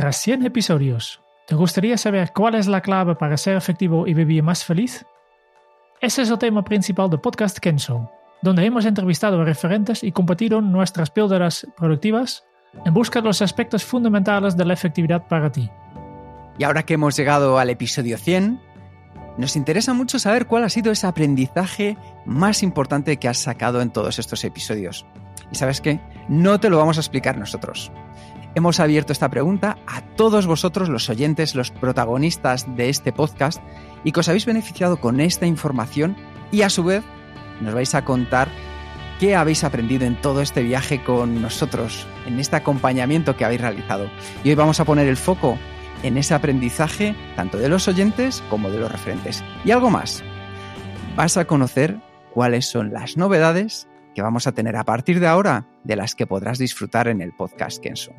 Tras 0.00 0.16
100 0.22 0.46
episodios, 0.46 1.20
¿te 1.46 1.54
gustaría 1.54 1.98
saber 1.98 2.32
cuál 2.34 2.54
es 2.54 2.66
la 2.66 2.80
clave 2.80 3.16
para 3.16 3.36
ser 3.36 3.58
efectivo 3.58 4.06
y 4.06 4.14
vivir 4.14 4.42
más 4.42 4.64
feliz? 4.64 5.04
Ese 6.00 6.22
es 6.22 6.30
el 6.30 6.38
tema 6.38 6.64
principal 6.64 7.10
del 7.10 7.20
podcast 7.20 7.58
Kenzo, 7.58 8.10
donde 8.40 8.64
hemos 8.64 8.86
entrevistado 8.86 9.38
a 9.38 9.44
referentes 9.44 10.02
y 10.02 10.10
compartido 10.10 10.62
nuestras 10.62 11.10
píldoras 11.10 11.66
productivas 11.76 12.44
en 12.86 12.94
busca 12.94 13.20
de 13.20 13.26
los 13.26 13.42
aspectos 13.42 13.84
fundamentales 13.84 14.56
de 14.56 14.64
la 14.64 14.72
efectividad 14.72 15.28
para 15.28 15.52
ti. 15.52 15.68
Y 16.56 16.64
ahora 16.64 16.84
que 16.84 16.94
hemos 16.94 17.14
llegado 17.14 17.58
al 17.58 17.68
episodio 17.68 18.16
100, 18.16 18.58
nos 19.36 19.54
interesa 19.54 19.92
mucho 19.92 20.18
saber 20.18 20.46
cuál 20.46 20.64
ha 20.64 20.70
sido 20.70 20.92
ese 20.92 21.08
aprendizaje 21.08 21.98
más 22.24 22.62
importante 22.62 23.18
que 23.18 23.28
has 23.28 23.36
sacado 23.36 23.82
en 23.82 23.90
todos 23.90 24.18
estos 24.18 24.44
episodios. 24.44 25.04
Y 25.52 25.56
sabes 25.56 25.82
qué, 25.82 26.00
no 26.28 26.58
te 26.58 26.70
lo 26.70 26.78
vamos 26.78 26.96
a 26.96 27.00
explicar 27.00 27.36
nosotros. 27.36 27.92
Hemos 28.56 28.80
abierto 28.80 29.12
esta 29.12 29.28
pregunta 29.28 29.78
a 29.86 30.00
todos 30.16 30.46
vosotros, 30.46 30.88
los 30.88 31.08
oyentes, 31.08 31.54
los 31.54 31.70
protagonistas 31.70 32.66
de 32.76 32.88
este 32.88 33.12
podcast, 33.12 33.62
y 34.02 34.10
que 34.10 34.20
os 34.20 34.28
habéis 34.28 34.46
beneficiado 34.46 34.96
con 35.00 35.20
esta 35.20 35.46
información 35.46 36.16
y 36.50 36.62
a 36.62 36.70
su 36.70 36.82
vez 36.82 37.04
nos 37.60 37.74
vais 37.74 37.94
a 37.94 38.04
contar 38.04 38.48
qué 39.20 39.36
habéis 39.36 39.62
aprendido 39.62 40.04
en 40.04 40.20
todo 40.20 40.40
este 40.40 40.62
viaje 40.62 41.04
con 41.04 41.40
nosotros, 41.40 42.06
en 42.26 42.40
este 42.40 42.56
acompañamiento 42.56 43.36
que 43.36 43.44
habéis 43.44 43.60
realizado. 43.60 44.10
Y 44.42 44.48
hoy 44.48 44.54
vamos 44.56 44.80
a 44.80 44.84
poner 44.84 45.06
el 45.06 45.16
foco 45.16 45.56
en 46.02 46.16
ese 46.16 46.34
aprendizaje 46.34 47.14
tanto 47.36 47.58
de 47.58 47.68
los 47.68 47.86
oyentes 47.86 48.42
como 48.50 48.70
de 48.70 48.78
los 48.78 48.90
referentes. 48.90 49.44
Y 49.64 49.70
algo 49.70 49.90
más, 49.90 50.24
vas 51.14 51.36
a 51.36 51.44
conocer 51.44 52.00
cuáles 52.32 52.66
son 52.66 52.92
las 52.92 53.16
novedades 53.16 53.86
que 54.14 54.22
vamos 54.22 54.48
a 54.48 54.52
tener 54.52 54.76
a 54.76 54.84
partir 54.84 55.20
de 55.20 55.28
ahora 55.28 55.66
de 55.84 55.96
las 55.96 56.14
que 56.14 56.26
podrás 56.26 56.58
disfrutar 56.58 57.08
en 57.08 57.20
el 57.20 57.32
podcast 57.32 57.82
Kenso. 57.82 58.12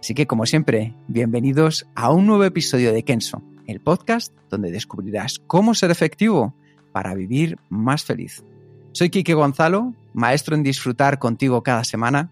Así 0.00 0.14
que, 0.14 0.26
como 0.26 0.46
siempre, 0.46 0.94
bienvenidos 1.08 1.86
a 1.94 2.10
un 2.10 2.26
nuevo 2.26 2.44
episodio 2.44 2.92
de 2.92 3.04
Kenso, 3.04 3.42
el 3.66 3.80
podcast 3.80 4.34
donde 4.50 4.70
descubrirás 4.70 5.38
cómo 5.46 5.74
ser 5.74 5.90
efectivo 5.90 6.54
para 6.92 7.14
vivir 7.14 7.58
más 7.68 8.04
feliz. 8.04 8.44
Soy 8.92 9.10
Quique 9.10 9.34
Gonzalo, 9.34 9.94
maestro 10.12 10.54
en 10.54 10.62
disfrutar 10.62 11.18
contigo 11.18 11.62
cada 11.62 11.84
semana. 11.84 12.30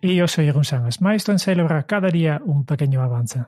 Y 0.00 0.16
yo 0.16 0.28
soy 0.28 0.46
Jeroen 0.46 0.64
Sánchez, 0.64 1.00
maestro 1.00 1.32
en 1.32 1.38
celebrar 1.38 1.86
cada 1.86 2.08
día 2.08 2.40
un 2.44 2.64
pequeño 2.64 3.02
avance. 3.02 3.44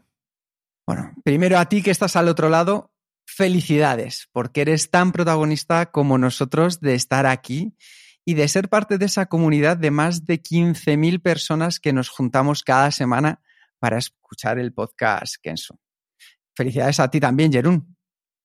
Bueno, 0.86 1.12
primero 1.22 1.58
a 1.58 1.66
ti 1.66 1.82
que 1.82 1.90
estás 1.90 2.16
al 2.16 2.28
otro 2.28 2.48
lado, 2.48 2.90
felicidades, 3.24 4.28
porque 4.32 4.62
eres 4.62 4.90
tan 4.90 5.12
protagonista 5.12 5.86
como 5.86 6.18
nosotros 6.18 6.80
de 6.80 6.94
estar 6.94 7.26
aquí 7.26 7.74
y 8.28 8.34
de 8.34 8.46
ser 8.46 8.68
parte 8.68 8.98
de 8.98 9.06
esa 9.06 9.24
comunidad 9.24 9.78
de 9.78 9.90
más 9.90 10.26
de 10.26 10.42
15.000 10.42 11.22
personas 11.22 11.80
que 11.80 11.94
nos 11.94 12.10
juntamos 12.10 12.62
cada 12.62 12.90
semana 12.90 13.40
para 13.78 13.96
escuchar 13.96 14.58
el 14.58 14.74
podcast 14.74 15.36
Kenso. 15.42 15.80
Felicidades 16.54 17.00
a 17.00 17.08
ti 17.08 17.20
también, 17.20 17.50
Jerún. 17.50 17.96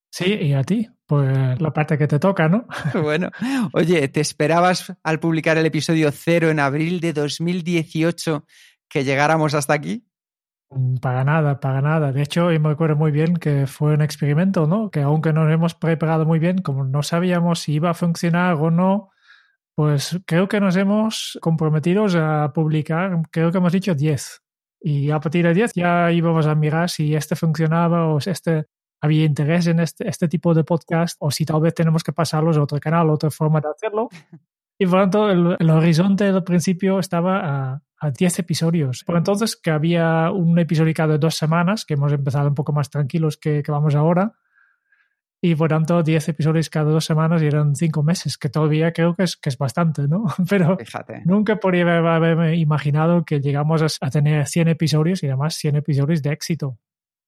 Sí, 0.10 0.36
y 0.36 0.54
a 0.54 0.64
ti, 0.64 0.90
por 1.06 1.26
la 1.62 1.74
parte 1.74 1.98
que 1.98 2.08
te 2.08 2.18
toca, 2.18 2.48
¿no? 2.48 2.66
Bueno, 3.04 3.30
oye, 3.74 4.08
¿te 4.08 4.22
esperabas 4.22 4.94
al 5.04 5.20
publicar 5.20 5.58
el 5.58 5.66
episodio 5.66 6.14
cero 6.14 6.50
en 6.50 6.62
abril 6.62 7.02
de 7.02 7.12
2018 7.12 8.46
que 8.88 9.04
llegáramos 9.04 9.54
hasta 9.54 9.74
aquí? 9.74 10.08
Para 11.02 11.26
nada, 11.26 11.60
para 11.60 11.82
nada. 11.82 12.14
De 12.14 12.22
hecho, 12.22 12.48
me 12.58 12.70
acuerdo 12.70 12.96
muy 12.96 13.12
bien 13.12 13.36
que 13.36 13.68
fue 13.68 13.96
un 13.96 14.02
experimento, 14.02 14.66
¿no? 14.66 14.90
Que 14.92 15.02
aunque 15.02 15.34
nos 15.34 15.52
hemos 15.52 15.76
preparado 15.76 16.26
muy 16.26 16.40
bien, 16.40 16.60
como 16.60 16.86
no 16.86 17.04
sabíamos 17.04 17.60
si 17.60 17.74
iba 17.74 17.90
a 17.90 17.94
funcionar 17.94 18.54
o 18.54 18.72
no, 18.72 19.10
pues 19.76 20.20
creo 20.26 20.48
que 20.48 20.60
nos 20.60 20.76
hemos 20.76 21.38
comprometido 21.42 22.06
a 22.18 22.54
publicar, 22.54 23.22
creo 23.32 23.52
que 23.52 23.58
hemos 23.58 23.74
dicho 23.74 23.96
10. 23.96 24.42
Y 24.82 25.12
a 25.12 25.20
partir 25.20 25.46
de 25.46 25.54
10 25.54 25.74
ya 25.74 26.12
íbamos 26.12 26.46
a 26.46 26.56
mirar 26.56 26.90
si 26.90 27.16
este 27.16 27.36
funcionaba 27.36 28.14
o 28.14 28.20
si 28.20 28.30
este 28.30 28.66
había 29.02 29.26
interés 29.26 29.68
en 29.68 29.80
este, 29.80 30.08
este 30.08 30.28
tipo 30.28 30.54
de 30.54 30.64
podcast 30.64 31.18
o 31.20 31.32
si 31.32 31.46
tal 31.46 31.62
vez 31.62 31.74
tenemos 31.74 32.04
que 32.04 32.14
pasarlos 32.14 32.58
a 32.58 32.64
otro 32.64 32.80
canal, 32.80 33.10
otra 33.10 33.32
forma 33.32 33.60
de 33.62 33.70
hacerlo. 33.70 34.10
Y 34.80 34.88
por 34.88 34.96
lo 34.96 35.02
tanto, 35.04 35.30
el, 35.30 35.70
horizonte 35.70 36.34
del 36.34 36.44
principio 36.44 36.98
estaba 36.98 37.74
a, 37.74 37.82
a 38.00 38.12
10 38.12 38.40
episodios. 38.40 39.04
Por 39.06 39.16
entonces, 39.16 39.56
que 39.56 39.70
había 39.70 40.32
un 40.32 40.58
episodio 40.58 40.92
cada 40.96 41.20
dos 41.20 41.36
semanas, 41.36 41.86
que 41.86 41.94
hemos 41.94 42.12
empezado 42.12 42.48
un 42.48 42.56
poco 42.56 42.74
más 42.74 42.90
tranquilos 42.90 43.38
que, 43.38 43.62
que 43.62 43.72
vamos 43.72 43.94
ahora 43.94 44.34
y 45.46 45.56
por 45.56 45.68
tanto 45.68 46.02
10 46.02 46.30
episodios 46.30 46.70
cada 46.70 46.90
dos 46.90 47.04
semanas 47.04 47.42
y 47.42 47.48
eran 47.48 47.76
5 47.76 48.02
meses, 48.02 48.38
que 48.38 48.48
todavía 48.48 48.94
creo 48.94 49.14
que 49.14 49.24
es, 49.24 49.36
que 49.36 49.50
es 49.50 49.58
bastante, 49.58 50.08
¿no? 50.08 50.24
Pero 50.50 50.78
nunca 51.26 51.58
podría 51.58 51.98
haberme 51.98 52.56
imaginado 52.56 53.26
que 53.26 53.42
llegamos 53.42 54.00
a, 54.00 54.10
tener 54.10 54.48
100 54.48 54.70
episodios 54.70 55.22
y 55.22 55.28
además 55.28 55.56
100 55.56 55.76
episodios 55.76 56.22
de 56.22 56.32
éxito. 56.32 56.80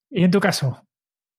¿Y 0.09 0.23
en 0.23 0.31
tu 0.31 0.39
caso? 0.39 0.81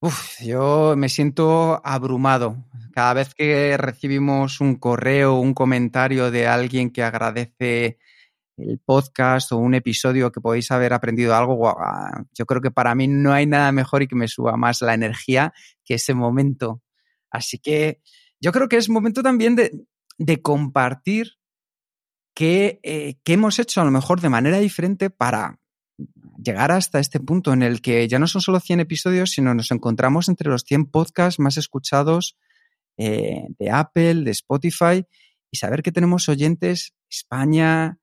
Uf, 0.00 0.38
yo 0.42 0.92
me 0.98 1.08
siento 1.08 1.80
abrumado. 1.82 2.66
Cada 2.92 3.14
vez 3.14 3.34
que 3.34 3.78
recibimos 3.78 4.60
un 4.60 4.74
correo, 4.74 5.36
un 5.36 5.54
comentario 5.54 6.30
de 6.30 6.46
alguien 6.46 6.90
que 6.90 7.02
agradece 7.02 7.96
el 8.56 8.78
podcast 8.78 9.52
o 9.52 9.58
un 9.58 9.74
episodio 9.74 10.32
que 10.32 10.40
podéis 10.40 10.70
haber 10.70 10.92
aprendido 10.92 11.34
algo, 11.34 11.76
yo 12.32 12.46
creo 12.46 12.60
que 12.60 12.70
para 12.70 12.94
mí 12.94 13.06
no 13.06 13.32
hay 13.32 13.46
nada 13.46 13.70
mejor 13.72 14.02
y 14.02 14.08
que 14.08 14.16
me 14.16 14.28
suba 14.28 14.56
más 14.56 14.80
la 14.82 14.94
energía 14.94 15.52
que 15.84 15.94
ese 15.94 16.14
momento. 16.14 16.82
Así 17.30 17.58
que 17.58 18.00
yo 18.40 18.52
creo 18.52 18.68
que 18.68 18.76
es 18.76 18.88
momento 18.88 19.22
también 19.22 19.56
de, 19.56 20.42
compartir 20.42 21.32
qué, 22.34 22.80
eh, 22.82 23.16
qué 23.24 23.34
hemos 23.34 23.58
hecho 23.58 23.80
a 23.80 23.84
lo 23.84 23.90
mejor 23.90 24.20
de 24.20 24.28
manera 24.28 24.58
diferente 24.58 25.10
para 25.10 25.60
llegar 26.42 26.72
hasta 26.72 27.00
este 27.00 27.20
punto 27.20 27.52
en 27.52 27.62
el 27.62 27.80
que 27.80 28.06
ya 28.08 28.18
no 28.18 28.26
son 28.26 28.40
solo 28.40 28.60
100 28.60 28.80
episodios, 28.80 29.30
sino 29.30 29.54
nos 29.54 29.70
encontramos 29.70 30.28
entre 30.28 30.50
los 30.50 30.62
100 30.62 30.86
podcasts 30.86 31.40
más 31.40 31.56
escuchados 31.56 32.36
eh, 32.96 33.46
de 33.58 33.70
Apple, 33.70 34.22
de 34.22 34.30
Spotify, 34.30 35.04
y 35.50 35.56
saber 35.56 35.82
que 35.82 35.92
tenemos 35.92 36.28
oyentes 36.28 36.94
España, 37.08 37.98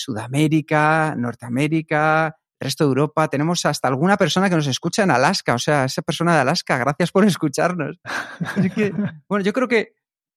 Sudamérica, 0.00 1.14
Norteamérica, 1.16 2.36
resto 2.60 2.84
de 2.84 2.88
Europa. 2.88 3.28
Tenemos 3.28 3.64
hasta 3.66 3.88
alguna 3.88 4.16
persona 4.16 4.48
que 4.48 4.56
nos 4.56 4.66
escucha 4.66 5.02
en 5.02 5.10
Alaska. 5.10 5.54
O 5.54 5.58
sea, 5.58 5.84
esa 5.84 6.02
persona 6.02 6.34
de 6.34 6.40
Alaska, 6.40 6.78
gracias 6.78 7.10
por 7.10 7.24
escucharnos. 7.24 7.98
bueno, 9.28 9.44
yo 9.44 9.52
creo 9.52 9.68
que 9.68 9.94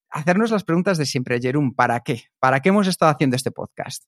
hacernos 0.09 0.51
las 0.51 0.63
preguntas 0.63 0.97
de 0.97 1.05
siempre, 1.05 1.39
Jerum, 1.39 1.73
¿para 1.73 1.99
qué? 2.01 2.23
¿Para 2.39 2.59
qué 2.61 2.69
hemos 2.69 2.87
estado 2.87 3.11
haciendo 3.11 3.35
este 3.35 3.51
podcast? 3.51 4.05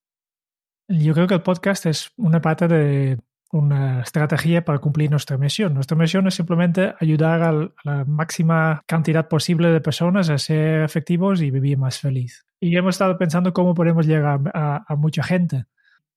Yo 0.88 1.14
creo 1.14 1.28
que 1.28 1.34
el 1.34 1.42
podcast 1.42 1.88
es 1.88 2.12
una 2.16 2.42
parte 2.42 2.68
de 2.68 3.20
una 3.52 4.02
estrategia 4.02 4.66
para 4.66 4.80
cumplir 4.80 5.12
nuestra 5.12 5.38
misión. 5.38 5.74
Nuestra 5.74 5.98
misión 5.98 6.28
es 6.28 6.36
simplemente 6.36 6.94
ayudar 7.00 7.42
a 7.42 7.70
la 7.84 8.06
máxima 8.06 8.84
cantidad 8.86 9.28
posible 9.28 9.70
de 9.70 9.82
personas 9.82 10.30
a 10.30 10.38
ser 10.38 10.84
efectivos 10.84 11.42
y 11.42 11.52
vivir 11.52 11.78
más 11.78 12.00
feliz. 12.00 12.46
Y 12.60 12.76
hemos 12.76 12.96
estado 12.96 13.18
pensando 13.18 13.54
cómo 13.54 13.74
podemos 13.74 14.08
llegar 14.08 14.40
a, 14.54 14.96
mucha 14.98 15.24
gente. 15.24 15.66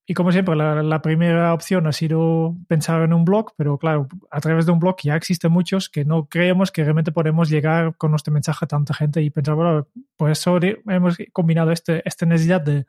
Y 0.07 0.15
como 0.15 0.33
siempre, 0.33 0.57
la, 0.57 1.03
primera 1.03 1.53
opción 1.53 1.87
ha 1.87 1.93
sido 1.93 2.57
pensar 2.67 3.03
en 3.03 3.13
un 3.13 3.27
blog, 3.27 3.53
pero 3.57 3.77
claro, 3.77 4.09
a 4.31 4.41
través 4.41 4.65
de 4.65 4.73
un 4.73 4.79
blog 4.79 4.97
ya 5.03 5.15
existen 5.15 5.53
muchos 5.53 5.91
que 5.91 6.07
no 6.07 6.27
creemos 6.29 6.73
que 6.73 6.83
realmente 6.83 7.13
podemos 7.13 7.51
llegar 7.51 7.95
con 7.99 8.11
nuestro 8.13 8.33
mensaje 8.33 8.65
a 8.65 8.69
tanta 8.69 8.95
gente 8.95 9.21
y 9.21 9.29
pensar, 9.29 9.55
bueno, 9.55 9.87
por 10.17 10.31
eso 10.31 10.59
hemos 10.87 11.19
combinado 11.33 11.73
este, 11.73 12.03
esta 12.07 12.25
necesidad 12.25 12.63
de, 12.63 12.87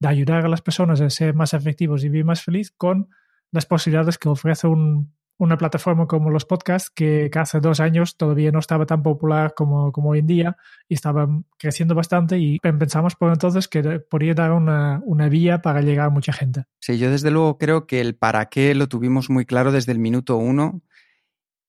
de 0.00 0.08
ayudar 0.08 0.44
a 0.44 0.48
las 0.48 0.60
personas 0.60 1.00
a 1.00 1.08
ser 1.08 1.34
más 1.34 1.54
efectivos 1.54 2.04
y 2.04 2.10
vivir 2.10 2.26
más 2.26 2.42
feliz 2.42 2.70
con 2.76 3.08
las 3.52 3.66
posibilidades 3.66 4.18
que 4.18 4.28
ofrece 4.28 4.68
una 4.68 5.56
plataforma 5.56 6.06
como 6.06 6.30
los 6.30 6.44
podcasts, 6.44 6.90
que, 6.90 7.30
hace 7.34 7.60
dos 7.60 7.80
años 7.80 8.16
todavía 8.16 8.52
no 8.52 8.58
estaba 8.58 8.86
tan 8.86 9.02
popular 9.02 9.54
como, 9.54 9.90
como 9.92 10.10
hoy 10.10 10.20
en 10.20 10.26
día 10.26 10.56
y 10.88 10.94
estaba 10.94 11.28
creciendo 11.58 11.94
bastante 11.94 12.38
y 12.38 12.58
pensamos 12.58 13.16
por 13.16 13.32
entonces 13.32 13.66
que 13.66 13.82
podría 14.00 14.34
dar 14.34 14.52
una, 14.52 15.00
una 15.04 15.28
vía 15.28 15.62
para 15.62 15.80
llegar 15.80 16.06
a 16.06 16.10
mucha 16.10 16.32
gente. 16.32 16.64
Sí, 16.80 16.98
yo 16.98 17.10
desde 17.10 17.30
luego 17.30 17.58
creo 17.58 17.86
que 17.86 18.00
el 18.00 18.14
para 18.14 18.46
qué 18.46 18.74
lo 18.74 18.88
tuvimos 18.88 19.30
muy 19.30 19.46
claro 19.46 19.72
desde 19.72 19.92
el 19.92 19.98
minuto 19.98 20.36
uno 20.36 20.82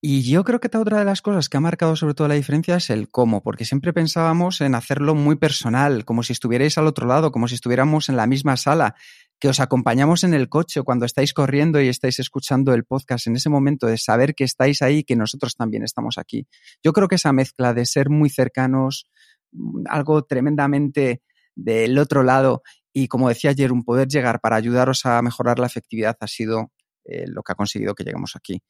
Y 0.03 0.24
yo 0.24 0.44
creo 0.44 0.59
que 0.59 0.75
otra 0.75 0.98
de 0.98 1.06
las 1.06 1.21
cosas 1.21 1.48
que 1.48 1.57
ha 1.57 1.59
marcado 1.59 1.95
sobre 1.95 2.15
todo 2.15 2.27
la 2.27 2.33
diferencia 2.33 2.75
es 2.75 2.89
el 2.89 3.09
cómo, 3.09 3.44
porque 3.44 3.65
siempre 3.65 3.94
pensábamos 3.94 4.59
en 4.62 4.74
hacerlo 4.74 5.13
muy 5.13 5.36
personal, 5.36 6.06
como 6.06 6.24
si 6.24 6.33
estuvierais 6.33 6.80
al 6.80 6.88
otro 6.88 7.06
lado, 7.06 7.31
como 7.31 7.48
si 7.48 7.53
estuviéramos 7.53 8.09
en 8.09 8.18
la 8.18 8.25
misma 8.25 8.57
sala, 8.57 8.95
que 9.39 9.48
os 9.48 9.59
acompañamos 9.59 10.24
en 10.24 10.33
el 10.33 10.50
coche 10.50 10.81
cuando 10.81 11.06
estáis 11.06 11.36
corriendo 11.36 11.80
y 11.80 11.88
estáis 11.88 12.18
escuchando 12.18 12.74
el 12.74 12.83
podcast, 12.83 13.27
en 13.27 13.36
ese 13.36 13.50
momento 13.50 13.86
de 13.86 14.00
saber 14.00 14.33
que 14.33 14.44
estáis 14.44 14.81
ahí 14.81 15.00
y 15.00 15.03
que 15.03 15.15
nosotros 15.15 15.56
también 15.56 15.83
estamos 15.83 16.18
aquí. 16.18 16.47
Yo 16.83 16.94
creo 16.94 17.07
que 17.07 17.15
esa 17.15 17.31
mezcla 17.31 17.75
de 17.75 17.86
ser 17.86 18.09
muy 18.09 18.31
cercanos, 18.31 19.07
mm, 19.51 19.83
algo 19.88 20.24
tremendamente 20.24 21.21
del 21.56 22.00
otro 22.00 22.24
lado 22.24 22.63
y 22.92 23.07
como 23.07 23.30
decía 23.30 23.51
ayer, 23.51 23.71
un 23.71 23.83
poder 23.83 24.07
llegar 24.07 24.42
para 24.42 24.56
ayudaros 24.56 25.06
a 25.06 25.21
mejorar 25.21 25.59
la 25.59 25.68
efectividad 25.68 26.18
ha 26.19 26.27
sido 26.27 26.71
eh, 27.06 27.25
lo 27.27 27.44
que 27.44 27.51
ha 27.51 27.56
conseguido 27.56 27.94
que 27.94 28.04
lleguemos 28.04 28.36
aquí. 28.36 28.63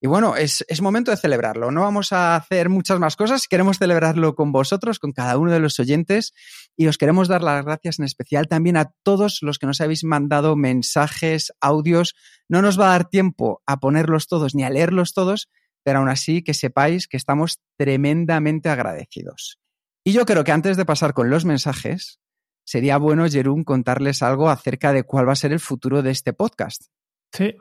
Y 0.00 0.08
bueno, 0.08 0.36
es, 0.36 0.64
es, 0.68 0.82
momento 0.82 1.10
de 1.10 1.16
celebrarlo. 1.16 1.70
No 1.70 1.80
vamos 1.80 2.12
a 2.12 2.36
hacer 2.36 2.68
muchas 2.68 2.98
más 2.98 3.16
cosas. 3.16 3.48
Queremos 3.48 3.78
celebrarlo 3.78 4.34
con 4.34 4.52
vosotros, 4.52 4.98
con 4.98 5.12
cada 5.12 5.38
uno 5.38 5.50
de 5.50 5.58
los 5.58 5.80
oyentes. 5.80 6.34
Y 6.76 6.86
os 6.86 6.98
queremos 6.98 7.28
dar 7.28 7.42
las 7.42 7.64
gracias 7.64 7.98
en 7.98 8.04
especial 8.04 8.46
también 8.46 8.76
a 8.76 8.92
todos 9.02 9.38
los 9.40 9.58
que 9.58 9.66
nos 9.66 9.80
habéis 9.80 10.04
mandado 10.04 10.54
mensajes, 10.54 11.52
audios. 11.60 12.14
No 12.48 12.60
nos 12.60 12.78
va 12.78 12.88
a 12.88 12.90
dar 12.92 13.08
tiempo 13.08 13.62
a 13.66 13.78
ponerlos 13.78 14.26
todos 14.26 14.54
ni 14.54 14.64
a 14.64 14.70
leerlos 14.70 15.14
todos, 15.14 15.48
pero 15.82 16.00
aún 16.00 16.10
así 16.10 16.42
que 16.42 16.52
sepáis 16.52 17.08
que 17.08 17.16
estamos 17.16 17.60
tremendamente 17.78 18.68
agradecidos. 18.68 19.58
Y 20.04 20.12
yo 20.12 20.26
creo 20.26 20.44
que 20.44 20.52
antes 20.52 20.76
de 20.76 20.84
pasar 20.84 21.14
con 21.14 21.30
los 21.30 21.44
mensajes, 21.44 22.20
sería 22.64 22.98
bueno, 22.98 23.26
Jerún, 23.28 23.64
contarles 23.64 24.22
algo 24.22 24.50
acerca 24.50 24.92
de 24.92 25.04
cuál 25.04 25.28
va 25.28 25.32
a 25.32 25.36
ser 25.36 25.52
el 25.52 25.60
futuro 25.60 26.02
de 26.02 26.10
este 26.10 26.32
podcast. 26.32 26.86
Sí, 27.32 27.56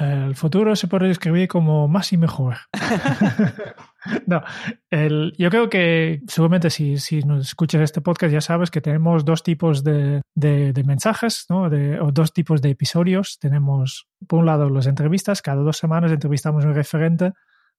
el 0.00 0.34
futuro 0.34 0.76
se 0.76 0.88
puede 0.88 1.08
describir 1.08 1.48
como 1.48 1.88
más 1.88 2.12
y 2.12 2.16
mejor. 2.16 2.56
no, 4.26 4.42
el, 4.90 5.34
yo 5.38 5.50
creo 5.50 5.68
que 5.68 6.22
seguramente 6.26 6.70
si, 6.70 6.98
si 6.98 7.20
nos 7.22 7.46
escuchas 7.48 7.82
este 7.82 8.00
podcast 8.00 8.32
ya 8.32 8.40
sabes 8.40 8.70
que 8.70 8.80
tenemos 8.80 9.24
dos 9.24 9.42
tipos 9.42 9.84
de, 9.84 10.22
de, 10.34 10.72
de 10.72 10.84
mensajes, 10.84 11.46
¿no? 11.48 11.70
De, 11.70 12.00
o 12.00 12.12
dos 12.12 12.32
tipos 12.32 12.62
de 12.62 12.70
episodios. 12.70 13.38
Tenemos, 13.38 14.08
por 14.26 14.40
un 14.40 14.46
lado, 14.46 14.70
las 14.70 14.86
entrevistas. 14.86 15.42
Cada 15.42 15.62
dos 15.62 15.78
semanas 15.78 16.12
entrevistamos 16.12 16.64
un 16.64 16.74
referente. 16.74 17.32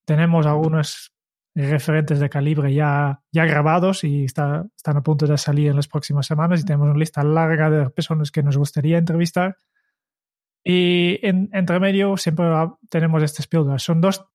Tenemos 0.06 0.46
algunos 0.46 1.12
referentes 1.56 2.20
de 2.20 2.30
calibre 2.30 2.74
ya, 2.74 3.22
ya 3.32 3.46
grabados 3.46 4.04
y 4.04 4.26
está, 4.26 4.66
están 4.76 4.98
a 4.98 5.04
punto 5.04 5.26
de 5.26 5.38
salir 5.38 5.70
en 5.70 5.76
las 5.76 5.88
próximas 5.88 6.26
semanas 6.26 6.62
y 6.62 6.66
tenemos 6.66 6.90
una 6.90 7.00
lista 7.00 7.24
larga 7.24 7.70
de 7.70 7.90
personas 7.90 8.32
que 8.32 8.44
nos 8.44 8.58
gustaría 8.58 8.98
entrevistar. 8.98 9.58
Y 10.64 11.20
en, 11.26 11.50
entre 11.54 11.80
medio 11.80 12.18
siempre 12.18 12.46
tenemos 12.90 13.24
estas 13.24 13.48
píldoras. 13.48 13.82
Son 13.84 14.02
dos 14.02 14.26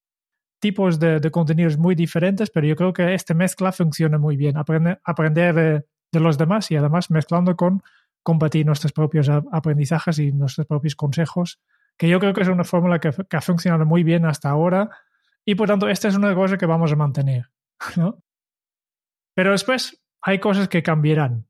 tipos 0.58 0.98
de, 0.98 1.20
contenidos 1.30 1.76
muy 1.76 1.94
diferentes, 1.94 2.50
pero 2.50 2.66
yo 2.66 2.76
creo 2.76 2.92
que 2.92 3.14
esta 3.14 3.34
mezcla 3.34 3.72
funciona 3.72 4.18
muy 4.18 4.36
bien. 4.36 4.56
Aprende, 4.56 4.98
aprender 5.04 5.54
de, 5.54 5.84
de, 6.10 6.20
los 6.20 6.38
demás 6.38 6.70
y 6.70 6.76
además 6.76 7.10
mezclando 7.10 7.54
con 7.56 7.82
compartir 8.22 8.64
nuestros 8.64 8.92
propios 8.92 9.28
aprendizajes 9.28 10.18
y 10.18 10.32
nuestros 10.32 10.66
propios 10.66 10.96
consejos, 10.96 11.60
que 11.98 12.08
yo 12.08 12.18
creo 12.18 12.32
que 12.32 12.40
es 12.40 12.48
una 12.48 12.64
fórmula 12.64 12.98
que, 12.98 13.08
ha 13.08 13.40
funcionado 13.40 13.84
muy 13.84 14.02
bien 14.02 14.24
hasta 14.24 14.48
ahora 14.48 14.90
y 15.44 15.54
por 15.54 15.68
tanto, 15.68 15.88
esta 15.88 16.08
es 16.08 16.16
una 16.16 16.34
cosa 16.34 16.56
que 16.56 16.66
vamos 16.66 16.90
a 16.90 16.96
mantener. 16.96 17.50
Pero 19.34 19.52
después 19.52 20.02
hay 20.22 20.38
cosas 20.38 20.68
que 20.68 20.82
cambiarán. 20.82 21.46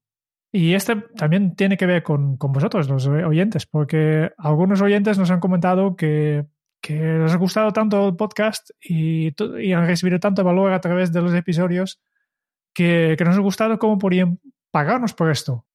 Y 0.56 0.74
este 0.74 0.94
también 1.16 1.56
tiene 1.56 1.76
que 1.76 1.84
ver 1.84 2.04
con, 2.04 2.36
con 2.36 2.52
vosotros, 2.52 2.88
los 2.88 3.08
oyentes, 3.08 3.66
porque 3.66 4.30
algunos 4.38 4.80
oyentes 4.82 5.18
nos 5.18 5.32
han 5.32 5.40
comentado 5.40 5.96
que, 5.96 6.46
que 6.80 6.94
les 6.94 7.32
ha 7.32 7.38
gustado 7.38 7.72
tanto 7.72 8.06
el 8.06 8.14
podcast 8.14 8.70
y, 8.80 9.34
han 9.72 9.88
recibido 9.88 10.20
tanto 10.20 10.44
valor 10.44 10.72
a 10.72 10.80
través 10.80 11.12
de 11.12 11.22
los 11.22 11.34
episodios 11.34 12.00
que, 12.72 13.16
que 13.18 13.24
nos 13.24 13.36
ha 13.36 13.40
gustado 13.40 13.80
cómo 13.80 13.98
podrían 13.98 14.38
pagarnos 14.70 15.12
por 15.12 15.28
esto. 15.28 15.66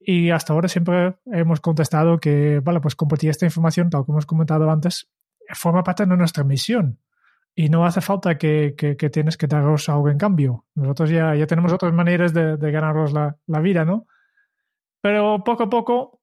Y 0.00 0.30
hasta 0.30 0.54
ahora 0.54 0.66
siempre 0.66 1.14
hemos 1.26 1.60
contestado 1.60 2.18
que, 2.18 2.58
vale, 2.64 2.80
pues 2.80 2.96
compartir 2.96 3.30
esta 3.30 3.46
información, 3.46 3.90
tal 3.90 4.04
como 4.04 4.16
hemos 4.16 4.26
comentado 4.26 4.68
antes, 4.68 5.08
forma 5.54 5.84
parte 5.84 6.04
de 6.04 6.16
nuestra 6.16 6.42
misión 6.42 6.98
y 7.54 7.68
no 7.68 7.86
hace 7.86 8.00
falta 8.00 8.36
que, 8.36 8.74
que, 8.76 8.96
que, 8.96 9.08
tienes 9.08 9.36
que 9.36 9.46
daros 9.46 9.88
algo 9.88 10.10
en 10.10 10.18
cambio. 10.18 10.64
Nosotros 10.74 11.10
ya, 11.10 11.36
ya 11.36 11.46
tenemos 11.46 11.72
otras 11.72 11.92
maneras 11.92 12.34
de, 12.34 12.56
de 12.56 12.70
ganarnos 12.72 13.12
la, 13.12 13.36
la, 13.46 13.60
vida, 13.60 13.84
¿no? 13.84 14.08
Pero 15.06 15.44
poco 15.44 15.62
a 15.62 15.70
poco, 15.70 16.20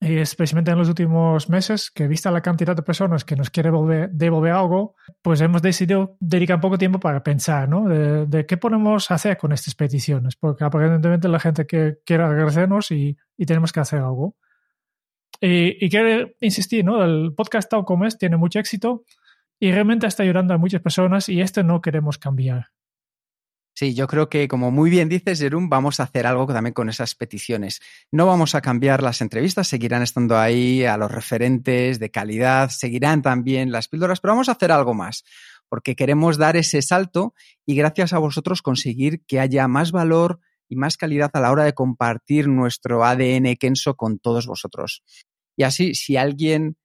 y 0.00 0.18
especialmente 0.18 0.70
en 0.70 0.78
los 0.78 0.88
últimos 0.88 1.48
meses, 1.48 1.90
que 1.90 2.06
vista 2.06 2.30
la 2.30 2.42
cantidad 2.42 2.76
de 2.76 2.82
personas 2.82 3.24
que 3.24 3.34
nos 3.34 3.50
quiere 3.50 3.70
volver, 3.70 4.08
devolver 4.12 4.52
algo, 4.52 4.94
pues 5.20 5.40
hemos 5.40 5.62
decidido 5.62 6.16
dedicar 6.20 6.60
poco 6.60 6.78
tiempo 6.78 7.00
para 7.00 7.24
pensar, 7.24 7.68
¿no? 7.68 7.88
De, 7.88 8.26
de, 8.26 8.46
qué 8.46 8.56
podemos 8.56 9.10
hacer 9.10 9.36
con 9.36 9.50
estas 9.50 9.74
peticiones, 9.74 10.36
porque 10.36 10.62
aparentemente 10.62 11.26
la 11.26 11.40
gente 11.40 11.66
que 11.66 11.96
quiere 12.06 12.22
agradecernos 12.22 12.92
y, 12.92 13.16
y 13.36 13.46
tenemos 13.46 13.72
que 13.72 13.80
hacer 13.80 13.98
algo. 13.98 14.36
Y, 15.40 15.84
y 15.84 15.90
quiero 15.90 16.30
insistir, 16.38 16.84
¿no? 16.84 17.02
El 17.02 17.34
podcast 17.34 17.68
tal 17.68 17.84
como 17.84 18.04
es 18.04 18.16
tiene 18.16 18.36
mucho 18.36 18.60
éxito 18.60 19.02
y 19.58 19.72
realmente 19.72 20.06
está 20.06 20.22
ayudando 20.22 20.54
a 20.54 20.58
muchas 20.58 20.82
personas 20.82 21.28
y 21.28 21.40
esto 21.40 21.64
no 21.64 21.80
queremos 21.80 22.16
cambiar. 22.16 22.66
Sí, 23.74 23.94
yo 23.94 24.08
creo 24.08 24.28
que, 24.28 24.48
como 24.48 24.72
muy 24.72 24.90
bien 24.90 25.08
dices, 25.08 25.38
Jerón, 25.38 25.68
vamos 25.68 26.00
a 26.00 26.02
hacer 26.02 26.26
algo 26.26 26.46
también 26.46 26.74
con 26.74 26.88
esas 26.88 27.14
peticiones. 27.14 27.80
No 28.10 28.26
vamos 28.26 28.56
a 28.56 28.60
cambiar 28.60 29.02
las 29.04 29.20
entrevistas, 29.20 29.68
seguirán 29.68 30.02
estando 30.02 30.36
ahí 30.36 30.84
a 30.84 30.96
los 30.96 31.10
referentes 31.10 32.00
de 32.00 32.10
calidad, 32.10 32.70
seguirán 32.70 33.22
también 33.22 33.70
las 33.70 33.86
píldoras, 33.86 34.18
pero 34.18 34.32
vamos 34.32 34.48
a 34.48 34.52
hacer 34.52 34.72
algo 34.72 34.94
más, 34.94 35.22
porque 35.68 35.94
queremos 35.94 36.38
dar 36.38 36.56
ese 36.56 36.82
salto 36.82 37.34
y 37.64 37.76
gracias 37.76 38.12
a 38.12 38.18
vosotros 38.18 38.62
conseguir 38.62 39.22
que 39.26 39.38
haya 39.38 39.68
más 39.68 39.92
valor 39.92 40.40
y 40.68 40.76
más 40.76 40.96
calidad 40.96 41.30
a 41.32 41.40
la 41.40 41.52
hora 41.52 41.64
de 41.64 41.72
compartir 41.72 42.48
nuestro 42.48 43.04
ADN 43.04 43.54
Kenso 43.56 43.94
con 43.94 44.18
todos 44.18 44.46
vosotros. 44.46 45.04
Y 45.56 45.62
así, 45.62 45.94
si 45.94 46.16
alguien 46.16 46.76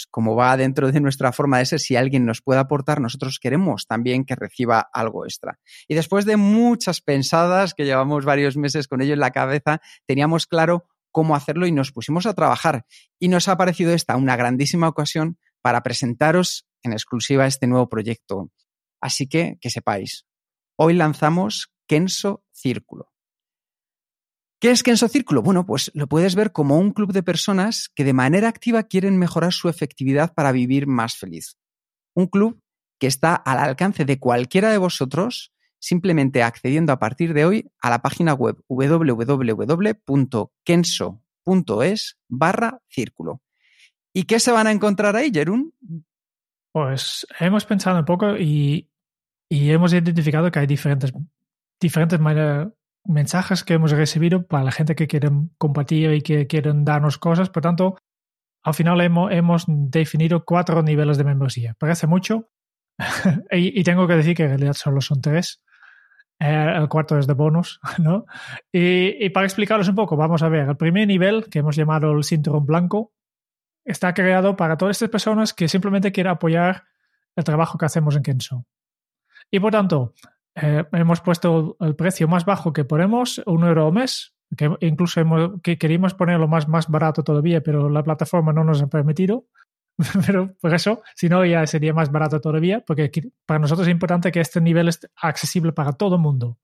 pues, 0.00 0.06
como 0.10 0.34
va 0.34 0.56
dentro 0.56 0.90
de 0.90 1.00
nuestra 1.00 1.32
forma 1.32 1.58
de 1.58 1.66
ser, 1.66 1.80
si 1.80 1.96
alguien 1.96 2.24
nos 2.24 2.40
puede 2.40 2.60
aportar, 2.60 3.00
nosotros 3.00 3.38
queremos 3.38 3.86
también 3.86 4.24
que 4.24 4.34
reciba 4.34 4.88
algo 4.92 5.24
extra. 5.24 5.58
Y 5.88 5.94
después 5.94 6.24
de 6.24 6.36
muchas 6.36 7.00
pensadas, 7.00 7.74
que 7.74 7.84
llevamos 7.84 8.24
varios 8.24 8.56
meses 8.56 8.88
con 8.88 9.02
ello 9.02 9.14
en 9.14 9.20
la 9.20 9.30
cabeza, 9.30 9.80
teníamos 10.06 10.46
claro 10.46 10.86
cómo 11.10 11.34
hacerlo 11.34 11.66
y 11.66 11.72
nos 11.72 11.92
pusimos 11.92 12.26
a 12.26 12.34
trabajar. 12.34 12.86
Y 13.18 13.28
nos 13.28 13.48
ha 13.48 13.56
parecido 13.56 13.92
esta 13.92 14.16
una 14.16 14.36
grandísima 14.36 14.88
ocasión 14.88 15.38
para 15.60 15.82
presentaros 15.82 16.66
en 16.82 16.92
exclusiva 16.92 17.46
este 17.46 17.66
nuevo 17.66 17.88
proyecto. 17.88 18.50
Así 19.00 19.28
que, 19.28 19.58
que 19.60 19.70
sepáis, 19.70 20.26
hoy 20.76 20.94
lanzamos 20.94 21.72
Kenso 21.86 22.44
Círculo. 22.52 23.09
¿Qué 24.60 24.70
es 24.70 24.82
Kenso 24.82 25.08
Círculo? 25.08 25.40
Bueno, 25.40 25.64
pues 25.64 25.90
lo 25.94 26.06
puedes 26.06 26.34
ver 26.34 26.52
como 26.52 26.76
un 26.76 26.92
club 26.92 27.14
de 27.14 27.22
personas 27.22 27.88
que 27.94 28.04
de 28.04 28.12
manera 28.12 28.46
activa 28.46 28.82
quieren 28.82 29.18
mejorar 29.18 29.54
su 29.54 29.70
efectividad 29.70 30.34
para 30.34 30.52
vivir 30.52 30.86
más 30.86 31.16
feliz. 31.16 31.56
Un 32.14 32.26
club 32.26 32.60
que 32.98 33.06
está 33.06 33.34
al 33.34 33.58
alcance 33.58 34.04
de 34.04 34.18
cualquiera 34.18 34.70
de 34.70 34.76
vosotros 34.76 35.54
simplemente 35.78 36.42
accediendo 36.42 36.92
a 36.92 36.98
partir 36.98 37.32
de 37.32 37.46
hoy 37.46 37.70
a 37.80 37.88
la 37.88 38.02
página 38.02 38.34
web 38.34 38.62
www.kenso.es 38.68 39.38
barra 42.28 42.82
círculo. 42.88 43.40
¿Y 44.12 44.24
qué 44.24 44.40
se 44.40 44.52
van 44.52 44.66
a 44.66 44.72
encontrar 44.72 45.16
ahí, 45.16 45.30
Jerún? 45.32 45.72
Pues 46.70 47.26
hemos 47.38 47.64
pensado 47.64 47.98
un 47.98 48.04
poco 48.04 48.36
y, 48.36 48.90
y 49.48 49.70
hemos 49.70 49.94
identificado 49.94 50.50
que 50.50 50.58
hay 50.58 50.66
diferentes, 50.66 51.14
diferentes 51.80 52.20
maneras 52.20 52.68
mensajes 53.04 53.64
que 53.64 53.74
hemos 53.74 53.90
recibido 53.90 54.46
para 54.46 54.64
la 54.64 54.72
gente 54.72 54.94
que 54.94 55.06
quieren 55.06 55.50
compartir 55.58 56.12
y 56.12 56.22
que 56.22 56.46
quieren 56.46 56.84
darnos 56.84 57.18
cosas. 57.18 57.50
Por 57.50 57.62
tanto, 57.62 57.96
al 58.62 58.74
final 58.74 59.00
hemos, 59.00 59.32
hemos 59.32 59.64
definido 59.66 60.44
cuatro 60.44 60.82
niveles 60.82 61.18
de 61.18 61.24
membresía. 61.24 61.74
Parece 61.78 62.06
mucho 62.06 62.50
y, 63.50 63.80
y, 63.80 63.82
tengo 63.84 64.06
que 64.06 64.16
decir 64.16 64.36
que 64.36 64.44
en 64.44 64.50
realidad 64.50 64.74
solo 64.74 65.00
son 65.00 65.20
tres. 65.20 65.62
Eh, 66.38 66.74
el 66.76 66.88
cuarto 66.88 67.18
es 67.18 67.26
de 67.26 67.34
bonus, 67.34 67.80
¿no? 67.98 68.24
Y, 68.72 69.24
y, 69.24 69.30
para 69.30 69.46
explicaros 69.46 69.88
un 69.88 69.94
poco, 69.94 70.16
vamos 70.16 70.42
a 70.42 70.48
ver, 70.48 70.68
el 70.68 70.76
primer 70.76 71.06
nivel, 71.06 71.48
que 71.50 71.60
hemos 71.60 71.76
llamado 71.76 72.12
el 72.12 72.24
cinturón 72.24 72.64
blanco, 72.66 73.12
está 73.84 74.14
creado 74.14 74.56
para 74.56 74.76
todas 74.76 74.96
estas 74.96 75.10
personas 75.10 75.52
que 75.52 75.68
simplemente 75.68 76.12
quieren 76.12 76.32
apoyar 76.32 76.84
el 77.36 77.44
trabajo 77.44 77.78
que 77.78 77.86
hacemos 77.86 78.16
en 78.16 78.22
Kenso. 78.22 78.66
Y 79.50 79.60
por 79.60 79.72
tanto, 79.72 80.14
eh, 80.54 80.84
hemos 80.92 81.20
puesto 81.20 81.76
el 81.80 81.96
precio 81.96 82.28
más 82.28 82.44
bajo 82.44 82.72
que 82.72 82.84
ponemos, 82.84 83.40
un 83.46 83.64
euro 83.64 83.86
al 83.86 83.92
mes, 83.92 84.34
que 84.56 84.70
incluso 84.80 85.20
hemos, 85.20 85.60
que 85.62 85.78
queríamos 85.78 86.14
ponerlo 86.14 86.48
más, 86.48 86.68
más 86.68 86.88
barato 86.88 87.22
todavía, 87.22 87.62
pero 87.62 87.88
la 87.88 88.02
plataforma 88.02 88.52
no 88.52 88.64
nos 88.64 88.82
ha 88.82 88.88
permitido. 88.88 89.46
pero 90.26 90.54
por 90.60 90.74
eso, 90.74 91.02
si 91.14 91.28
no, 91.28 91.44
ya 91.44 91.66
sería 91.66 91.92
más 91.92 92.10
barato 92.10 92.40
todavía, 92.40 92.80
porque 92.80 93.10
para 93.46 93.60
nosotros 93.60 93.86
es 93.86 93.92
importante 93.92 94.32
que 94.32 94.40
este 94.40 94.60
nivel 94.60 94.88
esté 94.88 95.08
accesible 95.16 95.72
para 95.72 95.92
todo 95.92 96.16
el 96.16 96.22
mundo. 96.22 96.58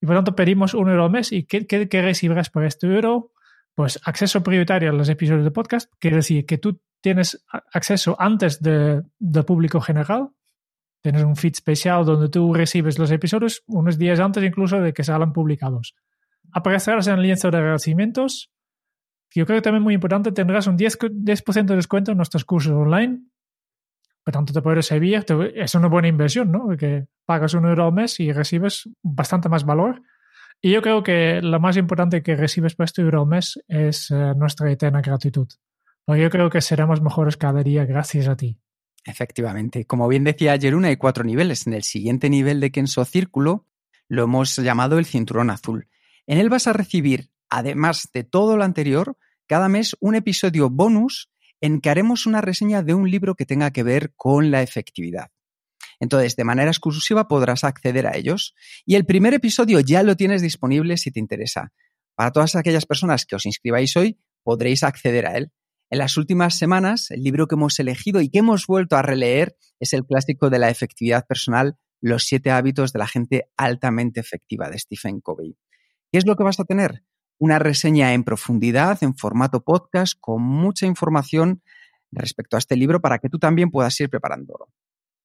Y 0.00 0.06
por 0.06 0.16
tanto, 0.16 0.34
pedimos 0.34 0.74
un 0.74 0.88
euro 0.88 1.04
al 1.04 1.10
mes. 1.10 1.30
¿Y 1.30 1.44
qué, 1.44 1.66
qué, 1.66 1.88
qué 1.88 2.02
recibirás 2.02 2.48
por 2.48 2.64
este 2.64 2.86
euro? 2.86 3.32
Pues 3.74 4.00
acceso 4.04 4.42
prioritario 4.42 4.90
a 4.90 4.92
los 4.92 5.08
episodios 5.08 5.44
de 5.44 5.50
podcast, 5.50 5.92
quiere 5.98 6.16
decir 6.16 6.46
que 6.46 6.58
tú 6.58 6.80
tienes 7.00 7.44
acceso 7.72 8.16
antes 8.18 8.60
de, 8.60 9.02
del 9.18 9.44
público 9.44 9.80
general 9.80 10.30
Tienes 11.02 11.22
un 11.22 11.36
feed 11.36 11.52
especial 11.52 12.04
donde 12.04 12.28
tú 12.28 12.52
recibes 12.52 12.98
los 12.98 13.10
episodios 13.10 13.62
unos 13.66 13.98
días 13.98 14.20
antes 14.20 14.44
incluso 14.44 14.80
de 14.80 14.92
que 14.92 15.02
salgan 15.02 15.32
publicados. 15.32 15.94
Aparecerás 16.52 17.06
en 17.06 17.14
el 17.14 17.22
lienzo 17.22 17.50
de 17.50 17.58
agradecimientos. 17.58 18.50
Yo 19.34 19.46
creo 19.46 19.58
que 19.58 19.62
también 19.62 19.82
muy 19.82 19.94
importante, 19.94 20.32
tendrás 20.32 20.66
un 20.66 20.76
10%, 20.76 21.10
10 21.12 21.44
de 21.66 21.76
descuento 21.76 22.10
en 22.10 22.16
nuestros 22.16 22.44
cursos 22.44 22.72
online. 22.72 23.20
Por 24.24 24.34
tanto, 24.34 24.52
te 24.52 24.60
puedes 24.60 24.86
servir. 24.86 25.24
Es 25.54 25.74
una 25.74 25.88
buena 25.88 26.08
inversión, 26.08 26.50
¿no? 26.50 26.64
Porque 26.66 27.06
pagas 27.24 27.54
un 27.54 27.64
euro 27.64 27.86
al 27.86 27.92
mes 27.92 28.20
y 28.20 28.32
recibes 28.32 28.88
bastante 29.02 29.48
más 29.48 29.64
valor. 29.64 30.02
Y 30.60 30.72
yo 30.72 30.82
creo 30.82 31.02
que 31.02 31.40
lo 31.40 31.58
más 31.60 31.76
importante 31.78 32.22
que 32.22 32.36
recibes 32.36 32.74
por 32.74 32.84
este 32.84 33.00
euro 33.00 33.22
al 33.22 33.28
mes 33.28 33.58
es 33.66 34.10
eh, 34.10 34.34
nuestra 34.36 34.70
eterna 34.70 35.00
gratitud. 35.00 35.48
Porque 36.04 36.22
yo 36.22 36.28
creo 36.28 36.50
que 36.50 36.60
seremos 36.60 37.00
mejores 37.00 37.36
cada 37.36 37.62
día 37.62 37.86
gracias 37.86 38.28
a 38.28 38.36
ti. 38.36 38.58
Efectivamente. 39.04 39.86
Como 39.86 40.08
bien 40.08 40.24
decía 40.24 40.58
Jeruna, 40.58 40.88
hay 40.88 40.96
cuatro 40.96 41.24
niveles. 41.24 41.66
En 41.66 41.72
el 41.72 41.82
siguiente 41.82 42.28
nivel 42.28 42.60
de 42.60 42.70
Kenso 42.70 43.04
Círculo 43.04 43.66
lo 44.08 44.24
hemos 44.24 44.56
llamado 44.56 44.98
el 44.98 45.06
cinturón 45.06 45.50
azul. 45.50 45.88
En 46.26 46.38
él 46.38 46.48
vas 46.48 46.66
a 46.66 46.72
recibir, 46.72 47.30
además 47.48 48.08
de 48.12 48.24
todo 48.24 48.56
lo 48.56 48.64
anterior, 48.64 49.16
cada 49.46 49.68
mes 49.68 49.96
un 50.00 50.14
episodio 50.14 50.70
bonus 50.70 51.30
en 51.60 51.80
que 51.80 51.90
haremos 51.90 52.26
una 52.26 52.40
reseña 52.40 52.82
de 52.82 52.94
un 52.94 53.10
libro 53.10 53.34
que 53.34 53.46
tenga 53.46 53.70
que 53.70 53.82
ver 53.82 54.12
con 54.16 54.50
la 54.50 54.62
efectividad. 54.62 55.30
Entonces, 55.98 56.34
de 56.34 56.44
manera 56.44 56.70
exclusiva 56.70 57.28
podrás 57.28 57.62
acceder 57.62 58.06
a 58.06 58.16
ellos. 58.16 58.54
Y 58.86 58.94
el 58.94 59.04
primer 59.04 59.34
episodio 59.34 59.80
ya 59.80 60.02
lo 60.02 60.16
tienes 60.16 60.40
disponible 60.40 60.96
si 60.96 61.10
te 61.10 61.20
interesa. 61.20 61.72
Para 62.14 62.32
todas 62.32 62.56
aquellas 62.56 62.86
personas 62.86 63.26
que 63.26 63.36
os 63.36 63.46
inscribáis 63.46 63.96
hoy, 63.96 64.18
podréis 64.42 64.82
acceder 64.82 65.26
a 65.26 65.36
él. 65.36 65.52
En 65.90 65.98
las 65.98 66.16
últimas 66.16 66.56
semanas, 66.56 67.10
el 67.10 67.24
libro 67.24 67.48
que 67.48 67.56
hemos 67.56 67.80
elegido 67.80 68.20
y 68.20 68.30
que 68.30 68.38
hemos 68.38 68.68
vuelto 68.68 68.96
a 68.96 69.02
releer 69.02 69.56
es 69.80 69.92
el 69.92 70.06
clásico 70.06 70.48
de 70.48 70.60
la 70.60 70.70
efectividad 70.70 71.26
personal, 71.26 71.78
Los 72.00 72.24
siete 72.24 72.50
hábitos 72.50 72.92
de 72.92 73.00
la 73.00 73.08
gente 73.08 73.50
altamente 73.56 74.20
efectiva 74.20 74.70
de 74.70 74.78
Stephen 74.78 75.20
Covey. 75.20 75.58
¿Qué 76.10 76.18
es 76.18 76.26
lo 76.26 76.36
que 76.36 76.44
vas 76.44 76.58
a 76.58 76.64
tener? 76.64 77.04
Una 77.38 77.58
reseña 77.58 78.14
en 78.14 78.24
profundidad, 78.24 79.02
en 79.02 79.16
formato 79.16 79.64
podcast, 79.64 80.14
con 80.18 80.42
mucha 80.42 80.86
información 80.86 81.62
respecto 82.10 82.56
a 82.56 82.58
este 82.58 82.76
libro 82.76 83.00
para 83.00 83.18
que 83.18 83.28
tú 83.28 83.38
también 83.38 83.70
puedas 83.70 84.00
ir 84.00 84.08
preparándolo. 84.08 84.68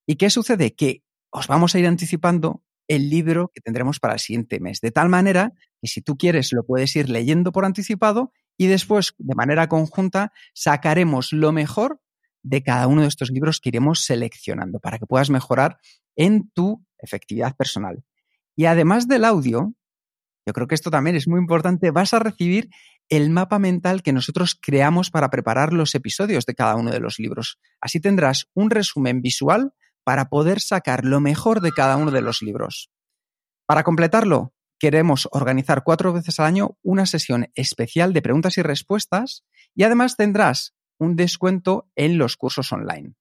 ¿Y 0.05 0.15
qué 0.15 0.29
sucede? 0.29 0.75
Que 0.75 1.03
os 1.29 1.47
vamos 1.47 1.75
a 1.75 1.79
ir 1.79 1.87
anticipando 1.87 2.63
el 2.87 3.09
libro 3.09 3.51
que 3.53 3.61
tendremos 3.61 3.99
para 3.99 4.13
el 4.13 4.19
siguiente 4.19 4.59
mes, 4.59 4.81
de 4.81 4.91
tal 4.91 5.09
manera 5.09 5.53
que 5.81 5.87
si 5.87 6.01
tú 6.01 6.17
quieres 6.17 6.53
lo 6.53 6.63
puedes 6.63 6.95
ir 6.95 7.09
leyendo 7.09 7.51
por 7.51 7.65
anticipado 7.65 8.31
y 8.57 8.67
después, 8.67 9.13
de 9.17 9.35
manera 9.35 9.67
conjunta, 9.67 10.31
sacaremos 10.53 11.33
lo 11.33 11.51
mejor 11.51 11.99
de 12.43 12.63
cada 12.63 12.87
uno 12.87 13.01
de 13.01 13.07
estos 13.07 13.31
libros 13.31 13.59
que 13.59 13.69
iremos 13.69 14.05
seleccionando 14.05 14.79
para 14.79 14.99
que 14.99 15.07
puedas 15.07 15.29
mejorar 15.29 15.79
en 16.15 16.49
tu 16.51 16.85
efectividad 16.99 17.55
personal. 17.55 18.03
Y 18.55 18.65
además 18.65 19.07
del 19.07 19.25
audio, 19.25 19.73
yo 20.45 20.53
creo 20.53 20.67
que 20.67 20.75
esto 20.75 20.91
también 20.91 21.15
es 21.15 21.27
muy 21.27 21.39
importante, 21.39 21.91
vas 21.91 22.13
a 22.13 22.19
recibir 22.19 22.69
el 23.09 23.29
mapa 23.29 23.59
mental 23.59 24.03
que 24.03 24.13
nosotros 24.13 24.57
creamos 24.59 25.11
para 25.11 25.29
preparar 25.29 25.73
los 25.73 25.95
episodios 25.95 26.45
de 26.45 26.55
cada 26.55 26.75
uno 26.75 26.91
de 26.91 26.99
los 26.99 27.19
libros. 27.19 27.59
Así 27.81 27.99
tendrás 27.99 28.47
un 28.53 28.69
resumen 28.69 29.21
visual 29.21 29.73
para 30.05 30.29
poder 30.29 30.61
sacar 30.61 31.03
lo 31.03 31.19
mejor 31.19 31.59
de 31.59 31.71
cada 31.71 31.97
uno 31.97 32.11
de 32.11 32.21
los 32.21 32.41
libros. 32.41 32.89
Para 33.65 33.83
completarlo, 33.83 34.53
queremos 34.79 35.27
organizar 35.31 35.83
cuatro 35.83 36.13
veces 36.13 36.39
al 36.39 36.45
año 36.45 36.77
una 36.83 37.05
sesión 37.05 37.47
especial 37.55 38.13
de 38.13 38.21
preguntas 38.21 38.57
y 38.57 38.61
respuestas 38.61 39.43
y 39.73 39.83
además 39.83 40.15
tendrás 40.15 40.75
un 40.99 41.15
descuento 41.15 41.89
en 41.95 42.17
los 42.17 42.37
cursos 42.37 42.71
online. 42.71 43.15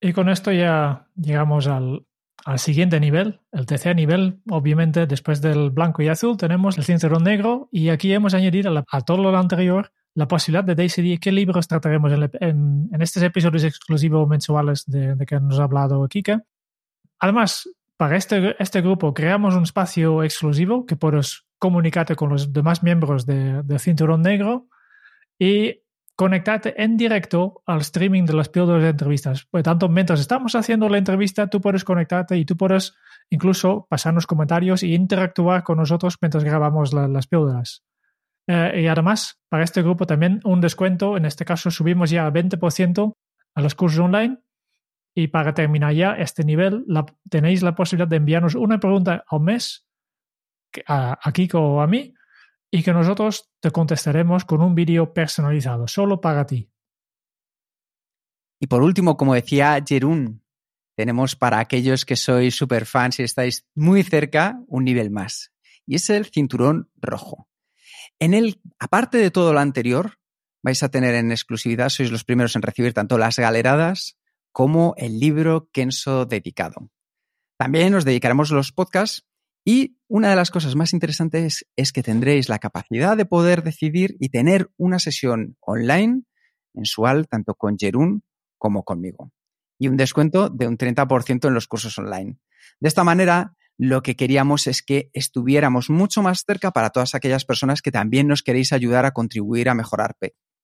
Y 0.00 0.12
con 0.12 0.28
esto 0.28 0.52
ya 0.52 1.08
llegamos 1.14 1.66
al, 1.66 2.06
siguiente 2.56 3.00
nivel, 3.00 3.40
el 3.52 3.66
tercer 3.66 3.96
nivel. 3.96 4.40
Obviamente, 4.50 5.06
después 5.06 5.40
del 5.40 5.70
blanco 5.70 6.02
y 6.02 6.08
azul, 6.08 6.36
tenemos 6.36 6.78
el 6.78 6.84
cinturón 6.84 7.24
negro 7.24 7.68
y 7.70 7.90
aquí 7.90 8.12
hemos 8.12 8.34
añadido 8.34 8.84
a, 8.90 9.00
todo 9.02 9.18
lo 9.18 9.36
anterior 9.36 9.92
la 10.20 10.28
posibilidad 10.28 10.62
de 10.62 10.74
decidir 10.74 11.18
qué 11.18 11.32
libros 11.32 11.66
trataremos 11.66 12.12
en, 12.40 12.90
estos 13.00 13.22
episodios 13.22 13.64
exclusivos 13.64 14.28
mensuales 14.28 14.84
de, 14.86 15.14
de, 15.14 15.24
que 15.24 15.40
nos 15.40 15.58
ha 15.58 15.64
hablado 15.64 16.06
Kika. 16.06 16.44
Además, 17.18 17.68
para 17.96 18.16
este, 18.16 18.54
este 18.62 18.82
grupo 18.82 19.14
creamos 19.14 19.54
un 19.54 19.62
espacio 19.62 20.22
exclusivo 20.22 20.84
que 20.84 20.96
puedes 20.96 21.46
comunicarte 21.58 22.16
con 22.16 22.28
los 22.28 22.52
demás 22.52 22.82
miembros 22.82 23.24
de, 23.24 23.62
Cinturón 23.78 24.20
Negro 24.22 24.68
y 25.38 25.80
conectarte 26.16 26.82
en 26.82 26.98
directo 26.98 27.62
al 27.64 27.80
streaming 27.80 28.24
de 28.24 28.34
las 28.34 28.50
píldoras 28.50 28.82
de 28.82 28.90
entrevistas. 28.90 29.46
Por 29.46 29.62
tanto, 29.62 29.88
mientras 29.88 30.20
estamos 30.20 30.54
haciendo 30.54 30.86
la 30.90 30.98
entrevista, 30.98 31.46
tú 31.46 31.62
puedes 31.62 31.82
conectarte 31.82 32.36
y 32.36 32.44
tú 32.44 32.58
puedes 32.58 32.94
incluso 33.30 33.86
pasarnos 33.88 34.26
comentarios 34.26 34.82
e 34.82 34.88
interactuar 34.88 35.62
con 35.62 35.78
nosotros 35.78 36.16
mientras 36.20 36.44
grabamos 36.44 36.92
las 36.92 37.26
píldoras. 37.26 37.84
Eh, 38.48 38.82
y 38.82 38.86
además, 38.86 39.40
para 39.48 39.64
este 39.64 39.82
grupo 39.82 40.06
también 40.06 40.40
un 40.44 40.60
descuento, 40.60 41.16
en 41.16 41.24
este 41.24 41.44
caso 41.44 41.70
subimos 41.70 42.10
ya 42.10 42.26
a 42.26 42.32
20% 42.32 43.12
a 43.54 43.60
los 43.60 43.74
cursos 43.74 44.00
online 44.00 44.38
y 45.14 45.28
para 45.28 45.54
terminar 45.54 45.92
ya 45.92 46.14
este 46.14 46.44
nivel, 46.44 46.84
tenéis 47.28 47.62
la 47.62 47.74
posibilidad 47.74 48.08
de 48.08 48.16
enviarnos 48.16 48.54
una 48.54 48.78
pregunta 48.78 49.24
al 49.28 49.40
mes 49.40 49.86
a, 50.86 51.18
a 51.20 51.32
Kiko 51.32 51.58
o 51.60 51.80
a 51.80 51.86
mí 51.86 52.14
y 52.70 52.82
que 52.82 52.92
nosotros 52.92 53.50
te 53.60 53.70
contestaremos 53.70 54.44
con 54.44 54.62
un 54.62 54.74
vídeo 54.74 55.12
personalizado, 55.12 55.88
solo 55.88 56.20
para 56.20 56.46
ti. 56.46 56.70
Y 58.60 58.66
por 58.66 58.82
último, 58.82 59.16
como 59.16 59.34
decía 59.34 59.82
Jerún, 59.86 60.44
tenemos 60.96 61.34
para 61.34 61.58
aquellos 61.58 62.04
que 62.04 62.14
sois 62.14 62.54
super 62.54 62.84
fans 62.84 63.18
y 63.18 63.22
estáis 63.22 63.66
muy 63.74 64.02
cerca, 64.02 64.60
un 64.66 64.84
nivel 64.84 65.10
más. 65.10 65.50
Y 65.86 65.94
es 65.96 66.10
el 66.10 66.26
cinturón 66.26 66.90
rojo. 66.96 67.49
En 68.20 68.34
él, 68.34 68.60
aparte 68.78 69.18
de 69.18 69.30
todo 69.30 69.52
lo 69.52 69.60
anterior, 69.60 70.18
vais 70.62 70.82
a 70.82 70.90
tener 70.90 71.14
en 71.14 71.32
exclusividad, 71.32 71.88
sois 71.88 72.12
los 72.12 72.24
primeros 72.24 72.54
en 72.54 72.62
recibir 72.62 72.92
tanto 72.92 73.16
las 73.16 73.38
galeradas 73.38 74.18
como 74.52 74.94
el 74.98 75.18
libro 75.18 75.70
Kenso 75.72 76.26
dedicado. 76.26 76.90
También 77.58 77.94
os 77.94 78.04
dedicaremos 78.04 78.50
los 78.50 78.72
podcasts 78.72 79.26
y 79.64 79.96
una 80.06 80.30
de 80.30 80.36
las 80.36 80.50
cosas 80.50 80.76
más 80.76 80.92
interesantes 80.92 81.66
es 81.76 81.92
que 81.92 82.02
tendréis 82.02 82.48
la 82.48 82.58
capacidad 82.58 83.16
de 83.16 83.26
poder 83.26 83.62
decidir 83.62 84.16
y 84.20 84.28
tener 84.28 84.70
una 84.76 84.98
sesión 84.98 85.56
online 85.60 86.22
mensual 86.74 87.26
tanto 87.26 87.54
con 87.54 87.78
Jerún 87.78 88.22
como 88.58 88.84
conmigo. 88.84 89.32
Y 89.78 89.88
un 89.88 89.96
descuento 89.96 90.50
de 90.50 90.66
un 90.66 90.76
30% 90.76 91.48
en 91.48 91.54
los 91.54 91.66
cursos 91.66 91.96
online. 91.98 92.38
De 92.80 92.88
esta 92.88 93.04
manera, 93.04 93.56
lo 93.82 94.02
que 94.02 94.14
queríamos 94.14 94.66
es 94.66 94.82
que 94.82 95.08
estuviéramos 95.14 95.88
mucho 95.88 96.20
más 96.20 96.44
cerca 96.46 96.70
para 96.70 96.90
todas 96.90 97.14
aquellas 97.14 97.46
personas 97.46 97.80
que 97.80 97.90
también 97.90 98.28
nos 98.28 98.42
queréis 98.42 98.74
ayudar 98.74 99.06
a 99.06 99.12
contribuir 99.12 99.70
a 99.70 99.74
mejorar 99.74 100.18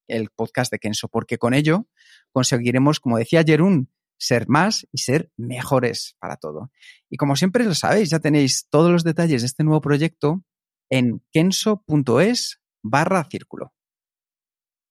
el 0.07 0.29
podcast 0.29 0.71
de 0.71 0.79
Kenso, 0.79 1.09
porque 1.09 1.39
con 1.39 1.55
ello 1.55 1.87
conseguiremos, 2.31 3.01
como 3.01 3.17
decía 3.17 3.43
Jerún, 3.43 3.91
ser 4.19 4.49
más 4.49 4.87
y 4.93 4.99
ser 4.99 5.31
mejores 5.39 6.15
para 6.19 6.37
todo. 6.37 6.71
Y 7.09 7.17
como 7.17 7.37
siempre 7.37 7.65
lo 7.65 7.75
sabéis, 7.75 8.11
ya 8.11 8.19
tenéis 8.19 8.69
todos 8.69 8.93
los 8.93 9.03
detalles 9.03 9.41
de 9.41 9.47
este 9.47 9.65
nuevo 9.65 9.81
proyecto 9.81 10.45
en 10.91 11.23
kenso.es 11.33 12.61
barra 12.83 13.25
círculo. 13.31 13.73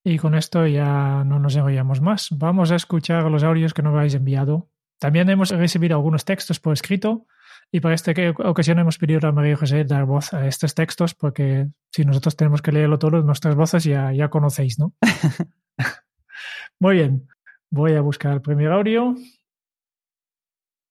Y 0.04 0.18
con 0.18 0.34
esto 0.34 0.66
ya 0.66 1.24
no 1.26 1.38
nos 1.38 1.56
enrollamos 1.56 2.02
más. 2.02 2.30
Vamos 2.32 2.72
a 2.72 2.76
escuchar 2.76 3.26
los 3.26 3.44
audios 3.44 3.76
que 3.76 3.84
nos 3.84 3.94
habéis 3.94 4.16
enviado. 4.16 4.72
También 4.98 5.30
hemos 5.30 5.52
recibido 5.52 5.96
algunos 5.96 6.26
textos 6.26 6.60
por 6.60 6.74
escrito 6.74 7.28
y 7.72 7.80
para 7.80 7.96
esta 7.96 8.14
ocasión 8.46 8.80
hemos 8.80 8.98
pedido 8.98 9.28
a 9.28 9.32
María 9.32 9.58
José 9.58 9.84
dar 9.84 10.06
voz 10.06 10.34
a 10.34 10.48
estos 10.48 10.76
textos 10.76 11.14
porque 11.14 11.68
si 11.92 12.06
nosotros 12.06 12.36
tenemos 12.36 12.62
que 12.62 12.72
leerlo 12.72 13.00
todo, 13.00 13.22
nuestras 13.22 13.56
voces 13.56 13.84
ya, 13.84 14.12
ya 14.14 14.30
conocéis, 14.30 14.80
¿no? 14.80 14.94
Muy 16.80 16.96
bien, 16.96 17.28
voy 17.70 17.94
a 17.94 18.02
buscar 18.02 18.34
el 18.34 18.42
primer 18.42 18.72
audio. 18.72 19.16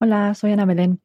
Hola, 0.00 0.34
soy 0.34 0.52
Ana 0.52 0.66
Belén. 0.66 1.00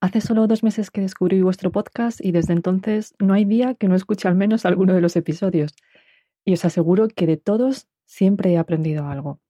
Hace 0.00 0.20
solo 0.20 0.48
dos 0.48 0.64
meses 0.64 0.90
que 0.90 1.00
descubrí 1.00 1.42
vuestro 1.42 1.70
podcast 1.70 2.20
y 2.20 2.32
desde 2.32 2.54
entonces 2.54 3.14
no 3.20 3.34
hay 3.34 3.44
día 3.44 3.74
que 3.74 3.86
no 3.86 3.94
escuche 3.94 4.26
al 4.26 4.34
menos 4.34 4.66
alguno 4.66 4.94
de 4.94 5.00
los 5.00 5.14
episodios. 5.14 5.74
Y 6.44 6.54
os 6.54 6.64
aseguro 6.64 7.06
que 7.06 7.26
de 7.26 7.36
todos 7.36 7.86
siempre 8.04 8.52
he 8.52 8.58
aprendido 8.58 9.06
algo. 9.06 9.40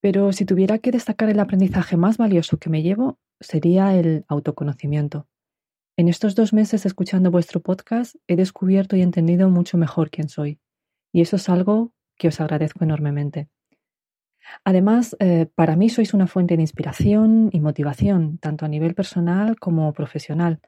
Pero 0.00 0.32
si 0.32 0.44
tuviera 0.44 0.78
que 0.78 0.92
destacar 0.92 1.28
el 1.30 1.40
aprendizaje 1.40 1.96
más 1.96 2.16
valioso 2.16 2.58
que 2.58 2.70
me 2.70 2.82
llevo, 2.82 3.18
sería 3.40 3.94
el 3.94 4.24
autoconocimiento. 4.28 5.28
En 5.96 6.08
estos 6.08 6.34
dos 6.34 6.52
meses 6.52 6.84
escuchando 6.84 7.30
vuestro 7.30 7.60
podcast 7.60 8.16
he 8.26 8.36
descubierto 8.36 8.96
y 8.96 9.02
entendido 9.02 9.48
mucho 9.48 9.78
mejor 9.78 10.10
quién 10.10 10.28
soy. 10.28 10.60
Y 11.12 11.22
eso 11.22 11.36
es 11.36 11.48
algo 11.48 11.92
que 12.16 12.28
os 12.28 12.40
agradezco 12.40 12.84
enormemente. 12.84 13.48
Además, 14.64 15.16
eh, 15.18 15.46
para 15.54 15.76
mí 15.76 15.88
sois 15.88 16.14
una 16.14 16.26
fuente 16.26 16.56
de 16.56 16.62
inspiración 16.62 17.48
y 17.52 17.60
motivación, 17.60 18.38
tanto 18.38 18.64
a 18.64 18.68
nivel 18.68 18.94
personal 18.94 19.58
como 19.58 19.92
profesional. 19.92 20.60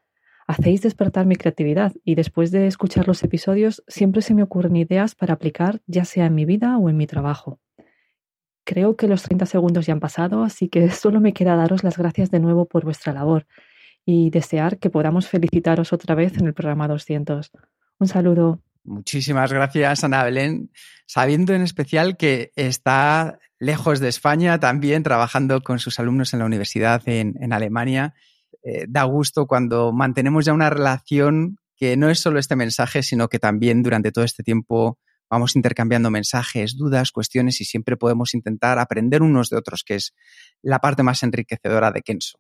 Hacéis 0.46 0.80
despertar 0.80 1.26
mi 1.26 1.36
creatividad 1.36 1.92
y 2.04 2.14
después 2.14 2.50
de 2.50 2.66
escuchar 2.66 3.06
los 3.06 3.22
episodios 3.22 3.84
siempre 3.86 4.22
se 4.22 4.34
me 4.34 4.42
ocurren 4.42 4.76
ideas 4.76 5.14
para 5.14 5.34
aplicar 5.34 5.82
ya 5.86 6.06
sea 6.06 6.26
en 6.26 6.34
mi 6.34 6.46
vida 6.46 6.78
o 6.78 6.88
en 6.88 6.96
mi 6.96 7.06
trabajo. 7.06 7.60
Creo 8.68 8.96
que 8.96 9.08
los 9.08 9.22
30 9.22 9.46
segundos 9.46 9.86
ya 9.86 9.94
han 9.94 10.00
pasado, 10.00 10.44
así 10.44 10.68
que 10.68 10.90
solo 10.90 11.20
me 11.20 11.32
queda 11.32 11.56
daros 11.56 11.82
las 11.82 11.96
gracias 11.96 12.30
de 12.30 12.38
nuevo 12.38 12.66
por 12.66 12.84
vuestra 12.84 13.14
labor 13.14 13.46
y 14.04 14.28
desear 14.28 14.78
que 14.78 14.90
podamos 14.90 15.26
felicitaros 15.26 15.92
otra 15.94 16.14
vez 16.14 16.36
en 16.36 16.46
el 16.46 16.52
programa 16.52 16.86
200. 16.86 17.50
Un 17.98 18.08
saludo. 18.08 18.60
Muchísimas 18.84 19.52
gracias, 19.52 20.04
Ana 20.04 20.22
Belén. 20.22 20.70
Sabiendo 21.06 21.54
en 21.54 21.62
especial 21.62 22.16
que 22.16 22.52
está 22.56 23.38
lejos 23.58 24.00
de 24.00 24.08
España, 24.08 24.60
también 24.60 25.02
trabajando 25.02 25.62
con 25.62 25.78
sus 25.78 25.98
alumnos 25.98 26.32
en 26.32 26.40
la 26.40 26.46
universidad 26.46 27.02
en, 27.06 27.52
Alemania, 27.52 28.14
eh, 28.62 28.84
da 28.88 29.04
gusto 29.04 29.46
cuando 29.46 29.92
mantenemos 29.92 30.44
ya 30.44 30.52
una 30.52 30.70
relación 30.70 31.58
que 31.76 31.96
no 31.96 32.10
es 32.10 32.20
solo 32.20 32.38
este 32.38 32.56
mensaje, 32.56 33.02
sino 33.02 33.28
que 33.28 33.38
también 33.38 33.82
durante 33.82 34.12
todo 34.12 34.24
este 34.24 34.42
tiempo 34.42 34.98
vamos 35.30 35.56
intercambiando 35.56 36.10
mensajes, 36.10 36.76
dudas, 36.76 37.12
cuestiones 37.12 37.60
y 37.60 37.64
siempre 37.64 37.96
podemos 37.96 38.34
intentar 38.34 38.78
aprender 38.78 39.22
unos 39.22 39.50
de 39.50 39.56
otros, 39.56 39.84
que 39.84 39.96
es 39.96 40.14
la 40.62 40.78
parte 40.78 41.02
más 41.02 41.22
enriquecedora 41.22 41.90
de 41.92 42.02
Kenso. 42.02 42.38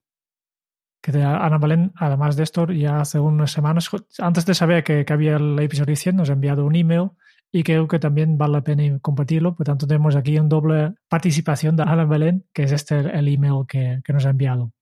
Que 1.00 1.12
Ana 1.22 1.58
Belén, 1.58 1.92
además 1.94 2.36
de 2.36 2.42
esto, 2.42 2.66
ya 2.72 3.00
hace 3.00 3.20
unas 3.20 3.52
semanas, 3.52 3.88
antes 4.18 4.44
de 4.46 4.54
saber 4.54 4.82
que, 4.82 5.06
había 5.08 5.36
el 5.36 5.58
episodio 5.60 5.94
100, 5.94 6.16
nos 6.16 6.30
ha 6.30 6.32
enviado 6.32 6.66
un 6.66 6.74
email 6.74 7.10
y 7.52 7.62
creo 7.62 7.86
que 7.86 7.98
también 7.98 8.36
vale 8.36 8.54
la 8.54 8.64
pena 8.64 8.98
compartirlo. 9.00 9.54
Por 9.54 9.64
tanto, 9.64 9.86
tenemos 9.86 10.16
aquí 10.16 10.38
una 10.38 10.48
doble 10.48 10.94
participación 11.08 11.76
de 11.76 11.84
Ana 11.84 12.04
Belén, 12.04 12.46
que 12.52 12.64
es 12.64 12.72
este 12.72 12.98
el 12.98 13.28
email 13.28 13.64
que, 13.68 14.00
que 14.04 14.12
nos 14.12 14.26
ha 14.26 14.30
enviado. 14.30 14.72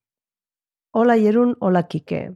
Hola 0.91 1.19
Jerún, 1.19 1.57
hola 1.61 1.87
Quique. 1.87 2.35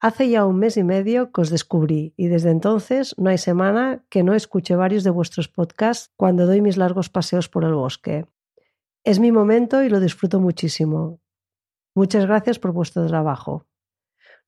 Hace 0.00 0.28
ya 0.28 0.46
un 0.46 0.60
mes 0.60 0.76
y 0.76 0.84
medio 0.84 1.32
que 1.32 1.40
os 1.40 1.50
descubrí 1.50 2.14
y 2.16 2.28
desde 2.28 2.50
entonces 2.50 3.16
no 3.18 3.30
hay 3.30 3.38
semana 3.38 4.04
que 4.08 4.22
no 4.22 4.34
escuche 4.34 4.76
varios 4.76 5.02
de 5.02 5.10
vuestros 5.10 5.48
podcasts 5.48 6.12
cuando 6.16 6.46
doy 6.46 6.60
mis 6.60 6.76
largos 6.76 7.10
paseos 7.10 7.48
por 7.48 7.64
el 7.64 7.74
bosque. 7.74 8.24
Es 9.02 9.18
mi 9.18 9.32
momento 9.32 9.82
y 9.82 9.88
lo 9.88 9.98
disfruto 9.98 10.38
muchísimo. 10.38 11.18
Muchas 11.96 12.26
gracias 12.26 12.60
por 12.60 12.70
vuestro 12.70 13.08
trabajo. 13.08 13.66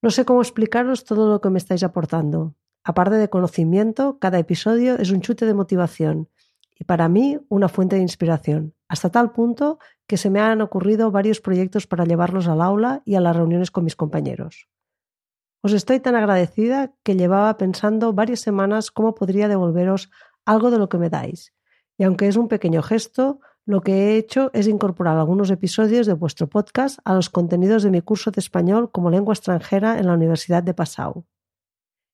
No 0.00 0.10
sé 0.10 0.24
cómo 0.24 0.40
explicaros 0.40 1.04
todo 1.04 1.28
lo 1.28 1.40
que 1.40 1.50
me 1.50 1.58
estáis 1.58 1.82
aportando. 1.82 2.54
Aparte 2.84 3.16
de 3.16 3.28
conocimiento, 3.28 4.20
cada 4.20 4.38
episodio 4.38 4.98
es 4.98 5.10
un 5.10 5.20
chute 5.20 5.46
de 5.46 5.54
motivación 5.54 6.28
y 6.78 6.84
para 6.84 7.08
mí 7.08 7.40
una 7.48 7.68
fuente 7.68 7.96
de 7.96 8.02
inspiración, 8.02 8.74
hasta 8.86 9.10
tal 9.10 9.32
punto 9.32 9.80
que 10.06 10.16
se 10.16 10.30
me 10.30 10.38
han 10.38 10.60
ocurrido 10.60 11.10
varios 11.10 11.40
proyectos 11.40 11.88
para 11.88 12.04
llevarlos 12.04 12.46
al 12.46 12.62
aula 12.62 13.02
y 13.04 13.16
a 13.16 13.20
las 13.20 13.34
reuniones 13.34 13.72
con 13.72 13.82
mis 13.82 13.96
compañeros. 13.96 14.68
Os 15.62 15.72
estoy 15.72 16.00
tan 16.00 16.16
agradecida 16.16 16.92
que 17.02 17.16
llevaba 17.16 17.56
pensando 17.56 18.12
varias 18.12 18.40
semanas 18.40 18.90
cómo 18.90 19.14
podría 19.14 19.48
devolveros 19.48 20.10
algo 20.46 20.70
de 20.70 20.78
lo 20.78 20.88
que 20.88 20.98
me 20.98 21.10
dais. 21.10 21.52
Y 21.98 22.04
aunque 22.04 22.28
es 22.28 22.36
un 22.36 22.48
pequeño 22.48 22.82
gesto, 22.82 23.40
lo 23.66 23.82
que 23.82 23.92
he 23.92 24.16
hecho 24.16 24.50
es 24.54 24.66
incorporar 24.66 25.18
algunos 25.18 25.50
episodios 25.50 26.06
de 26.06 26.14
vuestro 26.14 26.48
podcast 26.48 26.98
a 27.04 27.14
los 27.14 27.28
contenidos 27.28 27.82
de 27.82 27.90
mi 27.90 28.00
curso 28.00 28.30
de 28.30 28.40
español 28.40 28.90
como 28.90 29.10
lengua 29.10 29.34
extranjera 29.34 29.98
en 29.98 30.06
la 30.06 30.14
Universidad 30.14 30.62
de 30.62 30.72
Passau. 30.72 31.26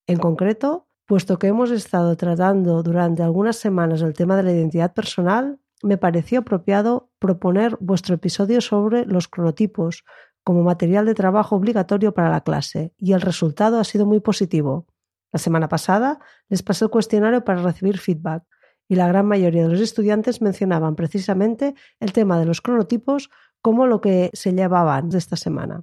En 0.08 0.18
concreto, 0.18 0.88
puesto 1.06 1.38
que 1.38 1.46
hemos 1.46 1.70
estado 1.70 2.16
tratando 2.16 2.82
durante 2.82 3.22
algunas 3.22 3.56
semanas 3.56 4.02
el 4.02 4.14
tema 4.14 4.36
de 4.36 4.42
la 4.42 4.52
identidad 4.52 4.92
personal, 4.92 5.60
me 5.82 5.98
pareció 5.98 6.40
apropiado 6.40 7.10
proponer 7.18 7.76
vuestro 7.80 8.16
episodio 8.16 8.60
sobre 8.60 9.04
los 9.04 9.28
cronotipos, 9.28 10.04
como 10.46 10.62
material 10.62 11.06
de 11.06 11.14
trabajo 11.16 11.56
obligatorio 11.56 12.14
para 12.14 12.30
la 12.30 12.42
clase 12.42 12.92
y 12.98 13.14
el 13.14 13.20
resultado 13.20 13.80
ha 13.80 13.84
sido 13.84 14.06
muy 14.06 14.20
positivo. 14.20 14.86
La 15.32 15.40
semana 15.40 15.68
pasada 15.68 16.20
les 16.48 16.62
pasé 16.62 16.84
el 16.84 16.90
cuestionario 16.92 17.44
para 17.44 17.62
recibir 17.62 17.98
feedback 17.98 18.44
y 18.86 18.94
la 18.94 19.08
gran 19.08 19.26
mayoría 19.26 19.64
de 19.64 19.70
los 19.70 19.80
estudiantes 19.80 20.40
mencionaban 20.40 20.94
precisamente 20.94 21.74
el 21.98 22.12
tema 22.12 22.38
de 22.38 22.44
los 22.46 22.60
cronotipos 22.60 23.28
como 23.60 23.88
lo 23.88 24.00
que 24.00 24.30
se 24.34 24.52
llevaban 24.52 25.08
de 25.08 25.18
esta 25.18 25.34
semana. 25.34 25.82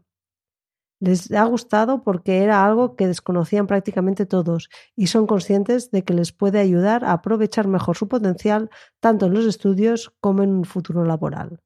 Les 1.01 1.29
ha 1.33 1.43
gustado 1.43 2.01
porque 2.01 2.41
era 2.41 2.63
algo 2.63 2.95
que 2.95 3.07
desconocían 3.07 3.67
prácticamente 3.67 4.25
todos 4.25 4.69
y 4.95 5.07
son 5.07 5.27
conscientes 5.27 5.91
de 5.91 6.05
que 6.05 6.13
les 6.13 6.31
puede 6.31 6.61
ayudar 6.61 7.03
a 7.03 7.11
aprovechar 7.11 7.67
mejor 7.67 7.97
su 7.97 8.07
potencial 8.07 8.69
tanto 9.01 9.25
en 9.25 9.33
los 9.33 9.45
estudios 9.45 10.13
como 10.21 10.41
en 10.41 10.51
un 10.51 10.63
futuro 10.63 11.03
laboral. 11.03 11.59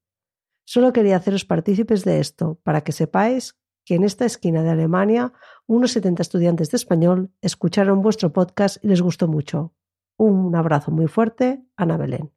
Solo 0.69 0.91
quería 0.91 1.15
haceros 1.15 1.45
partícipes 1.45 2.03
de 2.03 2.19
esto, 2.19 2.59
para 2.61 2.81
que 2.81 2.91
sepáis 2.91 3.57
que 3.85 3.95
en 3.95 4.03
esta 4.03 4.25
esquina 4.25 4.63
de 4.63 4.71
Alemania 4.71 5.31
unos 5.65 5.93
70 5.93 6.21
estudiantes 6.21 6.71
de 6.71 6.75
español 6.75 7.31
escucharon 7.39 8.01
vuestro 8.01 8.33
podcast 8.33 8.83
y 8.83 8.89
les 8.89 9.01
gustó 9.01 9.29
mucho. 9.29 9.73
Un 10.17 10.53
abrazo 10.57 10.91
muy 10.91 11.07
fuerte, 11.07 11.63
Ana 11.77 11.95
Belén. 11.95 12.33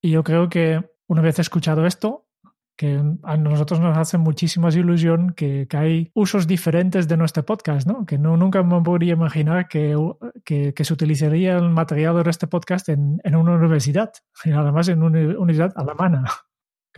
Y 0.00 0.12
yo 0.12 0.22
creo 0.22 0.48
que 0.48 0.88
una 1.08 1.20
vez 1.20 1.40
escuchado 1.40 1.84
esto, 1.84 2.28
que 2.76 3.02
a 3.24 3.36
nosotros 3.36 3.80
nos 3.80 3.98
hace 3.98 4.18
muchísima 4.18 4.68
ilusión 4.68 5.32
que, 5.32 5.66
hay 5.72 6.12
usos 6.14 6.46
diferentes 6.46 7.08
de 7.08 7.16
nuestro 7.16 7.44
podcast, 7.44 7.88
¿no? 7.88 8.06
Que 8.06 8.18
no, 8.18 8.36
nunca 8.36 8.62
me 8.62 8.80
podría 8.82 9.14
imaginar 9.14 9.66
que, 9.66 9.96
se 10.76 10.92
utilizaría 10.92 11.56
el 11.56 11.70
material 11.70 12.22
de 12.22 12.30
este 12.30 12.46
podcast 12.46 12.88
en, 12.88 13.20
en 13.24 13.34
una 13.34 13.56
universidad, 13.56 14.12
y 14.44 14.52
además 14.52 14.86
en 14.90 15.02
una 15.02 15.18
universidad 15.18 15.72
alemana 15.74 16.24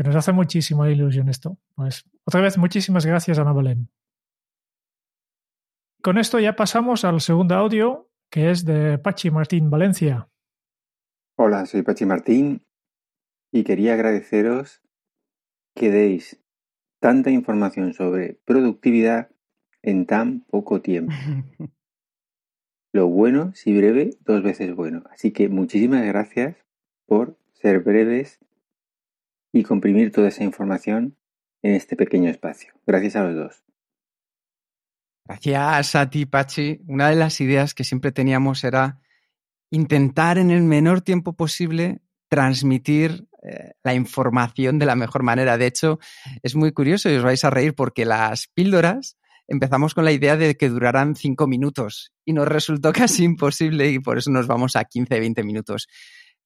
que 0.00 0.04
nos 0.04 0.16
hace 0.16 0.32
muchísima 0.32 0.88
ilusión 0.88 1.28
esto. 1.28 1.58
Pues 1.74 2.06
otra 2.24 2.40
vez, 2.40 2.56
muchísimas 2.56 3.04
gracias, 3.04 3.38
Ana 3.38 3.52
Belén. 3.52 3.90
Con 6.00 6.16
esto 6.16 6.40
ya 6.40 6.56
pasamos 6.56 7.04
al 7.04 7.20
segundo 7.20 7.54
audio, 7.54 8.08
que 8.30 8.50
es 8.50 8.64
de 8.64 8.96
Pachi 8.96 9.30
Martín 9.30 9.68
Valencia. 9.68 10.30
Hola, 11.36 11.66
soy 11.66 11.82
Pachi 11.82 12.06
Martín 12.06 12.64
y 13.52 13.62
quería 13.62 13.92
agradeceros 13.92 14.80
que 15.74 15.90
deis 15.90 16.42
tanta 16.98 17.30
información 17.30 17.92
sobre 17.92 18.40
productividad 18.46 19.28
en 19.82 20.06
tan 20.06 20.40
poco 20.46 20.80
tiempo. 20.80 21.12
Lo 22.94 23.06
bueno, 23.08 23.52
si 23.54 23.76
breve, 23.76 24.16
dos 24.20 24.42
veces 24.42 24.74
bueno. 24.74 25.04
Así 25.10 25.30
que 25.30 25.50
muchísimas 25.50 26.06
gracias 26.06 26.56
por 27.04 27.36
ser 27.52 27.80
breves 27.80 28.40
y 29.52 29.62
comprimir 29.62 30.12
toda 30.12 30.28
esa 30.28 30.44
información 30.44 31.16
en 31.62 31.74
este 31.74 31.96
pequeño 31.96 32.30
espacio. 32.30 32.72
Gracias 32.86 33.16
a 33.16 33.24
los 33.24 33.36
dos. 33.36 33.62
Gracias 35.26 35.94
a 35.94 36.10
ti, 36.10 36.26
Pachi. 36.26 36.80
Una 36.86 37.08
de 37.10 37.16
las 37.16 37.40
ideas 37.40 37.74
que 37.74 37.84
siempre 37.84 38.12
teníamos 38.12 38.64
era 38.64 39.00
intentar 39.70 40.38
en 40.38 40.50
el 40.50 40.62
menor 40.62 41.02
tiempo 41.02 41.34
posible 41.34 42.00
transmitir 42.28 43.28
eh, 43.42 43.72
la 43.82 43.94
información 43.94 44.78
de 44.78 44.86
la 44.86 44.96
mejor 44.96 45.22
manera. 45.22 45.56
De 45.56 45.66
hecho, 45.66 45.98
es 46.42 46.54
muy 46.54 46.72
curioso 46.72 47.10
y 47.10 47.16
os 47.16 47.22
vais 47.22 47.44
a 47.44 47.50
reír 47.50 47.74
porque 47.74 48.04
las 48.04 48.48
píldoras 48.48 49.16
empezamos 49.48 49.94
con 49.94 50.04
la 50.04 50.12
idea 50.12 50.36
de 50.36 50.56
que 50.56 50.68
duraran 50.68 51.16
cinco 51.16 51.46
minutos 51.46 52.12
y 52.24 52.32
nos 52.32 52.48
resultó 52.48 52.92
casi 52.92 53.24
imposible 53.24 53.90
y 53.90 53.98
por 53.98 54.18
eso 54.18 54.30
nos 54.30 54.46
vamos 54.46 54.76
a 54.76 54.84
15, 54.84 55.20
20 55.20 55.44
minutos. 55.44 55.88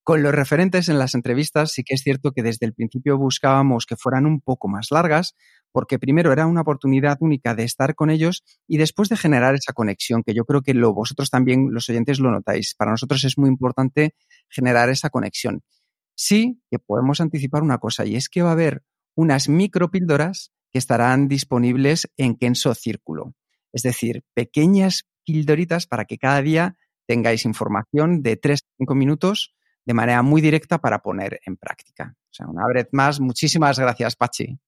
Con 0.05 0.23
los 0.23 0.35
referentes 0.35 0.91
en 0.91 0.99
las 0.99 1.15
entrevistas 1.15 1.73
sí 1.73 1.83
que 1.83 1.95
es 1.95 2.03
cierto 2.03 2.33
que 2.33 2.43
desde 2.43 2.67
el 2.67 2.75
principio 2.75 3.17
buscábamos 3.17 3.87
que 3.87 3.97
fueran 3.97 4.27
un 4.27 4.43
poco 4.43 4.69
más 4.69 4.89
largas, 4.91 5.35
porque 5.73 5.99
primero 5.99 6.31
era 6.31 6.47
una 6.47 6.61
oportunidad 6.61 7.17
única 7.21 7.55
de 7.55 7.65
estar 7.65 7.95
con 7.95 8.11
ellos 8.11 8.45
y 8.69 8.77
después 8.77 9.09
de 9.09 9.17
generar 9.17 9.55
esa 9.55 9.73
conexión, 9.73 10.23
que 10.23 10.35
yo 10.35 10.45
creo 10.45 10.61
que 10.61 10.75
lo, 10.75 10.93
vosotros 10.93 11.31
también, 11.31 11.69
los 11.73 11.89
oyentes, 11.89 12.21
lo 12.21 12.31
notáis. 12.31 12.75
Para 12.75 12.91
nosotros 12.91 13.25
es 13.25 13.39
muy 13.39 13.49
importante 13.49 14.15
generar 14.51 14.91
esa 14.91 15.09
conexión. 15.09 15.63
Sí 16.15 16.61
que 16.71 16.79
podemos 16.79 17.23
anticipar 17.23 17.63
una 17.63 17.79
cosa, 17.79 18.05
y 18.05 18.17
es 18.17 18.29
que 18.29 18.43
va 18.43 18.51
a 18.51 18.53
haber 18.53 18.83
unas 19.15 19.49
micropíldoras 19.49 20.53
que 20.71 20.79
estarán 20.79 21.29
disponibles 21.29 22.11
en 22.19 22.37
Kenso 22.37 22.75
Círculo. 22.75 23.35
Es 23.73 23.83
decir, 23.83 24.23
pequeñas 24.35 25.05
píldoritas 25.25 25.87
para 25.87 26.05
que 26.05 26.19
cada 26.19 26.43
día 26.43 26.77
tengáis 27.07 27.47
información 27.47 28.23
de 28.23 28.37
3 28.37 28.61
5 28.77 28.95
minutos 28.95 29.55
de 29.87 29.95
manera 29.95 30.23
muy 30.23 30.41
directa 30.41 30.79
para 30.79 31.01
poner 31.01 31.41
en 31.45 31.57
práctica. 31.57 32.15
O 32.17 32.35
sea, 32.35 32.47
una 32.47 32.67
vez 32.67 32.89
más, 32.93 33.21
muchísimas 33.21 33.79
gracias, 33.79 34.17
Pachi. 34.17 34.59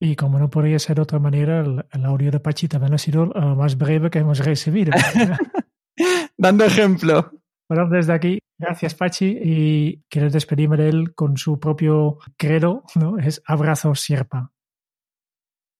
Y 0.00 0.16
como 0.16 0.38
no 0.38 0.50
podría 0.50 0.78
ser 0.78 0.96
de 0.96 1.02
otra 1.02 1.18
manera, 1.18 1.60
el, 1.60 2.04
audio 2.04 2.30
de 2.30 2.40
Pachi 2.40 2.68
también 2.68 2.94
ha 2.94 2.98
sido 2.98 3.26
lo 3.26 3.56
más 3.56 3.78
breve 3.78 4.10
que 4.10 4.18
hemos 4.18 4.38
recibido. 4.38 4.92
Dando 6.36 6.64
ejemplo. 6.64 7.30
Bueno, 7.68 7.88
desde 7.88 8.12
aquí, 8.12 8.38
gracias 8.58 8.94
Pachi 8.94 9.38
y 9.42 10.02
quiero 10.10 10.28
despedirme 10.28 10.76
de 10.76 10.88
él 10.88 11.14
con 11.14 11.36
su 11.36 11.58
propio 11.58 12.18
credo, 12.36 12.84
¿no? 12.96 13.18
Es 13.18 13.42
abrazo 13.46 13.94
sierpa. 13.94 14.52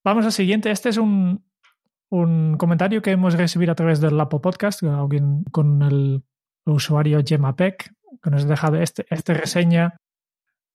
Vamos 0.04 0.24
al 0.24 0.32
siguiente. 0.32 0.70
Este 0.70 0.88
es 0.88 0.96
un, 0.96 1.44
un 2.10 2.56
comentario 2.56 3.02
que 3.02 3.10
hemos 3.10 3.34
recibido 3.34 3.72
a 3.72 3.74
través 3.74 4.00
del 4.00 4.16
Lapo 4.16 4.40
Podcast, 4.40 4.82
alguien 4.82 5.44
con 5.50 5.82
el 5.82 6.22
usuario 6.66 7.22
Gemapec, 7.26 7.92
que 8.24 8.30
nos 8.30 8.44
ha 8.44 8.48
dejado 8.48 8.76
este, 8.76 9.06
esta 9.10 9.34
reseña 9.34 10.00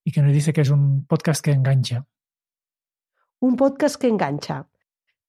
y 0.03 0.12
que 0.12 0.21
nos 0.21 0.31
dice 0.31 0.53
que 0.53 0.62
es 0.62 0.69
un 0.69 1.05
podcast 1.07 1.43
que 1.43 1.51
engancha. 1.51 2.05
Un 3.39 3.55
podcast 3.55 3.95
que 3.95 4.07
engancha. 4.07 4.67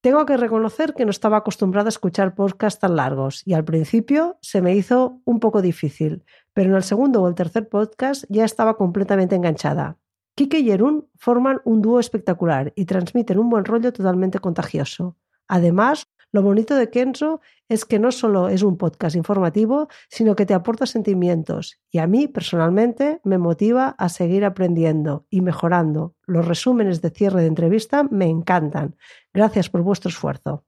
Tengo 0.02 0.26
que 0.26 0.36
reconocer 0.36 0.92
que 0.94 1.06
no 1.06 1.10
estaba 1.10 1.38
acostumbrada 1.38 1.88
a 1.88 1.96
escuchar 1.96 2.34
podcasts 2.34 2.80
tan 2.80 2.96
largos 2.96 3.42
y 3.46 3.54
al 3.54 3.64
principio 3.64 4.38
se 4.42 4.60
me 4.60 4.74
hizo 4.74 5.20
un 5.24 5.40
poco 5.40 5.62
difícil, 5.62 6.24
pero 6.52 6.70
en 6.70 6.76
el 6.76 6.82
segundo 6.82 7.22
o 7.22 7.28
el 7.28 7.34
tercer 7.34 7.68
podcast 7.68 8.24
ya 8.28 8.44
estaba 8.44 8.76
completamente 8.76 9.34
enganchada. 9.34 9.96
Kike 10.34 10.60
y 10.60 10.70
Erun 10.70 11.08
forman 11.16 11.60
un 11.64 11.80
dúo 11.80 12.00
espectacular 12.00 12.72
y 12.76 12.84
transmiten 12.84 13.38
un 13.38 13.48
buen 13.48 13.64
rollo 13.64 13.92
totalmente 13.92 14.38
contagioso. 14.38 15.16
Además, 15.48 16.06
lo 16.32 16.42
bonito 16.42 16.76
de 16.76 16.90
Kenzo 16.90 17.40
es 17.68 17.84
que 17.84 17.98
no 17.98 18.12
solo 18.12 18.48
es 18.48 18.62
un 18.62 18.76
podcast 18.76 19.16
informativo, 19.16 19.88
sino 20.08 20.36
que 20.36 20.46
te 20.46 20.54
aporta 20.54 20.86
sentimientos 20.86 21.80
y 21.90 21.98
a 21.98 22.06
mí 22.06 22.28
personalmente 22.28 23.20
me 23.24 23.38
motiva 23.38 23.96
a 23.98 24.08
seguir 24.08 24.44
aprendiendo 24.44 25.26
y 25.28 25.40
mejorando. 25.40 26.14
Los 26.26 26.46
resúmenes 26.46 27.02
de 27.02 27.10
cierre 27.10 27.40
de 27.40 27.48
entrevista 27.48 28.04
me 28.04 28.26
encantan. 28.26 28.96
Gracias 29.34 29.68
por 29.68 29.82
vuestro 29.82 30.08
esfuerzo. 30.08 30.64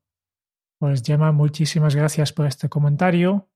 Pues 0.79 1.03
Gemma, 1.05 1.31
muchísimas 1.31 1.95
gracias 1.95 2.33
por 2.33 2.47
este 2.47 2.69
comentario. 2.69 3.49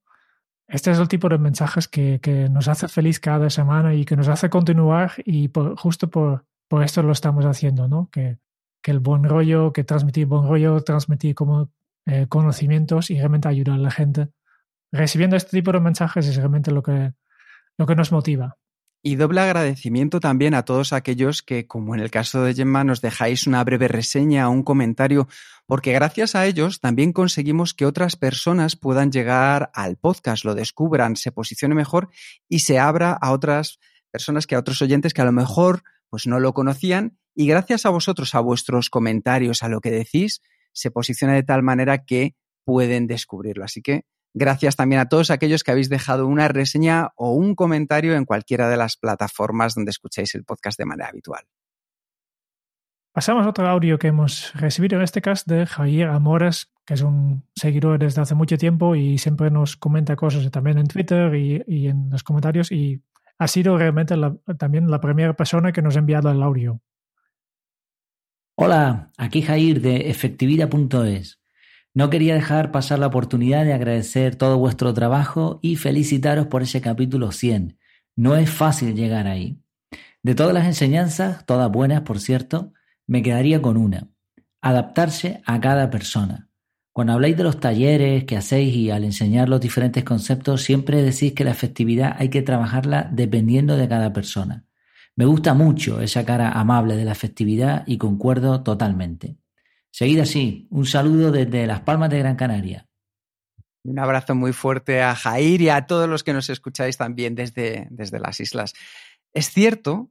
Este 0.69 0.93
es 0.93 0.99
el 0.99 1.09
tipo 1.09 1.29
de 1.29 1.39
mensajes 1.39 1.89
que, 1.89 2.21
que 2.21 2.49
nos 2.49 2.69
hace 2.69 2.87
feliz 2.87 3.19
cada 3.19 3.51
semana 3.51 3.95
y 3.95 4.05
que 4.05 4.17
nos 4.17 4.29
hace 4.29 4.49
continuar 4.49 5.13
y 5.25 5.51
justo 5.77 6.09
por, 6.09 6.47
por 6.69 6.85
esto 6.85 7.03
lo 7.03 7.13
estamos 7.13 7.45
haciendo, 7.45 7.89
¿no? 7.89 8.09
Que, 8.13 8.39
que 8.81 8.93
el 8.93 9.01
buen 9.01 9.25
rollo, 9.25 9.73
que 9.73 9.83
transmitir 9.83 10.27
buen 10.27 10.49
rollo, 10.49 10.81
transmitir 10.83 11.35
como 11.35 11.71
eh, 12.07 12.27
conocimientos 12.29 13.11
y 13.11 13.19
realmente 13.19 13.49
ayudar 13.49 13.77
a 13.77 13.83
la 13.83 13.91
gente. 13.91 14.29
Recibiendo 14.93 15.37
este 15.37 15.57
tipo 15.57 15.73
de 15.73 15.81
mensajes 15.81 16.27
es 16.27 16.37
realmente 16.37 16.71
lo 16.71 16.83
que, 16.83 17.13
lo 17.77 17.87
que 17.87 17.97
nos 17.97 18.13
motiva. 18.13 18.57
Y 19.03 19.15
doble 19.15 19.41
agradecimiento 19.41 20.19
también 20.19 20.55
a 20.55 20.65
todos 20.65 20.93
aquellos 20.93 21.43
que, 21.43 21.67
como 21.67 21.95
en 21.95 22.01
el 22.01 22.11
caso 22.11 22.43
de 22.43 22.55
Gemma, 22.55 22.83
nos 22.83 23.01
dejáis 23.01 23.47
una 23.47 23.63
breve 23.63 23.87
reseña 23.87 24.49
o 24.49 24.53
un 24.53 24.65
comentario, 24.65 25.29
porque 25.67 25.93
gracias 25.93 26.35
a 26.35 26.47
ellos 26.47 26.81
también 26.81 27.13
conseguimos 27.13 27.73
que 27.73 27.87
otras 27.87 28.17
personas 28.17 28.75
puedan 28.75 29.13
llegar 29.13 29.71
al 29.75 29.97
podcast, 29.97 30.45
lo 30.45 30.57
descubran, 30.57 31.15
se 31.15 31.31
posicione 31.31 31.75
mejor 31.75 32.09
y 32.49 32.61
se 32.61 32.81
abra 32.81 33.13
a 33.13 33.31
otras 33.31 33.79
personas 34.11 34.47
que 34.47 34.57
a 34.57 34.59
otros 34.59 34.83
oyentes 34.83 35.15
que 35.15 35.23
a 35.23 35.27
lo 35.27 35.33
mejor 35.33 35.83
pues 36.09 36.27
no 36.27 36.41
lo 36.41 36.53
conocían 36.53 37.19
y 37.35 37.47
gracias 37.47 37.87
a 37.87 37.91
vosotros, 37.91 38.35
a 38.35 38.41
vuestros 38.41 38.91
comentarios, 38.91 39.63
a 39.63 39.69
lo 39.69 39.81
que 39.81 39.91
decís, 39.91 40.41
se 40.77 40.91
posiciona 40.91 41.35
de 41.35 41.43
tal 41.43 41.63
manera 41.63 42.05
que 42.05 42.37
pueden 42.65 43.07
descubrirlo. 43.07 43.65
Así 43.65 43.83
que 43.83 44.05
Gracias 44.39 44.77
también 44.77 45.01
a 45.01 45.09
todos 45.09 45.31
aquellos 45.31 45.65
que 45.65 45.71
habéis 45.71 45.89
dejado 45.89 46.27
una 46.27 46.47
reseña 46.47 47.09
o 47.17 47.33
un 47.33 47.55
comentario 47.55 48.15
en 48.15 48.27
cualquiera 48.27 48.69
de 48.69 48.77
las 48.77 48.99
plataformas 48.99 49.75
donde 49.75 49.93
escucháis 49.93 50.35
el 50.35 50.45
podcast 50.45 50.79
de 50.79 50.85
manera 50.85 51.09
habitual. 51.09 51.47
Pasamos 53.15 53.47
a 53.47 53.49
otro 53.49 53.67
audio 53.67 53.99
que 53.99 54.09
hemos 54.09 54.53
recibido 54.53 54.99
en 54.99 55.05
este 55.05 55.23
cast 55.23 55.49
de 55.49 55.65
Javier 55.65 56.09
Amores, 56.09 56.71
que 56.85 56.93
es 56.93 57.01
un 57.01 57.45
seguidor 57.55 57.99
desde 57.99 58.21
hace 58.21 58.35
mucho 58.35 58.59
tiempo 58.59 58.95
y 58.95 59.17
siempre 59.17 59.51
nos 59.51 59.79
comenta 59.79 60.17
cosas 60.17 60.51
también 60.51 60.77
en 60.77 60.87
Twitter 60.87 61.35
y, 61.35 61.87
en 61.87 62.11
los 62.11 62.23
comentarios 62.23 62.71
y 62.71 63.03
ha 63.39 63.49
sido 63.49 63.79
realmente 63.79 64.17
también 64.59 64.91
la 64.91 65.01
primera 65.01 65.35
persona 65.35 65.73
que 65.73 65.81
nos 65.81 65.97
ha 65.97 66.01
enviado 66.01 66.31
el 66.31 66.43
audio. 66.43 66.83
Hola, 68.59 69.13
aquí 69.19 69.43
Jair 69.43 69.83
de 69.83 70.09
efectividad.es. 70.09 71.41
No 71.93 72.09
quería 72.09 72.33
dejar 72.33 72.73
pasar 72.73 72.99
la 72.99 73.09
oportunidad 73.09 73.67
de 73.67 73.75
agradecer 73.75 74.37
todo 74.37 74.57
vuestro 74.57 74.95
trabajo 74.95 75.59
y 75.61 75.77
felicitaros 75.77 76.47
por 76.47 76.63
ese 76.63 76.81
capítulo 76.81 77.33
100. 77.33 77.79
No 78.17 78.35
es 78.35 78.49
fácil 78.49 78.95
llegar 78.95 79.27
ahí. 79.27 79.61
De 80.23 80.35
todas 80.35 80.55
las 80.55 80.65
enseñanzas, 80.65 81.45
todas 81.45 81.71
buenas 81.71 82.01
por 82.01 82.19
cierto, 82.19 82.73
me 83.07 83.23
quedaría 83.23 83.61
con 83.61 83.77
una. 83.77 84.09
Adaptarse 84.63 85.43
a 85.45 85.61
cada 85.61 85.91
persona. 85.91 86.49
Cuando 86.93 87.13
habláis 87.13 87.37
de 87.37 87.45
los 87.45 87.61
talleres 87.61 88.25
que 88.25 88.39
hacéis 88.39 88.75
y 88.75 88.91
al 88.91 89.05
enseñar 89.05 89.51
los 89.51 89.61
diferentes 89.61 90.03
conceptos, 90.03 90.63
siempre 90.63 91.03
decís 91.03 91.35
que 91.35 91.45
la 91.45 91.51
efectividad 91.51 92.17
hay 92.19 92.31
que 92.31 92.41
trabajarla 92.41 93.11
dependiendo 93.13 93.77
de 93.77 93.87
cada 93.87 94.15
persona. 94.15 94.66
Me 95.17 95.25
gusta 95.25 95.55
mucho 95.55 96.03
esa 96.03 96.27
cara 96.27 96.53
amable 96.53 96.95
de 96.95 97.07
la 97.07 97.13
efectividad 97.13 97.85
y 97.87 97.97
concuerdo 97.97 98.63
totalmente. 98.63 99.39
Seguid 99.91 100.21
así. 100.21 100.69
Un 100.71 100.85
saludo 100.85 101.33
desde 101.33 101.67
Las 101.67 101.81
Palmas 101.81 102.11
de 102.11 102.19
Gran 102.19 102.37
Canaria. 102.37 102.87
Un 103.83 103.99
abrazo 103.99 104.35
muy 104.35 104.53
fuerte 104.53 105.01
a 105.01 105.15
Jair 105.15 105.63
y 105.63 105.71
a 105.71 105.87
todos 105.87 106.07
los 106.07 106.23
que 106.23 106.35
nos 106.35 106.51
escucháis 106.51 106.99
también 106.99 107.35
desde, 107.35 107.89
desde 107.91 108.21
las 108.21 108.41
islas. 108.41 108.75
Es 109.33 109.51
cierto 109.51 110.11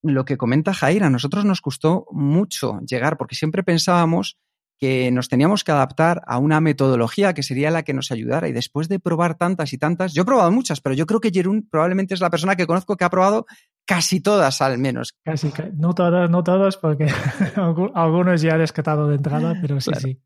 lo 0.00 0.24
que 0.24 0.36
comenta 0.36 0.74
Jair, 0.74 1.02
a 1.02 1.10
nosotros 1.10 1.44
nos 1.44 1.60
costó 1.60 2.06
mucho 2.12 2.80
llegar 2.86 3.16
porque 3.16 3.34
siempre 3.34 3.64
pensábamos 3.64 4.38
que 4.78 5.10
nos 5.10 5.28
teníamos 5.28 5.64
que 5.64 5.72
adaptar 5.72 6.22
a 6.26 6.38
una 6.38 6.60
metodología 6.60 7.32
que 7.32 7.42
sería 7.42 7.70
la 7.70 7.84
que 7.84 7.94
nos 7.94 8.12
ayudara. 8.12 8.48
Y 8.48 8.52
después 8.52 8.88
de 8.88 9.00
probar 9.00 9.36
tantas 9.36 9.72
y 9.72 9.78
tantas, 9.78 10.12
yo 10.12 10.22
he 10.22 10.26
probado 10.26 10.52
muchas, 10.52 10.80
pero 10.80 10.94
yo 10.94 11.06
creo 11.06 11.20
que 11.20 11.30
Jerún 11.32 11.66
probablemente 11.68 12.14
es 12.14 12.20
la 12.20 12.30
persona 12.30 12.54
que 12.54 12.66
conozco 12.66 12.96
que 12.96 13.04
ha 13.04 13.10
probado 13.10 13.46
Casi 13.86 14.20
todas, 14.20 14.62
al 14.62 14.78
menos. 14.78 15.14
Casi, 15.24 15.52
no 15.76 15.94
todas, 15.94 16.30
no 16.30 16.42
todas, 16.42 16.76
porque 16.76 17.06
algunos 17.94 18.40
ya 18.40 18.54
he 18.54 18.58
descartado 18.58 19.08
de 19.08 19.16
entrada, 19.16 19.58
pero 19.60 19.80
sí, 19.80 19.90
sí. 20.00 20.20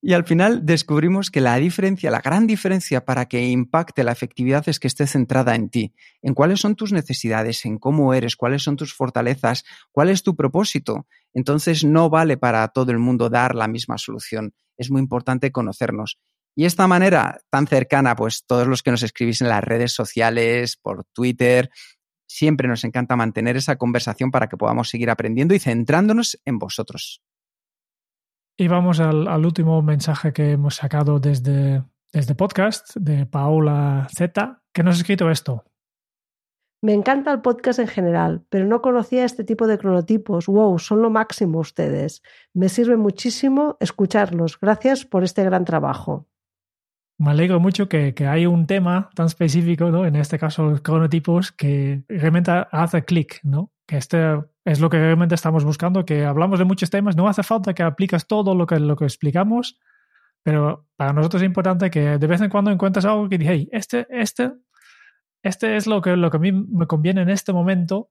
Y 0.00 0.12
al 0.12 0.24
final 0.24 0.64
descubrimos 0.64 1.30
que 1.30 1.40
la 1.40 1.56
diferencia, 1.56 2.10
la 2.10 2.20
gran 2.20 2.46
diferencia 2.46 3.04
para 3.04 3.26
que 3.26 3.48
impacte 3.48 4.04
la 4.04 4.12
efectividad 4.12 4.68
es 4.68 4.78
que 4.78 4.86
esté 4.86 5.06
centrada 5.06 5.54
en 5.54 5.68
ti, 5.68 5.94
en 6.22 6.34
cuáles 6.34 6.60
son 6.60 6.76
tus 6.76 6.92
necesidades, 6.92 7.64
en 7.64 7.78
cómo 7.78 8.14
eres, 8.14 8.36
cuáles 8.36 8.62
son 8.62 8.76
tus 8.76 8.94
fortalezas, 8.94 9.64
cuál 9.90 10.10
es 10.10 10.22
tu 10.22 10.36
propósito. 10.36 11.06
Entonces 11.32 11.84
no 11.84 12.08
vale 12.08 12.36
para 12.36 12.68
todo 12.68 12.92
el 12.92 12.98
mundo 12.98 13.28
dar 13.30 13.54
la 13.56 13.66
misma 13.66 13.98
solución. 13.98 14.54
Es 14.76 14.90
muy 14.90 15.00
importante 15.00 15.50
conocernos. 15.50 16.18
Y 16.56 16.66
esta 16.66 16.86
manera 16.86 17.40
tan 17.50 17.66
cercana, 17.66 18.14
pues 18.14 18.44
todos 18.46 18.68
los 18.68 18.82
que 18.84 18.92
nos 18.92 19.02
escribís 19.02 19.40
en 19.40 19.48
las 19.48 19.64
redes 19.64 19.92
sociales, 19.92 20.76
por 20.76 21.04
Twitter, 21.12 21.68
Siempre 22.26 22.68
nos 22.68 22.84
encanta 22.84 23.16
mantener 23.16 23.56
esa 23.56 23.76
conversación 23.76 24.30
para 24.30 24.48
que 24.48 24.56
podamos 24.56 24.88
seguir 24.88 25.10
aprendiendo 25.10 25.54
y 25.54 25.58
centrándonos 25.58 26.40
en 26.44 26.58
vosotros. 26.58 27.22
Y 28.56 28.68
vamos 28.68 29.00
al, 29.00 29.44
último 29.44 29.82
mensaje 29.82 30.32
que 30.32 30.52
hemos 30.52 30.76
sacado 30.76 31.18
desde, 31.18 31.82
desde 32.12 32.34
podcast 32.34 32.94
de 32.96 33.26
Paola 33.26 34.06
Z, 34.16 34.62
que 34.72 34.82
nos 34.82 34.96
ha 34.96 35.00
escrito 35.00 35.30
esto. 35.30 35.64
Me 36.80 36.92
encanta 36.92 37.32
el 37.32 37.40
podcast 37.40 37.78
en 37.78 37.88
general, 37.88 38.44
pero 38.50 38.66
no 38.66 38.82
conocía 38.82 39.24
este 39.24 39.42
tipo 39.42 39.66
de 39.66 39.78
cronotipos. 39.78 40.46
¡Wow! 40.46 40.78
Son 40.78 41.02
lo 41.02 41.10
máximo 41.10 41.58
ustedes. 41.58 42.22
Me 42.52 42.68
sirve 42.68 42.96
muchísimo 42.96 43.76
escucharlos. 43.80 44.60
Gracias 44.60 45.04
por 45.04 45.24
este 45.24 45.42
gran 45.44 45.64
trabajo 45.64 46.28
me 47.18 47.30
alegro 47.30 47.60
mucho 47.60 47.88
que, 47.88 48.14
que, 48.14 48.26
hay 48.26 48.46
un 48.46 48.66
tema 48.66 49.10
tan 49.14 49.26
específico, 49.26 49.90
¿no? 49.90 50.04
en 50.06 50.16
este 50.16 50.38
caso 50.38 50.70
los 50.70 50.80
cronotipos, 50.80 51.52
que 51.52 52.02
realmente 52.08 52.50
hace 52.70 53.04
clic, 53.04 53.40
¿no? 53.44 53.72
que 53.86 53.96
este 53.96 54.40
es 54.64 54.80
lo 54.80 54.90
que 54.90 54.98
realmente 54.98 55.34
estamos 55.34 55.64
buscando, 55.64 56.04
que 56.04 56.24
hablamos 56.24 56.58
de 56.58 56.64
muchos 56.64 56.90
temas, 56.90 57.16
no 57.16 57.28
hace 57.28 57.42
falta 57.42 57.74
que 57.74 57.82
aplicas 57.82 58.26
todo 58.26 58.54
lo 58.54 58.66
que, 58.66 58.80
lo 58.80 58.96
que 58.96 59.04
explicamos, 59.04 59.78
pero 60.42 60.86
para 60.96 61.12
nosotros 61.12 61.42
es 61.42 61.46
importante 61.46 61.90
que 61.90 62.18
de 62.18 62.26
vez 62.26 62.40
en 62.40 62.50
cuando 62.50 62.70
encuentres 62.70 63.04
algo 63.04 63.28
que 63.28 63.38
diga, 63.38 63.52
hey, 63.52 63.68
este, 63.72 64.06
este, 64.10 64.52
este 65.42 65.76
es 65.76 65.86
lo 65.86 66.00
que, 66.00 66.16
lo 66.16 66.30
que 66.30 66.36
a 66.36 66.40
mí 66.40 66.52
me 66.52 66.86
conviene 66.86 67.22
en 67.22 67.30
este 67.30 67.52
momento 67.52 68.10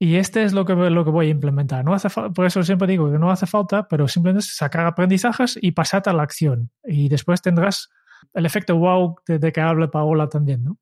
y 0.00 0.16
este 0.16 0.44
es 0.44 0.52
lo 0.52 0.64
que, 0.64 0.74
lo 0.74 1.04
que 1.04 1.10
voy 1.10 1.26
a 1.26 1.30
implementar. 1.30 1.84
No 1.84 1.92
hace 1.92 2.08
por 2.08 2.46
eso 2.46 2.62
siempre 2.62 2.86
digo 2.86 3.10
que 3.10 3.18
no 3.18 3.30
hace 3.30 3.46
falta, 3.46 3.88
pero 3.88 4.06
simplemente 4.06 4.46
sacar 4.48 4.86
aprendizajes 4.86 5.58
y 5.60 5.72
pasar 5.72 6.02
a 6.06 6.12
la 6.12 6.22
acción. 6.22 6.70
Y 6.84 7.08
después 7.08 7.42
tendrás 7.42 7.90
el 8.32 8.46
efecto 8.46 8.76
wow 8.76 9.16
de, 9.26 9.52
que 9.52 9.60
habla 9.60 9.90
Paola 9.90 10.28
también, 10.28 10.62
¿no? 10.62 10.78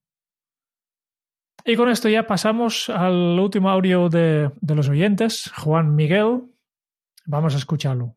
Y 1.65 1.77
con 1.77 1.89
esto 1.89 2.09
ya 2.09 2.27
pasamos 2.27 2.91
al 2.91 3.41
último 3.41 3.71
audio 3.71 4.09
de, 4.09 4.53
los 4.69 4.89
oyentes, 4.89 5.51
Juan 5.57 5.97
Miguel. 5.97 6.43
Vamos 7.25 7.55
a 7.55 7.59
escucharlo. 7.59 8.17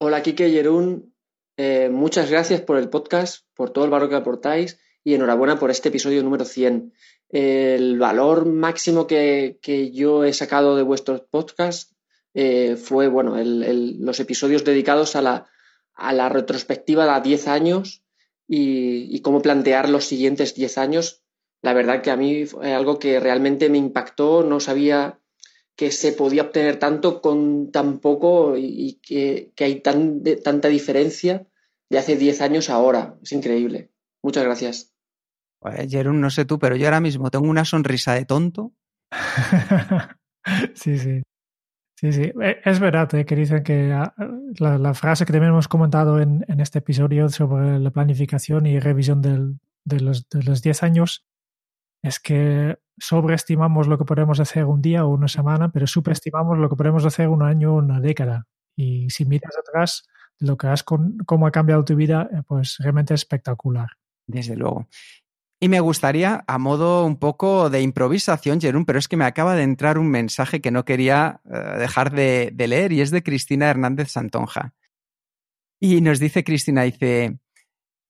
Hola, 0.00 0.22
Kike 0.22 0.50
Yerún. 0.50 1.14
Eh, 1.56 1.88
muchas 1.88 2.30
gracias 2.30 2.60
por 2.60 2.76
el 2.76 2.90
podcast, 2.90 3.46
por 3.54 3.70
todo 3.70 3.84
el 3.84 3.90
valor 3.90 4.10
que 4.10 4.16
aportáis 4.16 4.78
y 5.04 5.14
enhorabuena 5.14 5.58
por 5.58 5.70
este 5.70 5.90
episodio 5.90 6.22
número 6.22 6.44
100. 6.44 6.92
El 7.28 7.98
valor 7.98 8.46
máximo 8.46 9.06
que, 9.06 9.58
yo 9.92 10.24
he 10.24 10.32
sacado 10.32 10.76
de 10.76 10.82
vuestros 10.82 11.20
podcasts 11.20 11.94
eh, 12.32 12.76
fue 12.76 13.08
bueno, 13.08 13.36
los 13.36 14.18
episodios 14.18 14.64
dedicados 14.64 15.14
a 15.14 15.22
la, 15.22 15.46
a 15.94 16.12
la 16.12 16.28
retrospectiva 16.28 17.20
de 17.20 17.28
10 17.28 17.48
años 17.48 18.02
y, 18.48 19.20
cómo 19.20 19.42
plantear 19.42 19.88
los 19.88 20.04
siguientes 20.04 20.54
10 20.54 20.78
años. 20.78 21.22
La 21.62 21.72
verdad 21.72 22.02
que 22.02 22.10
a 22.10 22.16
mí 22.16 22.46
fue 22.46 22.72
algo 22.74 22.98
que 22.98 23.20
realmente 23.20 23.70
me 23.70 23.78
impactó, 23.78 24.42
no 24.42 24.60
sabía 24.60 25.20
que 25.76 25.90
se 25.90 26.12
podía 26.12 26.42
obtener 26.42 26.78
tanto 26.78 27.20
con 27.20 27.72
tan 27.72 27.98
poco 27.98 28.56
y, 28.56 29.00
que, 29.02 29.52
hay 29.58 29.80
tan, 29.80 30.22
tanta 30.42 30.68
diferencia 30.68 31.46
de 31.90 31.98
hace 31.98 32.16
10 32.16 32.40
años 32.42 32.70
a 32.70 32.74
ahora. 32.74 33.18
Es 33.22 33.32
increíble. 33.32 33.90
Muchas 34.22 34.44
gracias. 34.44 34.93
Jerón, 35.88 36.20
no 36.20 36.30
sé 36.30 36.44
tú, 36.44 36.58
pero 36.58 36.76
yo 36.76 36.86
ahora 36.86 37.00
mismo 37.00 37.30
tengo 37.30 37.48
una 37.48 37.64
sonrisa 37.64 38.14
de 38.14 38.24
tonto. 38.24 38.72
sí, 40.74 40.98
sí. 40.98 41.22
Sí, 41.96 42.12
sí, 42.12 42.32
e, 42.42 42.60
es 42.64 42.80
verdad 42.80 43.14
eh, 43.14 43.24
que 43.24 43.36
dicen 43.36 43.62
que 43.62 43.92
ah, 43.92 44.14
la, 44.58 44.94
frase 44.94 45.24
que 45.24 45.32
también 45.32 45.52
hemos 45.52 45.68
comentado 45.68 46.20
en, 46.20 46.44
este 46.60 46.80
episodio 46.80 47.28
sobre 47.28 47.78
la 47.78 47.90
planificación 47.90 48.66
y 48.66 48.80
revisión 48.80 49.22
de, 49.22 50.00
los, 50.00 50.28
de 50.28 50.60
10 50.60 50.82
años 50.82 51.24
es 52.02 52.20
que 52.20 52.78
sobreestimamos 52.98 53.86
lo 53.86 53.96
que 53.96 54.04
podemos 54.04 54.40
hacer 54.40 54.66
un 54.66 54.82
día 54.82 55.06
o 55.06 55.08
una 55.08 55.28
semana, 55.28 55.70
pero 55.70 55.86
superestimamos 55.86 56.58
lo 56.58 56.68
que 56.68 56.76
podemos 56.76 57.04
hacer 57.04 57.28
un 57.28 57.42
año 57.42 57.74
o 57.74 57.78
una 57.78 58.00
década. 58.00 58.46
Y 58.76 59.08
si 59.10 59.24
miras 59.24 59.56
atrás, 59.56 60.06
lo 60.38 60.56
que 60.56 60.66
has 60.66 60.82
con, 60.82 61.18
cómo 61.24 61.46
ha 61.46 61.52
cambiado 61.52 61.84
tu 61.84 61.96
vida, 61.96 62.28
eh, 62.32 62.42
pues 62.46 62.76
realmente 62.80 63.14
es 63.14 63.22
espectacular. 63.22 63.88
Desde 64.26 64.56
luego. 64.56 64.88
Y 65.64 65.70
me 65.70 65.80
gustaría, 65.80 66.44
a 66.46 66.58
modo 66.58 67.06
un 67.06 67.16
poco 67.16 67.70
de 67.70 67.80
improvisación, 67.80 68.60
Jerón, 68.60 68.84
pero 68.84 68.98
es 68.98 69.08
que 69.08 69.16
me 69.16 69.24
acaba 69.24 69.54
de 69.54 69.62
entrar 69.62 69.96
un 69.96 70.10
mensaje 70.10 70.60
que 70.60 70.70
no 70.70 70.84
quería 70.84 71.40
uh, 71.46 71.78
dejar 71.78 72.12
de, 72.12 72.50
de, 72.52 72.68
leer 72.68 72.92
y 72.92 73.00
es 73.00 73.10
de 73.10 73.22
Cristina 73.22 73.70
Hernández 73.70 74.10
Santonja. 74.10 74.74
Y 75.80 76.02
nos 76.02 76.18
dice 76.18 76.44
Cristina, 76.44 76.82
dice, 76.82 77.38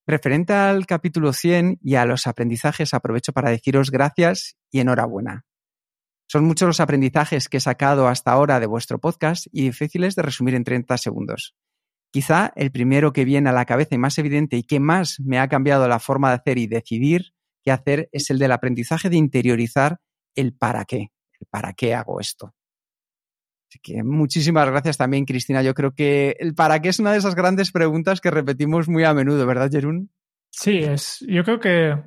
referente 0.04 0.52
al 0.52 0.84
capítulo 0.86 1.32
100 1.32 1.78
y 1.80 1.94
a 1.94 2.06
los 2.06 2.26
aprendizajes, 2.26 2.92
aprovecho 2.92 3.32
para 3.32 3.50
deciros 3.50 3.92
gracias 3.92 4.56
y 4.72 4.80
enhorabuena. 4.80 5.44
Son 6.26 6.44
muchos 6.46 6.66
los 6.66 6.80
aprendizajes 6.80 7.48
que 7.48 7.58
he 7.58 7.60
sacado 7.60 8.08
hasta 8.08 8.32
ahora 8.32 8.58
de 8.58 8.66
vuestro 8.66 8.98
podcast 8.98 9.46
y 9.52 9.62
difíciles 9.62 10.16
de 10.16 10.22
resumir 10.22 10.56
en 10.56 10.64
30 10.64 10.98
segundos. 10.98 11.54
Quizá 12.10 12.52
el 12.56 12.72
primero 12.72 13.12
que 13.12 13.24
viene 13.24 13.50
a 13.50 13.52
la 13.52 13.64
cabeza 13.64 13.94
y 13.94 13.98
más 13.98 14.18
evidente 14.18 14.56
y 14.56 14.64
que 14.64 14.80
más 14.80 15.20
me 15.20 15.38
ha 15.38 15.46
cambiado 15.46 15.86
la 15.86 16.00
forma 16.00 16.30
de 16.30 16.34
hacer 16.34 16.58
y 16.58 16.66
decidir 16.66 17.33
qué 17.64 17.72
hacer 17.72 18.08
es 18.12 18.30
el 18.30 18.38
del 18.38 18.52
aprendizaje 18.52 19.10
de 19.10 19.16
interiorizar 19.16 19.98
el 20.34 20.54
para 20.54 20.84
qué, 20.84 21.10
el 21.40 21.46
para 21.50 21.72
qué 21.72 21.94
hago 21.94 22.20
esto. 22.20 22.54
Así 23.68 23.80
que 23.82 24.04
muchísimas 24.04 24.68
gracias 24.70 24.96
también, 24.96 25.24
Cristina. 25.24 25.62
Yo 25.62 25.74
creo 25.74 25.92
que 25.92 26.36
el 26.38 26.54
para 26.54 26.80
qué 26.80 26.90
es 26.90 27.00
una 27.00 27.12
de 27.12 27.18
esas 27.18 27.34
grandes 27.34 27.72
preguntas 27.72 28.20
que 28.20 28.30
repetimos 28.30 28.88
muy 28.88 29.04
a 29.04 29.14
menudo, 29.14 29.46
¿verdad, 29.46 29.70
Jerún? 29.70 30.10
Sí, 30.50 30.78
es, 30.78 31.24
yo 31.28 31.42
creo 31.42 31.58
que, 31.58 32.00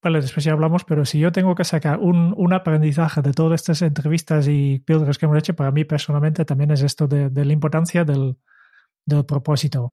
vale, 0.00 0.20
después 0.20 0.44
ya 0.44 0.52
hablamos, 0.52 0.84
pero 0.84 1.04
si 1.04 1.18
yo 1.18 1.32
tengo 1.32 1.56
que 1.56 1.64
sacar 1.64 1.98
un, 1.98 2.32
un 2.36 2.52
aprendizaje 2.52 3.22
de 3.22 3.32
todas 3.32 3.60
estas 3.60 3.82
entrevistas 3.82 4.46
y 4.48 4.78
píldoras 4.78 5.18
que 5.18 5.26
hemos 5.26 5.38
hecho, 5.38 5.56
para 5.56 5.72
mí 5.72 5.84
personalmente 5.84 6.44
también 6.44 6.70
es 6.70 6.82
esto 6.82 7.08
de, 7.08 7.30
de 7.30 7.44
la 7.44 7.52
importancia 7.52 8.04
del, 8.04 8.36
del 9.04 9.24
propósito. 9.26 9.92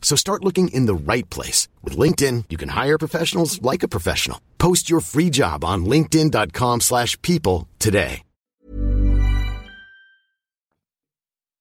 So 0.00 0.16
start 0.16 0.44
looking 0.44 0.68
in 0.68 0.86
the 0.86 0.94
right 0.94 1.28
place. 1.28 1.68
With 1.84 1.98
LinkedIn, 1.98 2.44
you 2.48 2.56
can 2.56 2.70
hire 2.70 2.96
professionals 2.96 3.60
like 3.60 3.82
a 3.82 3.88
professional. 3.88 4.40
Post 4.56 4.88
your 4.88 5.00
free 5.00 5.28
job 5.30 5.64
on 5.64 5.84
linkedin.com 5.84 6.80
slash 6.80 7.20
people 7.20 7.68
today. 7.78 8.22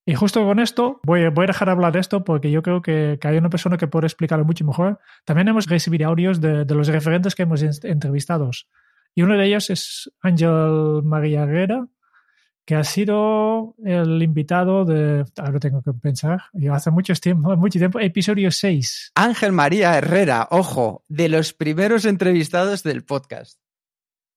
Y 0.10 0.15
justo 0.15 0.45
con 0.45 0.60
esto, 0.60 1.02
voy, 1.04 1.28
voy 1.28 1.43
a 1.43 1.47
dejar 1.47 1.69
hablar 1.69 1.91
de 1.91 2.00
esto 2.00 2.23
porque 2.23 2.50
yo 2.50 2.63
creo 2.63 2.82
que, 2.82 3.17
que, 3.19 3.28
hay 3.28 3.38
una 3.38 3.50
persona 3.50 3.76
que 3.76 3.89
puede 3.89 4.08
explicarlo 4.08 4.45
mucho 4.45 4.63
mejor. 4.63 5.00
También 5.26 5.50
hemos 5.50 5.65
recibido 5.65 6.08
audios 6.08 6.39
de, 6.39 6.63
de 6.63 6.76
los 6.76 6.88
referentes 6.88 7.36
que 7.36 7.43
hemos 7.43 7.62
entrevistado. 7.62 8.50
Y 9.13 9.23
uno 9.23 9.38
de 9.38 9.47
ellos 9.47 9.69
es 9.69 10.10
Ángel 10.21 11.02
María 11.04 11.43
Herrera, 11.43 11.88
que 12.67 12.75
ha 12.75 12.84
sido 12.84 13.75
el 13.86 14.21
invitado 14.21 14.84
de, 14.84 15.23
ahora 15.38 15.58
tengo 15.58 15.82
que 15.82 15.93
pensar, 15.93 16.41
yo 16.51 16.73
hace 16.73 16.91
mucho 16.91 17.13
tiempo, 17.13 17.56
mucho 17.56 17.80
tiempo, 17.80 17.97
episodio 18.01 18.51
6. 18.51 19.13
Ángel 19.15 19.53
María 19.53 19.97
Herrera, 19.97 20.49
ojo, 20.51 21.06
de 21.08 21.30
los 21.30 21.53
primeros 21.53 22.03
entrevistados 22.03 22.84
del 22.84 23.06
podcast. 23.06 23.58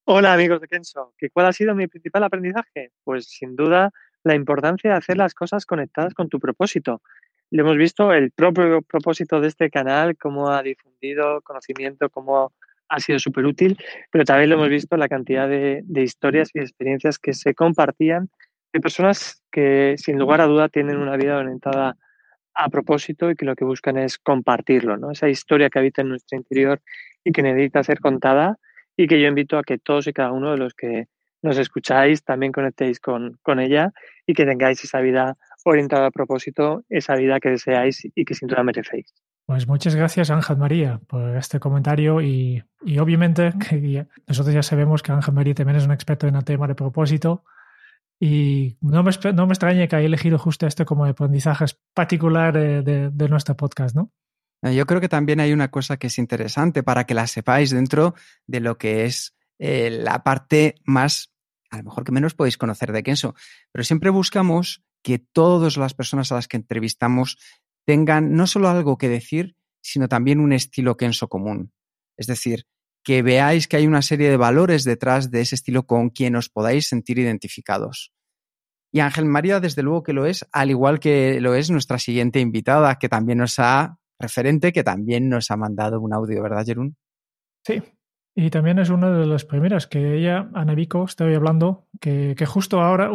Hola 0.04 0.32
amigos 0.32 0.60
de 0.60 0.68
Kenso, 0.68 1.12
¿cuál 1.32 1.46
ha 1.46 1.52
sido 1.52 1.74
mi 1.74 1.88
principal 1.88 2.22
aprendizaje? 2.22 2.92
Pues 3.02 3.26
sin 3.26 3.56
duda 3.56 3.90
la 4.22 4.36
importancia 4.36 4.92
de 4.92 4.96
hacer 4.96 5.16
las 5.16 5.34
cosas 5.34 5.66
conectadas 5.66 6.14
con 6.14 6.28
tu 6.28 6.38
propósito. 6.38 7.02
Lo 7.50 7.64
hemos 7.64 7.76
visto 7.76 8.12
el 8.12 8.30
propio 8.30 8.80
propósito 8.82 9.40
de 9.40 9.48
este 9.48 9.70
canal, 9.70 10.16
cómo 10.16 10.50
ha 10.50 10.62
difundido 10.62 11.40
conocimiento, 11.40 12.08
cómo 12.10 12.52
ha 12.90 13.00
sido 13.00 13.18
súper 13.18 13.46
útil, 13.46 13.79
pero 14.11 14.24
también 14.24 14.50
lo 14.50 14.57
hemos 14.57 14.68
visto 14.68 14.96
la 14.96 15.09
cantidad 15.09 15.48
de, 15.48 15.83
historias 15.94 16.50
y 16.53 16.59
experiencias 16.59 17.18
que 17.18 17.33
se 17.33 17.55
compartían 17.55 18.29
de 18.72 18.81
personas 18.81 19.42
que 19.50 19.94
sin 19.96 20.18
lugar 20.18 20.40
a 20.40 20.46
duda 20.46 20.68
tienen 20.68 20.98
una 20.98 21.16
vida 21.16 21.38
orientada 21.38 21.96
a 22.55 22.68
propósito 22.68 23.31
y 23.31 23.37
que 23.37 23.46
lo 23.46 23.55
que 23.55 23.64
buscan 23.64 23.96
es 23.96 24.18
compartirlo, 24.18 24.96
¿no? 24.96 25.12
Esa 25.12 25.29
historia 25.29 25.70
que 25.70 25.79
habita 25.79 26.03
en 26.03 26.09
nuestro 26.09 26.37
interior 26.37 26.81
y 27.24 27.33
que 27.33 27.42
necesita 27.42 27.83
ser 27.85 28.00
contada 28.00 28.59
y 28.96 29.07
que 29.07 29.20
yo 29.20 29.29
invito 29.29 29.57
a 29.57 29.62
que 29.62 29.79
todos 29.79 30.07
y 30.09 30.12
cada 30.12 30.33
uno 30.33 30.50
de 30.50 30.59
los 30.59 30.74
que 30.74 31.07
nos 31.42 31.59
escucháis 31.59 32.22
también 32.24 32.53
conectéis 32.53 33.00
con, 33.00 33.38
con 33.42 33.61
ella 33.61 33.92
y 34.26 34.35
que 34.35 34.44
tengáis 34.44 34.83
esa 34.85 35.00
vida 35.00 35.37
orientada 35.64 36.07
a 36.07 36.11
propósito, 36.11 36.85
esa 36.88 37.14
vida 37.14 37.40
que 37.40 37.50
deseáis 37.50 38.03
y 38.14 38.24
que 38.24 38.35
sin 38.35 38.48
duda 38.48 38.62
merecéis. 38.62 39.14
Pues 39.50 39.66
muchas 39.66 39.96
gracias 39.96 40.30
Ángel 40.30 40.58
María 40.58 41.00
por 41.08 41.36
este 41.36 41.58
comentario 41.58 42.20
y, 42.20 42.62
y 42.84 42.98
obviamente 42.98 43.52
que 43.58 44.06
nosotros 44.28 44.54
ya 44.54 44.62
sabemos 44.62 45.02
que 45.02 45.10
Ángel 45.10 45.34
María 45.34 45.54
también 45.54 45.76
es 45.76 45.84
un 45.84 45.90
experto 45.90 46.28
en 46.28 46.36
el 46.36 46.44
tema 46.44 46.68
de 46.68 46.76
propósito 46.76 47.42
y 48.20 48.76
no 48.80 49.02
me, 49.02 49.10
no 49.34 49.46
me 49.48 49.52
extraña 49.52 49.88
que 49.88 49.96
haya 49.96 50.06
elegido 50.06 50.38
justo 50.38 50.68
este 50.68 50.84
como 50.84 51.04
aprendizaje 51.04 51.64
particular 51.92 52.54
de, 52.54 52.82
de, 52.82 53.10
de 53.10 53.28
nuestro 53.28 53.56
podcast, 53.56 53.96
¿no? 53.96 54.12
Yo 54.62 54.86
creo 54.86 55.00
que 55.00 55.08
también 55.08 55.40
hay 55.40 55.52
una 55.52 55.68
cosa 55.68 55.96
que 55.96 56.06
es 56.06 56.18
interesante 56.18 56.84
para 56.84 57.02
que 57.02 57.14
la 57.14 57.26
sepáis 57.26 57.70
dentro 57.70 58.14
de 58.46 58.60
lo 58.60 58.78
que 58.78 59.04
es 59.04 59.34
eh, 59.58 59.90
la 59.90 60.22
parte 60.22 60.76
más, 60.84 61.32
a 61.72 61.78
lo 61.78 61.82
mejor 61.82 62.04
que 62.04 62.12
menos 62.12 62.34
podéis 62.34 62.56
conocer 62.56 62.92
de 62.92 63.02
Kenso, 63.02 63.34
pero 63.72 63.82
siempre 63.82 64.10
buscamos 64.10 64.84
que 65.02 65.18
todas 65.18 65.76
las 65.76 65.94
personas 65.94 66.30
a 66.30 66.36
las 66.36 66.46
que 66.46 66.56
entrevistamos 66.56 67.36
tengan 67.84 68.34
no 68.34 68.46
solo 68.46 68.68
algo 68.68 68.98
que 68.98 69.08
decir, 69.08 69.56
sino 69.82 70.08
también 70.08 70.40
un 70.40 70.52
estilo 70.52 70.96
Kenso 70.96 71.28
común. 71.28 71.72
Es 72.16 72.26
decir, 72.26 72.66
que 73.02 73.22
veáis 73.22 73.66
que 73.66 73.76
hay 73.76 73.86
una 73.86 74.02
serie 74.02 74.30
de 74.30 74.36
valores 74.36 74.84
detrás 74.84 75.30
de 75.30 75.40
ese 75.40 75.54
estilo 75.54 75.86
con 75.86 76.10
quien 76.10 76.36
os 76.36 76.48
podáis 76.48 76.86
sentir 76.86 77.18
identificados. 77.18 78.12
Y 78.92 79.00
Ángel 79.00 79.24
María, 79.24 79.60
desde 79.60 79.82
luego 79.82 80.02
que 80.02 80.12
lo 80.12 80.26
es, 80.26 80.46
al 80.52 80.70
igual 80.70 81.00
que 81.00 81.40
lo 81.40 81.54
es 81.54 81.70
nuestra 81.70 81.98
siguiente 81.98 82.40
invitada, 82.40 82.98
que 82.98 83.08
también 83.08 83.38
nos 83.38 83.58
ha, 83.58 83.98
referente, 84.18 84.72
que 84.72 84.84
también 84.84 85.28
nos 85.28 85.50
ha 85.50 85.56
mandado 85.56 86.00
un 86.00 86.12
audio, 86.12 86.42
¿verdad, 86.42 86.64
Jerún? 86.66 86.96
Sí, 87.64 87.82
y 88.42 88.48
también 88.48 88.79
es 88.79 88.88
una 88.88 89.11
de 89.11 89.26
las 89.26 89.44
primeras 89.44 89.87
que 89.87 90.16
ella, 90.16 90.48
Ana 90.55 90.74
Vico, 90.74 91.05
estoy 91.05 91.35
hablando, 91.35 91.88
que, 92.00 92.35
justo 92.46 92.81
ahora, 92.81 93.11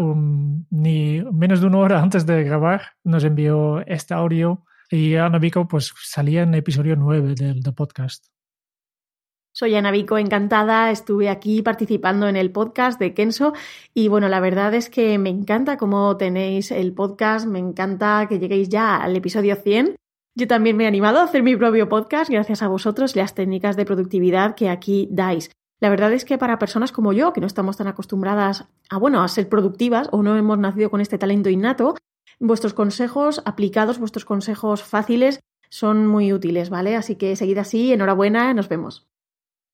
ni 0.70 1.24
menos 1.32 1.62
de 1.62 1.66
una 1.66 1.80
hora 1.80 2.00
antes 2.00 2.28
de 2.28 2.44
grabar, 2.44 2.92
nos 3.04 3.24
envió 3.24 3.82
este 3.88 4.14
audio 4.14 4.66
y 4.88 5.16
Ana 5.16 5.40
Vico 5.40 5.68
pues 5.68 5.92
salía 6.04 6.44
en 6.44 6.54
el 6.54 6.60
episodio 6.60 6.96
9 6.96 7.34
del, 7.34 7.60
del 7.60 7.74
podcast. 7.74 8.28
Soy 9.52 9.74
Ana 9.74 9.90
Vico, 9.90 10.20
encantada. 10.20 10.92
Estuve 10.92 11.30
aquí 11.30 11.64
participando 11.64 12.28
en 12.28 12.36
el 12.36 12.52
podcast 12.52 13.00
de 13.00 13.16
Kenso 13.16 13.54
y 13.96 14.10
bueno, 14.10 14.30
la 14.30 14.40
verdad 14.40 14.76
es 14.76 14.92
que 14.92 15.18
me 15.18 15.32
encanta 15.32 15.78
cómo 15.78 16.18
tenéis 16.18 16.70
el 16.70 16.94
podcast, 16.94 17.48
me 17.48 17.58
encanta 17.58 18.28
que 18.30 18.38
lleguéis 18.38 18.70
ya 18.70 18.98
al 18.98 19.16
episodio 19.16 19.56
100. 19.56 19.96
Yo 20.38 20.48
también 20.48 20.76
me 20.76 20.84
he 20.84 20.88
animado 20.88 21.20
a 21.20 21.24
hacer 21.24 21.44
mi 21.44 21.56
propio 21.56 21.88
podcast 21.88 22.30
gracias 22.30 22.62
a 22.62 22.68
vosotros 22.68 23.16
y 23.16 23.20
las 23.20 23.34
técnicas 23.36 23.78
de 23.78 23.86
productividad 23.86 24.54
que 24.56 24.68
aquí 24.68 25.08
dais. 25.10 25.50
La 25.80 25.90
verdad 25.90 26.12
es 26.12 26.26
que 26.26 26.38
para 26.38 26.60
personas 26.60 26.92
como 26.92 27.14
yo, 27.14 27.32
que 27.32 27.40
no 27.40 27.48
estamos 27.48 27.78
tan 27.78 27.88
acostumbradas 27.88 28.66
a, 28.90 28.98
bueno, 28.98 29.24
a 29.24 29.28
ser 29.30 29.48
productivas 29.48 30.10
o 30.12 30.24
no 30.24 30.36
hemos 30.36 30.58
nacido 30.58 30.90
con 30.90 31.00
este 31.00 31.18
talento 31.18 31.50
innato, 31.50 31.96
vuestros 32.38 32.74
consejos 32.74 33.42
aplicados, 33.46 33.98
vuestros 33.98 34.26
consejos 34.26 34.84
fáciles 34.84 35.40
son 35.70 36.06
muy 36.06 36.34
útiles, 36.34 36.70
¿vale? 36.70 36.98
Así 36.98 37.16
que 37.16 37.38
seguid 37.38 37.58
así, 37.58 37.94
enhorabuena, 37.94 38.54
nos 38.54 38.68
vemos. 38.68 39.08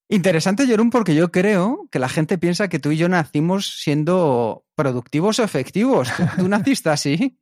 Interesante, 0.09 0.67
Jerón, 0.67 0.91
porque 0.91 1.15
yo 1.15 1.31
creo 1.31 1.87
que 1.89 1.97
la 1.97 2.09
gente 2.09 2.37
piensa 2.37 2.67
que 2.67 2.77
tú 2.77 2.91
y 2.91 2.97
yo 2.97 3.09
nacimos 3.09 3.79
siendo 3.81 4.63
productivos 4.75 5.39
o 5.39 5.43
efectivos. 5.43 6.09
¿Tú 6.37 6.47
naciste 6.47 6.89
así? 6.89 7.39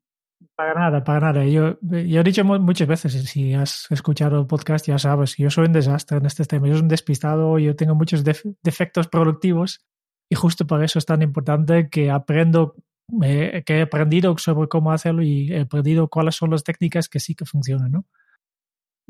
Para 0.55 0.73
nada, 0.73 1.03
para 1.03 1.19
nada. 1.19 1.45
Yo, 1.45 1.77
yo 1.81 2.21
he 2.21 2.23
dicho 2.23 2.43
muchas 2.43 2.87
veces, 2.87 3.13
si 3.29 3.53
has 3.53 3.87
escuchado 3.89 4.39
el 4.39 4.47
podcast 4.47 4.87
ya 4.87 4.97
sabes, 4.97 5.35
yo 5.37 5.49
soy 5.49 5.65
un 5.65 5.73
desastre 5.73 6.17
en 6.17 6.25
este 6.25 6.45
tema, 6.45 6.67
yo 6.67 6.73
soy 6.73 6.83
un 6.83 6.87
despistado, 6.87 7.59
yo 7.59 7.75
tengo 7.75 7.95
muchos 7.95 8.23
defectos 8.23 9.07
productivos 9.07 9.85
y 10.29 10.35
justo 10.35 10.65
por 10.65 10.83
eso 10.83 10.99
es 10.99 11.05
tan 11.05 11.21
importante 11.21 11.89
que 11.89 12.09
aprendo, 12.09 12.75
eh, 13.23 13.63
que 13.65 13.79
he 13.79 13.81
aprendido 13.81 14.37
sobre 14.37 14.69
cómo 14.69 14.91
hacerlo 14.91 15.23
y 15.23 15.51
he 15.51 15.61
aprendido 15.61 16.07
cuáles 16.07 16.35
son 16.35 16.51
las 16.51 16.63
técnicas 16.63 17.09
que 17.09 17.19
sí 17.19 17.35
que 17.35 17.45
funcionan, 17.45 17.91
¿no? 17.91 18.05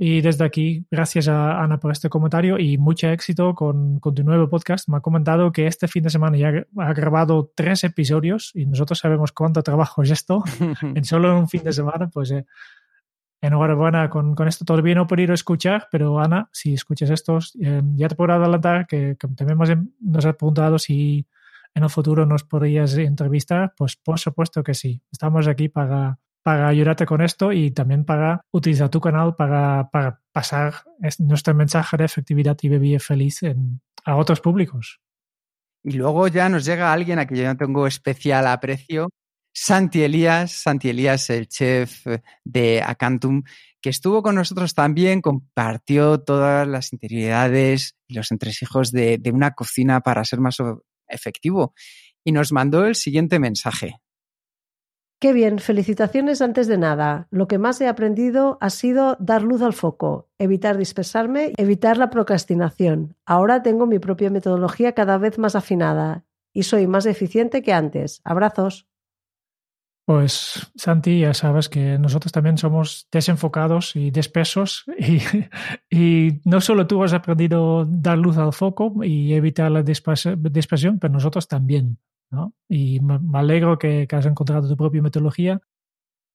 Y 0.01 0.21
desde 0.21 0.45
aquí, 0.45 0.85
gracias 0.89 1.27
a 1.27 1.61
Ana 1.61 1.77
por 1.77 1.91
este 1.91 2.07
comentario 2.07 2.57
y 2.57 2.77
mucho 2.77 3.09
éxito 3.09 3.53
con, 3.53 3.99
con, 3.99 4.15
tu 4.15 4.23
nuevo 4.23 4.47
podcast. 4.47 4.87
Me 4.87 4.95
ha 4.95 5.01
comentado 5.01 5.51
que 5.51 5.67
este 5.67 5.89
fin 5.89 6.03
de 6.03 6.09
semana 6.09 6.37
ya 6.37 6.65
ha 6.77 6.93
grabado 6.93 7.51
tres 7.53 7.83
episodios 7.83 8.51
y 8.55 8.65
nosotros 8.65 8.97
sabemos 8.97 9.33
cuánto 9.33 9.61
trabajo 9.61 10.01
es 10.01 10.11
esto 10.11 10.41
en 10.95 11.03
solo 11.03 11.37
un 11.37 11.49
fin 11.49 11.65
de 11.65 11.73
semana. 11.73 12.07
Pues 12.07 12.31
eh, 12.31 12.45
enhorabuena 13.41 14.09
con, 14.09 14.35
con, 14.35 14.47
esto. 14.47 14.63
Todavía 14.63 14.95
no 14.95 15.01
he 15.01 15.07
podido 15.07 15.33
escuchar, 15.33 15.89
pero 15.91 16.17
Ana, 16.17 16.47
si 16.53 16.75
escuchas 16.75 17.09
estos, 17.09 17.57
eh, 17.61 17.81
ya 17.95 18.07
te 18.07 18.15
puedo 18.15 18.31
adelantar 18.31 18.87
que, 18.87 19.17
que 19.19 19.27
también 19.27 19.91
nos 19.99 20.25
has 20.25 20.35
preguntado 20.37 20.79
si 20.79 21.27
en 21.73 21.83
el 21.83 21.89
futuro 21.89 22.25
nos 22.25 22.45
podrías 22.45 22.95
entrevistar. 22.95 23.73
Pues 23.75 23.97
por 23.97 24.17
supuesto 24.17 24.63
que 24.63 24.75
sí. 24.75 25.01
Estamos 25.11 25.45
aquí 25.49 25.67
para 25.67 26.19
para 26.49 26.67
ayudarte 26.67 27.05
con 27.05 27.21
esto 27.21 27.53
y 27.53 27.69
también 27.69 28.05
para 28.05 28.41
utilizar 28.51 28.89
tu 28.89 28.99
canal 28.99 29.35
para, 29.35 29.87
para 29.91 30.19
pasar 30.31 30.73
nuestro 31.19 31.53
mensaje 31.53 31.95
de 31.95 32.05
efectividad 32.05 32.57
y 32.63 32.69
vivir 32.69 32.99
feliz 33.01 33.41
a 34.03 34.15
otros 34.15 34.41
públicos. 34.41 34.99
Y 35.83 35.91
luego 35.91 36.27
ya 36.27 36.49
nos 36.49 36.65
llega 36.65 36.91
alguien 36.91 37.19
a 37.19 37.27
quien 37.27 37.43
yo 37.43 37.55
tengo 37.55 37.85
especial 37.85 38.47
aprecio, 38.47 39.09
Santi 39.53 40.01
Elías, 40.01 40.51
Santi 40.51 40.89
Elías, 40.89 41.29
el 41.29 41.47
chef 41.47 42.07
de 42.43 42.81
Acantum, 42.81 43.43
que 43.79 43.91
estuvo 43.91 44.23
con 44.23 44.33
nosotros 44.33 44.73
también, 44.73 45.21
compartió 45.21 46.19
todas 46.19 46.67
las 46.67 46.93
interioridades 46.93 47.93
y 48.07 48.15
los 48.15 48.31
entresijos 48.31 48.91
de, 48.91 49.19
de 49.19 49.31
una 49.31 49.51
cocina 49.51 50.01
para 50.01 50.25
ser 50.25 50.39
más 50.39 50.57
efectivo 51.07 51.75
y 52.23 52.31
nos 52.31 52.51
mandó 52.51 52.87
el 52.87 52.95
siguiente 52.95 53.37
mensaje. 53.37 53.99
Qué 55.21 55.33
bien, 55.33 55.59
felicitaciones 55.59 56.41
antes 56.41 56.67
de 56.67 56.77
nada. 56.77 57.27
Lo 57.29 57.49
que 57.49 57.57
más 57.57 57.81
he 57.81 57.89
aprendido 57.89 58.57
ha 58.61 58.69
sido 58.69 59.17
dar 59.19 59.41
luz 59.41 59.61
al 59.61 59.73
foco, 59.73 60.29
evitar 60.37 60.77
dispersarme, 60.77 61.51
evitar 61.57 61.97
la 61.97 62.09
procrastinación. 62.09 63.17
Ahora 63.25 63.61
tengo 63.61 63.85
mi 63.85 63.99
propia 63.99 64.29
metodología 64.29 64.93
cada 64.93 65.17
vez 65.17 65.37
más 65.37 65.57
afinada 65.57 66.23
y 66.53 66.63
soy 66.63 66.87
más 66.87 67.05
eficiente 67.05 67.61
que 67.61 67.73
antes. 67.73 68.21
Abrazos. 68.23 68.87
Pues 70.05 70.71
Santi, 70.75 71.19
ya 71.19 71.33
sabes 71.33 71.67
que 71.67 71.99
nosotros 71.99 72.31
también 72.31 72.57
somos 72.57 73.07
desenfocados 73.11 73.97
y 73.97 74.11
despesos 74.11 74.85
y, 75.91 76.39
no 76.45 76.61
solo 76.61 76.87
tú 76.87 77.03
has 77.03 77.11
aprendido 77.11 77.85
dar 77.85 78.17
luz 78.17 78.37
al 78.37 78.53
foco 78.53 79.03
y 79.03 79.33
evitar 79.33 79.69
la 79.69 79.83
dispersión, 79.83 80.97
pero 80.97 81.13
nosotros 81.13 81.49
también. 81.49 81.99
Y 82.67 82.99
me, 82.99 83.19
alegro 83.37 83.77
que, 83.77 84.07
has 84.11 84.25
encontrado 84.25 84.67
tu 84.67 84.77
propia 84.77 85.01
metodología, 85.01 85.61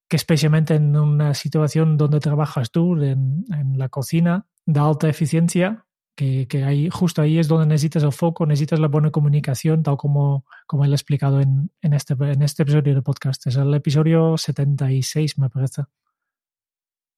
que 0.08 0.16
especialmente 0.16 0.74
en 0.74 0.96
una 0.96 1.34
situación 1.34 1.96
donde 1.96 2.20
trabajas 2.20 2.70
tú, 2.70 3.00
en, 3.02 3.44
la 3.76 3.88
cocina 3.88 4.46
de 4.66 4.80
alta 4.80 5.08
eficiencia, 5.08 5.86
que, 6.16 6.46
que, 6.46 6.64
ahí, 6.64 6.88
justo 6.90 7.22
ahí 7.22 7.38
es 7.38 7.48
donde 7.48 7.66
necesitas 7.66 8.02
el 8.04 8.12
foco, 8.12 8.46
necesitas 8.46 8.78
la 8.78 8.88
buena 8.88 9.10
comunicación, 9.10 9.82
tal 9.82 9.96
como, 9.96 10.44
como 10.66 10.84
él 10.84 10.92
ha 10.92 10.96
explicado 10.96 11.40
en, 11.40 11.70
en, 11.82 11.92
este, 11.92 12.14
en 12.14 12.42
este 12.42 12.62
episodio 12.62 12.94
de 12.94 13.02
podcast. 13.02 13.46
Es 13.46 13.56
el 13.56 13.74
episodio 13.74 14.36
76, 14.36 15.38
me 15.38 15.50
parece. 15.50 15.82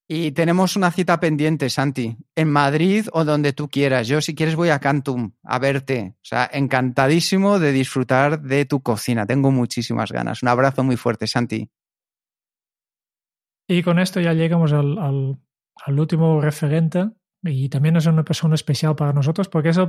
Y 0.08 0.30
tenemos 0.32 0.76
una 0.76 0.92
cita 0.92 1.18
pendiente, 1.18 1.68
Santi, 1.68 2.16
en 2.36 2.48
Madrid 2.48 3.08
o 3.12 3.24
donde 3.24 3.52
tú 3.52 3.68
quieras. 3.68 4.06
Yo, 4.06 4.20
si 4.20 4.36
quieres, 4.36 4.54
voy 4.54 4.68
a 4.68 4.78
Cantum 4.78 5.32
a 5.42 5.58
verte. 5.58 6.14
O 6.18 6.24
sea, 6.24 6.48
encantadísimo 6.52 7.58
de 7.58 7.72
disfrutar 7.72 8.40
de 8.40 8.66
tu 8.66 8.82
cocina. 8.82 9.26
Tengo 9.26 9.50
muchísimas 9.50 10.12
ganas. 10.12 10.44
Un 10.44 10.48
abrazo 10.48 10.84
muy 10.84 10.96
fuerte, 10.96 11.26
Santi. 11.26 11.68
Y 13.68 13.82
con 13.82 13.98
esto 13.98 14.20
ya 14.20 14.32
llegamos 14.32 14.72
al, 14.72 14.96
al, 14.96 15.98
último 15.98 16.40
referente. 16.40 17.10
Y 17.42 17.68
también 17.68 17.96
es 17.96 18.06
una 18.06 18.24
persona 18.24 18.54
especial 18.54 18.94
para 18.94 19.12
nosotros 19.12 19.48
porque 19.48 19.70
es 19.70 19.76
el, 19.76 19.88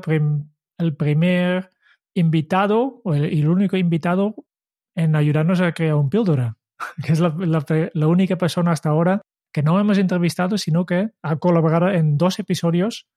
el 0.79 0.95
primer 0.95 1.71
invitado 2.15 3.03
y 3.05 3.39
el 3.39 3.49
único 3.49 3.77
invitado 3.77 4.33
en 4.95 5.15
ayudarnos 5.15 5.61
a 5.61 5.73
crear 5.73 5.93
un 5.93 6.09
píldora, 6.09 6.57
que 7.05 7.13
es 7.13 7.19
la, 7.19 7.35
la 7.93 8.07
única 8.07 8.35
persona 8.35 8.71
hasta 8.71 8.89
ahora 8.89 9.21
que 9.57 9.63
no 9.63 9.79
hemos 9.79 9.97
entrevistado, 9.97 10.55
sino 10.59 10.85
que 10.85 11.09
ha 11.23 11.37
colaborado 11.37 11.89
en 11.89 12.15
dos 12.15 12.37
episodios 12.37 13.07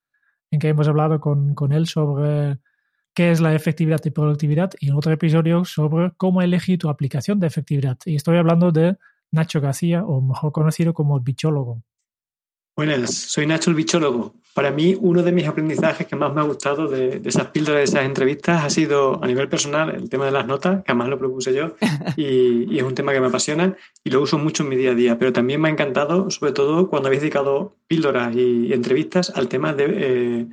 en 0.50 0.58
que 0.58 0.68
hemos 0.68 0.88
hablado 0.88 1.20
con, 1.20 1.54
con 1.54 1.70
él 1.70 1.86
sobre 1.86 2.60
qué 3.12 3.30
es 3.30 3.42
la 3.42 3.54
efectividad 3.54 4.00
y 4.06 4.10
productividad 4.10 4.70
y 4.80 4.88
en 4.88 4.94
otro 4.94 5.12
episodio 5.12 5.66
sobre 5.66 6.12
cómo 6.16 6.40
elegir 6.40 6.78
tu 6.78 6.88
aplicación 6.88 7.40
de 7.40 7.46
efectividad. 7.46 7.98
Y 8.06 8.14
estoy 8.14 8.38
hablando 8.38 8.72
de 8.72 8.96
Nacho 9.30 9.60
García, 9.60 10.02
o 10.02 10.22
mejor 10.22 10.50
conocido 10.52 10.94
como 10.94 11.20
bichólogo. 11.20 11.82
Buenas, 12.76 13.14
soy 13.14 13.46
Nacho 13.46 13.70
el 13.70 13.76
bichólogo. 13.76 14.34
Para 14.54 14.70
mí, 14.70 14.96
uno 14.98 15.22
de 15.22 15.32
mis 15.32 15.46
aprendizajes 15.46 16.06
que 16.06 16.16
más 16.16 16.32
me 16.34 16.40
ha 16.40 16.44
gustado 16.44 16.88
de, 16.88 17.20
esas 17.24 17.48
píldoras, 17.48 17.80
de 17.80 17.84
esas 17.84 18.04
entrevistas, 18.04 18.64
ha 18.64 18.70
sido 18.70 19.22
a 19.22 19.26
nivel 19.26 19.48
personal 19.48 19.94
el 19.94 20.08
tema 20.08 20.24
de 20.24 20.32
las 20.32 20.46
notas, 20.46 20.82
que 20.82 20.90
además 20.90 21.08
lo 21.08 21.18
propuse 21.18 21.52
yo, 21.52 21.76
y, 22.16 22.76
es 22.76 22.82
un 22.82 22.94
tema 22.94 23.12
que 23.12 23.20
me 23.20 23.26
apasiona 23.26 23.76
y 24.02 24.10
lo 24.10 24.22
uso 24.22 24.38
mucho 24.38 24.62
en 24.62 24.70
mi 24.70 24.76
día 24.76 24.92
a 24.92 24.94
día. 24.94 25.18
Pero 25.18 25.32
también 25.32 25.60
me 25.60 25.68
ha 25.68 25.72
encantado, 25.72 26.30
sobre 26.30 26.52
todo 26.52 26.88
cuando 26.88 27.08
habéis 27.08 27.22
dedicado 27.22 27.76
píldoras 27.86 28.34
y, 28.34 28.72
entrevistas 28.72 29.30
al 29.34 29.48
tema 29.48 29.72
de 29.74 29.86
eh, 29.88 30.46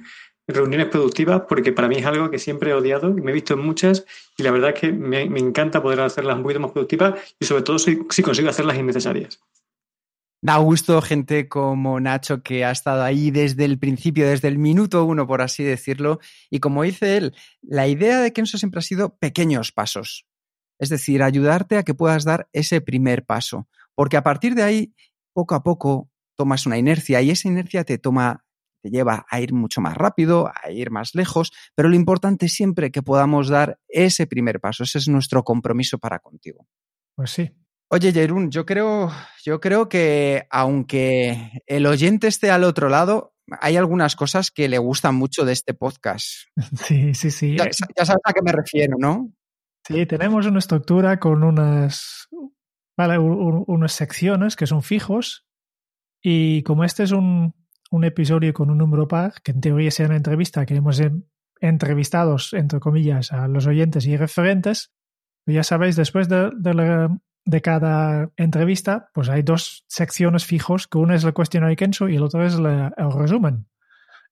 reuniones 0.48 0.88
productivas, 0.88 1.44
porque 1.48 1.72
para 1.72 1.88
mí 1.88 1.98
es 1.98 2.06
algo 2.06 2.30
que 2.30 2.40
siempre 2.40 2.72
he 2.72 2.74
odiado, 2.74 3.14
me 3.14 3.32
he 3.32 3.34
visto 3.34 3.54
en 3.54 3.62
muchas 3.62 4.06
y 4.38 4.44
la 4.44 4.52
verdad 4.52 4.72
es 4.72 4.80
que 4.80 4.92
me, 4.92 5.22
encanta 5.22 5.82
poder 5.82 6.02
hacerlas 6.02 6.38
un 6.38 6.44
poquito 6.44 6.60
más 6.60 6.72
productivas 6.72 7.36
y 7.40 7.46
sobre 7.46 7.64
todo 7.64 7.80
si 7.80 7.98
consigo 7.98 8.50
hacerlas 8.50 8.78
innecesarias. 8.78 9.40
Da 10.42 10.58
gusto 10.58 11.02
gente 11.02 11.50
como 11.50 12.00
Nacho 12.00 12.44
que 12.44 12.64
ha 12.64 12.72
estado 12.72 13.02
ahí 13.02 13.32
desde 13.32 13.66
el 13.66 13.80
principio, 13.80 14.28
desde 14.28 14.48
el 14.48 14.60
minuto 14.60 15.04
uno, 15.04 15.26
por 15.26 15.42
así 15.42 15.64
decirlo. 15.64 16.20
Y 16.52 16.60
como 16.60 16.84
dice 16.84 17.18
él, 17.18 17.36
la 17.62 17.88
idea 17.88 18.22
de 18.22 18.34
Kenso 18.34 18.58
siempre 18.58 18.80
ha 18.80 18.84
sido 18.84 19.18
pequeños 19.18 19.72
pasos. 19.72 20.28
Es 20.80 20.90
decir, 20.90 21.24
ayudarte 21.24 21.78
a 21.78 21.84
que 21.84 21.96
puedas 21.96 22.24
dar 22.24 22.48
ese 22.54 22.82
primer 22.82 23.26
paso. 23.26 23.68
Porque 23.96 24.16
a 24.16 24.24
partir 24.24 24.54
de 24.54 24.62
ahí, 24.62 24.94
poco 25.34 25.56
a 25.56 25.64
poco, 25.64 26.12
tomas 26.36 26.68
una 26.68 26.78
inercia 26.78 27.20
y 27.24 27.32
esa 27.32 27.48
inercia 27.48 27.84
te 27.84 27.98
toma, 27.98 28.46
te 28.84 28.92
lleva 28.92 29.26
a 29.28 29.42
ir 29.42 29.54
mucho 29.54 29.82
más 29.82 29.96
rápido, 29.96 30.52
a 30.54 30.70
ir 30.70 30.92
más 30.92 31.16
lejos. 31.16 31.52
Pero 31.74 31.90
lo 31.90 31.96
importante 31.96 32.46
es 32.46 32.54
siempre 32.54 32.92
que 32.92 33.02
podamos 33.02 33.50
dar 33.50 33.80
ese 33.88 34.28
primer 34.28 34.60
paso. 34.60 34.84
Ese 34.84 35.00
es 35.00 35.08
nuestro 35.08 35.44
compromiso 35.44 35.98
para 35.98 36.20
contigo. 36.20 36.68
Pues 37.16 37.32
sí, 37.32 37.52
Oye, 37.90 38.12
Jerún, 38.12 38.52
yo 38.52 38.66
creo, 38.66 39.10
yo 39.46 39.62
creo 39.62 39.88
que 39.88 40.46
aunque 40.50 41.52
el 41.66 41.86
oyente 41.86 42.28
esté 42.28 42.52
al 42.52 42.66
otro 42.66 42.90
lado, 42.90 43.34
hay 43.62 43.78
algunas 43.78 44.18
cosas 44.18 44.52
que 44.52 44.68
le 44.68 44.78
gustan 44.78 45.16
mucho 45.16 45.46
de 45.46 45.54
este 45.54 45.74
podcast. 45.74 46.28
Sí, 46.86 47.14
sí, 47.14 47.32
sí. 47.32 47.56
Ya, 47.58 47.70
sabes 47.72 48.22
a 48.24 48.34
qué 48.34 48.42
me 48.42 48.52
refiero, 48.52 48.98
¿no? 49.00 49.32
Sí, 49.86 50.06
tenemos 50.06 50.46
una 50.46 50.60
estructura 50.60 51.18
con 51.18 51.44
unas, 51.44 52.28
vale, 52.98 53.20
unas 53.20 53.94
secciones 53.94 54.58
que 54.58 54.68
son 54.68 54.84
fijos 54.84 55.48
y 56.22 56.64
como 56.64 56.84
este 56.84 57.04
es 57.04 57.14
un, 57.14 57.56
un 57.90 58.04
episodio 58.04 58.54
con 58.54 58.70
un 58.70 58.80
número 58.80 59.08
par, 59.08 59.36
que 59.42 59.52
en 59.52 59.62
teoría 59.62 59.92
sea 59.92 60.08
una 60.08 60.18
entrevista 60.18 60.66
que 60.66 60.76
hemos 60.76 61.02
entrevistados, 61.62 62.52
entre 62.52 62.82
comillas, 62.82 63.32
a 63.32 63.48
los 63.48 63.66
oyentes 63.66 64.06
y 64.08 64.18
referentes, 64.18 64.92
pues 65.46 65.56
ya 65.56 65.64
sabéis, 65.64 65.96
después 65.96 66.28
de, 66.28 66.52
de 66.54 66.74
la 66.74 67.18
de 67.48 67.62
cada 67.62 68.30
entrevista, 68.36 69.10
pues 69.14 69.30
hay 69.30 69.42
dos 69.42 69.86
secciones 69.88 70.46
fijos, 70.46 70.88
que 70.88 70.98
una 70.98 71.16
es 71.16 71.24
el 71.24 71.34
cuestionario 71.34 71.78
Kenso 71.78 72.10
y 72.10 72.18
el 72.18 72.24
otro 72.24 72.46
es 72.46 72.56
el 72.56 72.92
resumen. 73.14 73.68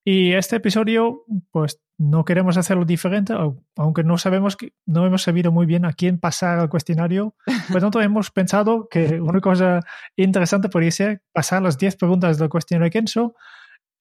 Y 0.04 0.34
este 0.34 0.58
episodio, 0.58 1.24
pues 1.50 1.82
no 1.98 2.26
queremos 2.26 2.58
hacerlo 2.58 2.84
diferente, 2.84 3.34
aunque 3.78 4.04
no 4.04 4.18
sabemos 4.18 4.58
que 4.58 4.74
no 4.86 5.06
hemos 5.06 5.24
sabido 5.24 5.54
muy 5.54 5.66
bien 5.66 5.86
a 5.86 5.94
quién 5.94 6.20
pasar 6.20 6.60
el 6.60 6.70
cuestionario. 6.70 7.36
Por 7.72 7.80
tanto, 7.80 8.02
hemos 8.02 8.32
pensado 8.32 8.90
que 8.90 9.22
una 9.22 9.40
cosa 9.40 9.80
interesante 10.18 10.68
podría 10.68 10.92
ser 10.92 11.22
pasar 11.32 11.62
las 11.62 11.78
10 11.78 11.96
preguntas 11.96 12.38
del 12.38 12.50
cuestionario 12.50 12.92
Kenso 12.92 13.36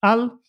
al 0.03 0.41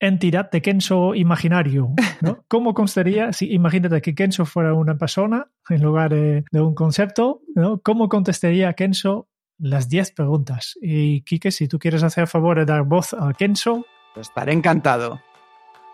entidad 0.00 0.50
de 0.50 0.62
Kenso 0.62 1.14
imaginario. 1.14 1.94
¿no? 2.20 2.44
¿Cómo 2.48 2.74
constaría 2.74 3.32
si 3.32 3.52
imagínate 3.52 4.00
que 4.00 4.14
Kenso 4.14 4.46
fuera 4.46 4.74
una 4.74 4.96
persona 4.96 5.48
en 5.68 5.82
lugar 5.82 6.12
de, 6.12 6.44
un 6.52 6.74
concepto? 6.74 7.42
¿no? 7.54 7.80
¿Cómo 7.80 8.08
contestaría 8.08 8.72
Kenso 8.74 9.28
las 9.58 9.88
10 9.88 10.12
preguntas? 10.12 10.78
Y 10.80 11.22
Kike, 11.22 11.50
si 11.50 11.68
tú 11.68 11.78
quieres 11.78 12.02
hacer 12.02 12.26
favor 12.26 12.58
de 12.58 12.64
dar 12.64 12.84
voz 12.84 13.14
a 13.14 13.32
Kenso, 13.32 13.84
pues 14.14 14.28
estaré 14.28 14.52
encantado. 14.52 15.20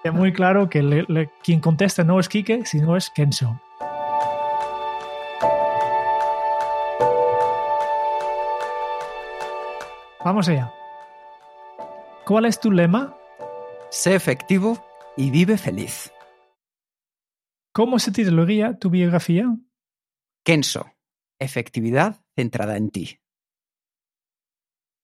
Es 0.02 0.12
muy 0.12 0.32
claro 0.32 0.68
que 0.68 1.26
quien 1.42 1.61
contesta 1.61 2.05
no 2.05 2.20
es 2.20 2.28
Kike, 2.28 2.66
sino 2.66 2.96
es 2.96 3.11
Kenso. 3.11 3.59
Vamos 10.22 10.48
allá. 10.48 10.72
¿Cuál 12.24 12.46
es 12.46 12.59
tu 12.59 12.70
lema? 12.70 13.14
Sé 13.95 14.16
efectivo 14.16 14.84
y 15.16 15.30
vive 15.30 15.57
feliz. 15.57 16.12
¿Cómo 17.72 18.01
se 18.01 18.11
titularía 18.11 18.76
tu 18.76 18.90
biografía? 18.90 19.57
Kenso, 20.45 20.90
efectividad 21.38 22.20
centrada 22.34 22.76
en 22.76 22.90
ti. 22.90 23.20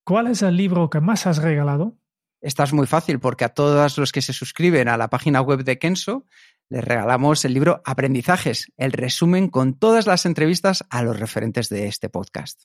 ¿Cuál 0.05 0.26
es 0.26 0.43
el 0.43 0.57
libro 0.57 0.91
que 0.91 0.99
más 0.99 1.28
has 1.28 1.38
regalado? 1.38 1.99
Esta 2.43 2.64
es 2.64 2.72
muy 2.72 2.88
fácil 2.88 3.20
porque 3.20 3.45
a 3.45 3.51
todos 3.51 3.97
los 3.97 4.11
que 4.11 4.22
se 4.22 4.32
suscriben 4.32 4.88
a 4.88 4.97
la 4.97 5.09
página 5.09 5.41
web 5.41 5.62
de 5.62 5.78
Kenso 5.78 6.26
les 6.68 6.82
regalamos 6.82 7.45
el 7.45 7.55
libro 7.55 7.82
Aprendizajes, 7.84 8.72
el 8.76 8.91
resumen 8.91 9.51
con 9.51 9.78
todas 9.78 10.09
las 10.09 10.26
entrevistas 10.26 10.84
a 10.91 11.05
los 11.05 11.16
referentes 11.16 11.68
de 11.68 11.86
este 11.86 12.09
podcast. 12.09 12.64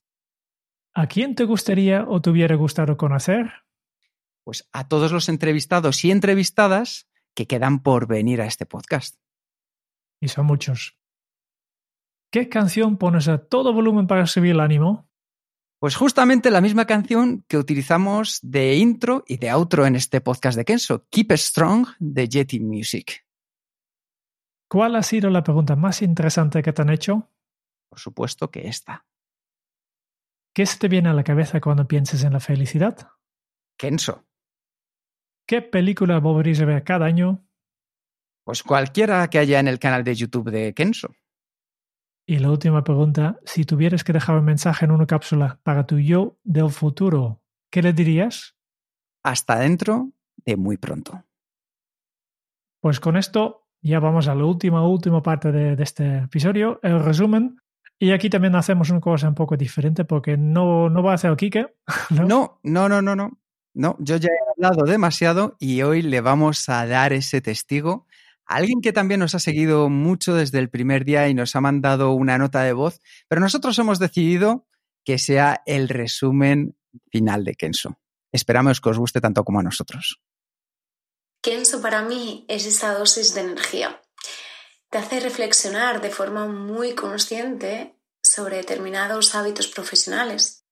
¿A 0.95 1.05
quién 1.05 1.35
te 1.35 1.43
gustaría 1.43 2.03
o 2.07 2.19
te 2.19 2.31
hubiera 2.31 2.55
gustado 2.55 2.97
conocer? 2.97 3.64
Pues 4.45 4.69
a 4.71 4.87
todos 4.87 5.11
los 5.11 5.27
entrevistados 5.27 6.05
y 6.05 6.11
entrevistadas 6.11 7.09
que 7.33 7.47
quedan 7.47 7.83
por 7.83 8.07
venir 8.07 8.41
a 8.41 8.45
este 8.45 8.65
podcast. 8.65 9.19
Y 10.21 10.29
son 10.29 10.45
muchos. 10.45 10.97
¿Qué 12.31 12.47
canción 12.47 12.97
pones 12.97 13.27
a 13.27 13.39
todo 13.39 13.73
volumen 13.73 14.07
para 14.07 14.27
subir 14.27 14.51
el 14.51 14.59
ánimo? 14.59 15.09
Pues 15.79 15.95
justamente 15.95 16.51
la 16.51 16.61
misma 16.61 16.85
canción 16.85 17.43
que 17.47 17.57
utilizamos 17.57 18.39
de 18.41 18.75
intro 18.75 19.23
y 19.27 19.37
de 19.37 19.51
outro 19.51 19.85
en 19.85 19.95
este 19.95 20.21
podcast 20.21 20.57
de 20.57 20.65
Kenso, 20.65 21.05
Keep 21.09 21.31
It 21.31 21.37
Strong 21.37 21.87
de 21.99 22.29
Yeti 22.29 22.59
Music. 22.59 23.25
¿Cuál 24.69 24.95
ha 24.95 25.03
sido 25.03 25.29
la 25.29 25.43
pregunta 25.43 25.75
más 25.75 26.01
interesante 26.01 26.61
que 26.61 26.71
te 26.73 26.81
han 26.81 26.89
hecho? 26.89 27.29
Por 27.89 27.99
supuesto 27.99 28.51
que 28.51 28.67
esta. 28.67 29.05
¿Qué 30.53 30.65
se 30.65 30.79
te 30.79 30.87
viene 30.87 31.09
a 31.09 31.13
la 31.13 31.23
cabeza 31.23 31.59
cuando 31.59 31.87
piensas 31.87 32.23
en 32.23 32.33
la 32.33 32.39
felicidad? 32.39 33.09
Kenso. 33.77 34.25
¿Qué 35.47 35.61
película 35.61 36.19
volveréis 36.19 36.59
a 36.61 36.65
ver 36.65 36.83
cada 36.83 37.05
año? 37.05 37.45
Pues 38.43 38.63
cualquiera 38.63 39.27
que 39.29 39.37
haya 39.37 39.59
en 39.59 39.67
el 39.67 39.77
canal 39.77 40.03
de 40.03 40.15
YouTube 40.15 40.49
de 40.49 40.73
Kenso. 40.73 41.15
Y 42.27 42.39
la 42.39 42.49
última 42.49 42.83
pregunta, 42.83 43.39
si 43.45 43.63
tuvieras 43.63 44.03
que 44.03 44.13
dejar 44.13 44.39
un 44.39 44.45
mensaje 44.45 44.85
en 44.85 44.91
una 44.91 45.05
cápsula 45.05 45.59
para 45.61 45.85
tu 45.85 45.99
yo 45.99 46.39
del 46.43 46.71
futuro, 46.71 47.43
¿qué 47.71 47.83
le 47.83 47.93
dirías? 47.93 48.55
Hasta 49.23 49.59
dentro 49.59 50.11
de 50.37 50.57
muy 50.57 50.77
pronto. 50.77 51.23
Pues 52.81 52.99
con 52.99 53.15
esto 53.15 53.67
ya 53.81 53.99
vamos 53.99 54.27
a 54.27 54.33
la 54.33 54.45
última, 54.45 54.87
última 54.87 55.21
parte 55.21 55.51
de, 55.51 55.75
de 55.75 55.83
este 55.83 56.17
episodio, 56.19 56.79
el 56.81 57.03
resumen. 57.03 57.61
Y 57.99 58.11
aquí 58.11 58.31
también 58.31 58.55
hacemos 58.55 58.89
una 58.89 58.99
cosa 58.99 59.27
un 59.27 59.35
poco 59.35 59.55
diferente 59.55 60.05
porque 60.05 60.37
no, 60.37 60.89
no 60.89 61.03
va 61.03 61.11
a 61.11 61.15
hacer 61.15 61.35
Kike. 61.35 61.75
¿no? 62.09 62.59
no, 62.63 62.89
no, 62.89 62.89
no, 62.89 63.01
no. 63.01 63.15
No, 63.15 63.44
yo 63.75 64.17
ya 64.17 64.29
he 64.29 64.51
hablado 64.51 64.85
demasiado 64.85 65.55
y 65.59 65.81
hoy 65.81 66.01
le 66.01 66.21
vamos 66.21 66.69
a 66.69 66.85
dar 66.87 67.13
ese 67.13 67.41
testigo 67.41 68.07
alguien 68.45 68.81
que 68.81 68.93
también 68.93 69.19
nos 69.19 69.35
ha 69.35 69.39
seguido 69.39 69.89
mucho 69.89 70.33
desde 70.35 70.59
el 70.59 70.69
primer 70.69 71.03
día 71.03 71.27
y 71.27 71.33
nos 71.33 71.55
ha 71.55 71.61
mandado 71.61 72.11
una 72.11 72.37
nota 72.37 72.61
de 72.63 72.73
voz, 72.73 72.99
pero 73.27 73.41
nosotros 73.41 73.77
hemos 73.79 73.99
decidido 73.99 74.67
que 75.03 75.19
sea 75.19 75.61
el 75.65 75.89
resumen 75.89 76.77
final 77.11 77.43
de 77.43 77.55
Kenso. 77.55 77.99
Esperamos 78.31 78.81
que 78.81 78.89
os 78.89 78.97
guste 78.97 79.21
tanto 79.21 79.43
como 79.43 79.59
a 79.59 79.63
nosotros. 79.63 80.21
Kenso 81.41 81.81
para 81.81 82.01
mí 82.01 82.45
es 82.47 82.65
esa 82.65 82.93
dosis 82.93 83.33
de 83.35 83.41
energía. 83.41 84.01
Te 84.89 84.97
hace 84.97 85.19
reflexionar 85.19 86.01
de 86.01 86.09
forma 86.09 86.47
muy 86.47 86.95
consciente 86.95 87.99
sobre 88.21 88.57
determinados 88.57 89.35
hábitos 89.35 89.67
profesionales. 89.67 90.65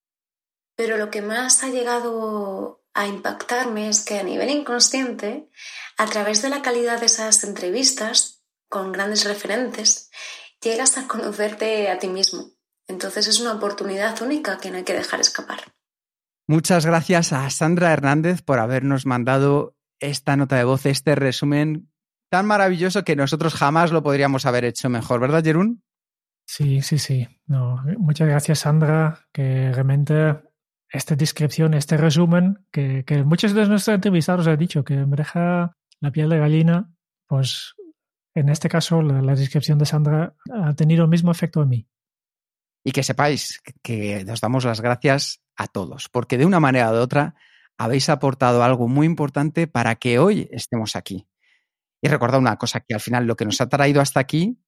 Pero 0.76 0.98
lo 0.98 1.12
que 1.12 1.22
más 1.22 1.64
ha 1.64 1.70
llegado 1.70 2.83
a 2.94 3.08
impactarme 3.08 3.90
es 3.90 4.06
que 4.06 4.20
a 4.20 4.24
nivel 4.24 4.50
inconsciente, 4.50 5.50
a 5.98 6.06
través 6.06 6.42
de 6.42 6.50
la 6.50 6.62
calidad 6.62 7.00
de 7.00 7.08
esas 7.08 7.44
entrevistas 7.44 8.44
con 8.70 8.92
grandes 8.92 9.26
referentes, 9.26 10.10
llegas 10.62 10.98
a 10.98 11.08
conocerte 11.08 11.90
a 11.90 12.00
ti 12.00 12.08
mismo. 12.08 12.52
Entonces 12.88 13.28
es 13.28 13.40
una 13.40 13.54
oportunidad 13.54 14.22
única 14.22 14.58
que 14.58 14.72
no 14.72 14.78
hay 14.78 14.84
que 14.84 14.94
dejar 14.94 15.20
escapar. 15.20 15.60
Muchas 16.48 16.86
gracias 16.86 17.32
a 17.32 17.50
Sandra 17.50 17.94
Hernández 17.94 18.42
por 18.42 18.60
habernos 18.60 19.06
mandado 19.06 19.76
esta 20.00 20.36
nota 20.36 20.58
de 20.58 20.66
voz, 20.66 20.86
este 20.86 21.16
resumen 21.16 21.90
tan 22.30 22.46
maravilloso 22.46 23.04
que 23.04 23.16
nosotros 23.16 23.54
jamás 23.54 23.92
lo 23.92 24.04
podríamos 24.04 24.46
haber 24.46 24.66
hecho 24.66 24.90
mejor, 24.90 25.20
¿verdad, 25.22 25.44
Jerún? 25.44 25.84
Sí, 26.46 26.82
sí, 26.82 26.98
sí. 26.98 27.28
No, 27.46 27.82
muchas 27.98 28.28
gracias, 28.28 28.60
Sandra, 28.60 29.28
que 29.32 29.72
realmente 29.72 30.42
esta 30.94 31.16
descripción, 31.16 31.74
este 31.74 31.98
resumen, 31.98 32.68
que, 32.72 33.04
que 33.04 33.24
muchos 33.24 33.54
de 33.54 33.68
nuestros 33.68 33.96
entrevistados 33.96 34.46
han 34.46 34.60
dicho 34.60 34.84
que 34.84 34.96
me 34.96 35.18
la 35.18 36.12
piel 36.12 36.30
de 36.30 36.38
gallina, 36.38 36.94
pues 37.28 37.74
en 38.36 38.50
este 38.50 38.70
caso 38.70 39.02
la, 39.02 39.22
la, 39.22 39.36
descripción 39.36 39.80
de 39.80 39.88
Sandra 39.88 40.36
ha 40.54 40.74
tenido 40.76 41.04
el 41.04 41.10
mismo 41.10 41.32
efecto 41.32 41.64
en 41.64 41.70
mí. 41.70 41.88
Y 42.86 42.92
que 42.92 43.02
sepáis 43.02 43.60
que 43.82 44.24
nos 44.24 44.40
damos 44.40 44.66
las 44.66 44.82
gracias 44.82 45.42
a 45.56 45.66
todos, 45.66 46.10
porque 46.10 46.38
de 46.38 46.46
una 46.46 46.60
manera 46.60 46.92
u 46.92 46.96
otra 46.96 47.34
habéis 47.76 48.10
aportado 48.10 48.64
algo 48.64 48.88
muy 48.88 49.08
importante 49.08 49.66
para 49.66 49.96
que 49.96 50.20
hoy 50.20 50.48
estemos 50.52 50.96
aquí. 50.96 51.28
Y 52.04 52.08
recordad 52.08 52.40
una 52.40 52.58
cosa, 52.58 52.82
que 52.82 52.94
al 52.94 53.00
final 53.00 53.26
lo 53.26 53.36
que 53.36 53.46
nos 53.46 53.60
ha 53.62 53.70
traído 53.70 54.00
hasta 54.00 54.20
aquí 54.20 54.60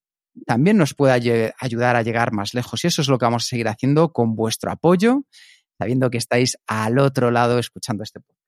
también 0.48 0.78
nos 0.78 0.96
puede 0.96 1.54
ayudar 1.60 1.96
a 1.96 2.02
llegar 2.02 2.32
más 2.32 2.56
lejos. 2.56 2.84
Y 2.84 2.88
eso 2.88 3.02
es 3.04 3.10
lo 3.10 3.20
que 3.20 3.26
vamos 3.26 3.44
a 3.44 3.48
seguir 3.48 3.68
haciendo 3.68 4.12
con 4.12 4.36
vuestro 4.36 4.72
apoyo 4.72 5.24
sabiendo 5.78 6.10
que 6.10 6.18
estáis 6.18 6.58
al 6.68 7.00
otro 7.00 7.32
lado 7.32 7.60
escuchando 7.60 8.04
este 8.04 8.20
podcast. 8.20 8.46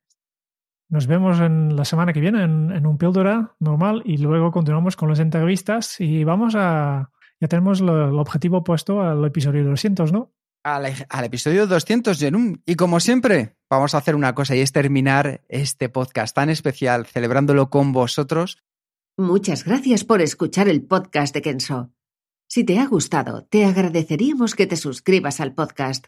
Nos 0.90 1.08
vemos 1.08 1.40
en 1.40 1.76
la 1.76 1.84
semana 1.84 2.14
que 2.14 2.22
viene 2.22 2.44
en, 2.44 2.72
en 2.72 2.88
un 2.88 2.98
píldora 2.98 3.56
normal 3.60 4.02
y 4.06 4.18
luego 4.18 4.52
continuamos 4.52 4.96
con 4.96 5.10
las 5.10 5.20
entrevistas 5.20 6.00
y 6.00 6.24
vamos 6.24 6.56
a... 6.56 7.12
Ya 7.40 7.48
tenemos 7.48 7.82
lo, 7.82 8.10
el 8.10 8.18
objetivo 8.18 8.64
puesto 8.64 9.02
al 9.02 9.24
episodio 9.26 9.64
200, 9.66 10.12
¿no? 10.12 10.34
Al, 10.64 10.86
al 11.10 11.26
episodio 11.26 11.68
200, 11.68 12.18
Jenum. 12.18 12.56
Y 12.66 12.76
como 12.76 13.00
siempre, 13.00 13.58
vamos 13.70 13.94
a 13.94 14.00
hacer 14.00 14.16
una 14.16 14.34
cosa 14.34 14.56
y 14.56 14.62
es 14.62 14.72
terminar 14.72 15.42
este 15.50 15.90
podcast 15.90 16.36
tan 16.36 16.50
especial 16.50 17.06
celebrándolo 17.06 17.70
con 17.70 17.92
vosotros. 17.92 18.58
Muchas 19.18 19.66
gracias 19.66 20.04
por 20.04 20.22
escuchar 20.22 20.70
el 20.70 20.84
podcast 20.84 21.34
de 21.34 21.42
Kenso. 21.42 21.92
Si 22.50 22.64
te 22.64 22.80
ha 22.80 22.88
gustado, 22.88 23.44
te 23.44 23.66
agradeceríamos 23.66 24.56
que 24.56 24.68
te 24.68 24.78
suscribas 24.78 25.42
al 25.42 25.54
podcast 25.54 26.08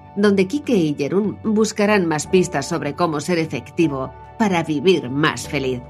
donde 0.15 0.47
Kike 0.47 0.75
y 0.75 0.95
Jerún 0.95 1.37
buscarán 1.43 2.07
más 2.07 2.27
pistas 2.27 2.67
sobre 2.67 2.95
cómo 2.95 3.19
ser 3.19 3.37
efectivo 3.37 4.13
para 4.37 4.63
vivir 4.63 5.09
más 5.09 5.47
feliz. 5.47 5.81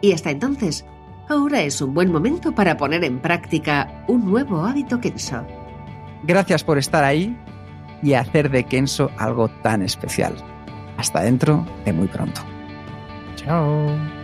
Y 0.00 0.12
hasta 0.12 0.30
entonces, 0.30 0.84
ahora 1.28 1.62
es 1.62 1.80
un 1.80 1.94
buen 1.94 2.10
momento 2.10 2.54
para 2.54 2.76
poner 2.76 3.04
en 3.04 3.20
práctica 3.20 4.04
un 4.08 4.24
nuevo 4.24 4.64
hábito 4.64 5.00
Kenso. 5.00 5.44
Gracias 6.22 6.64
por 6.64 6.78
estar 6.78 7.04
ahí 7.04 7.36
y 8.02 8.14
hacer 8.14 8.50
de 8.50 8.64
Kenso 8.64 9.10
algo 9.18 9.48
tan 9.48 9.82
especial. 9.82 10.34
Hasta 10.96 11.22
dentro 11.22 11.66
de 11.84 11.92
muy 11.92 12.08
pronto. 12.08 12.40
Chao. 13.36 14.23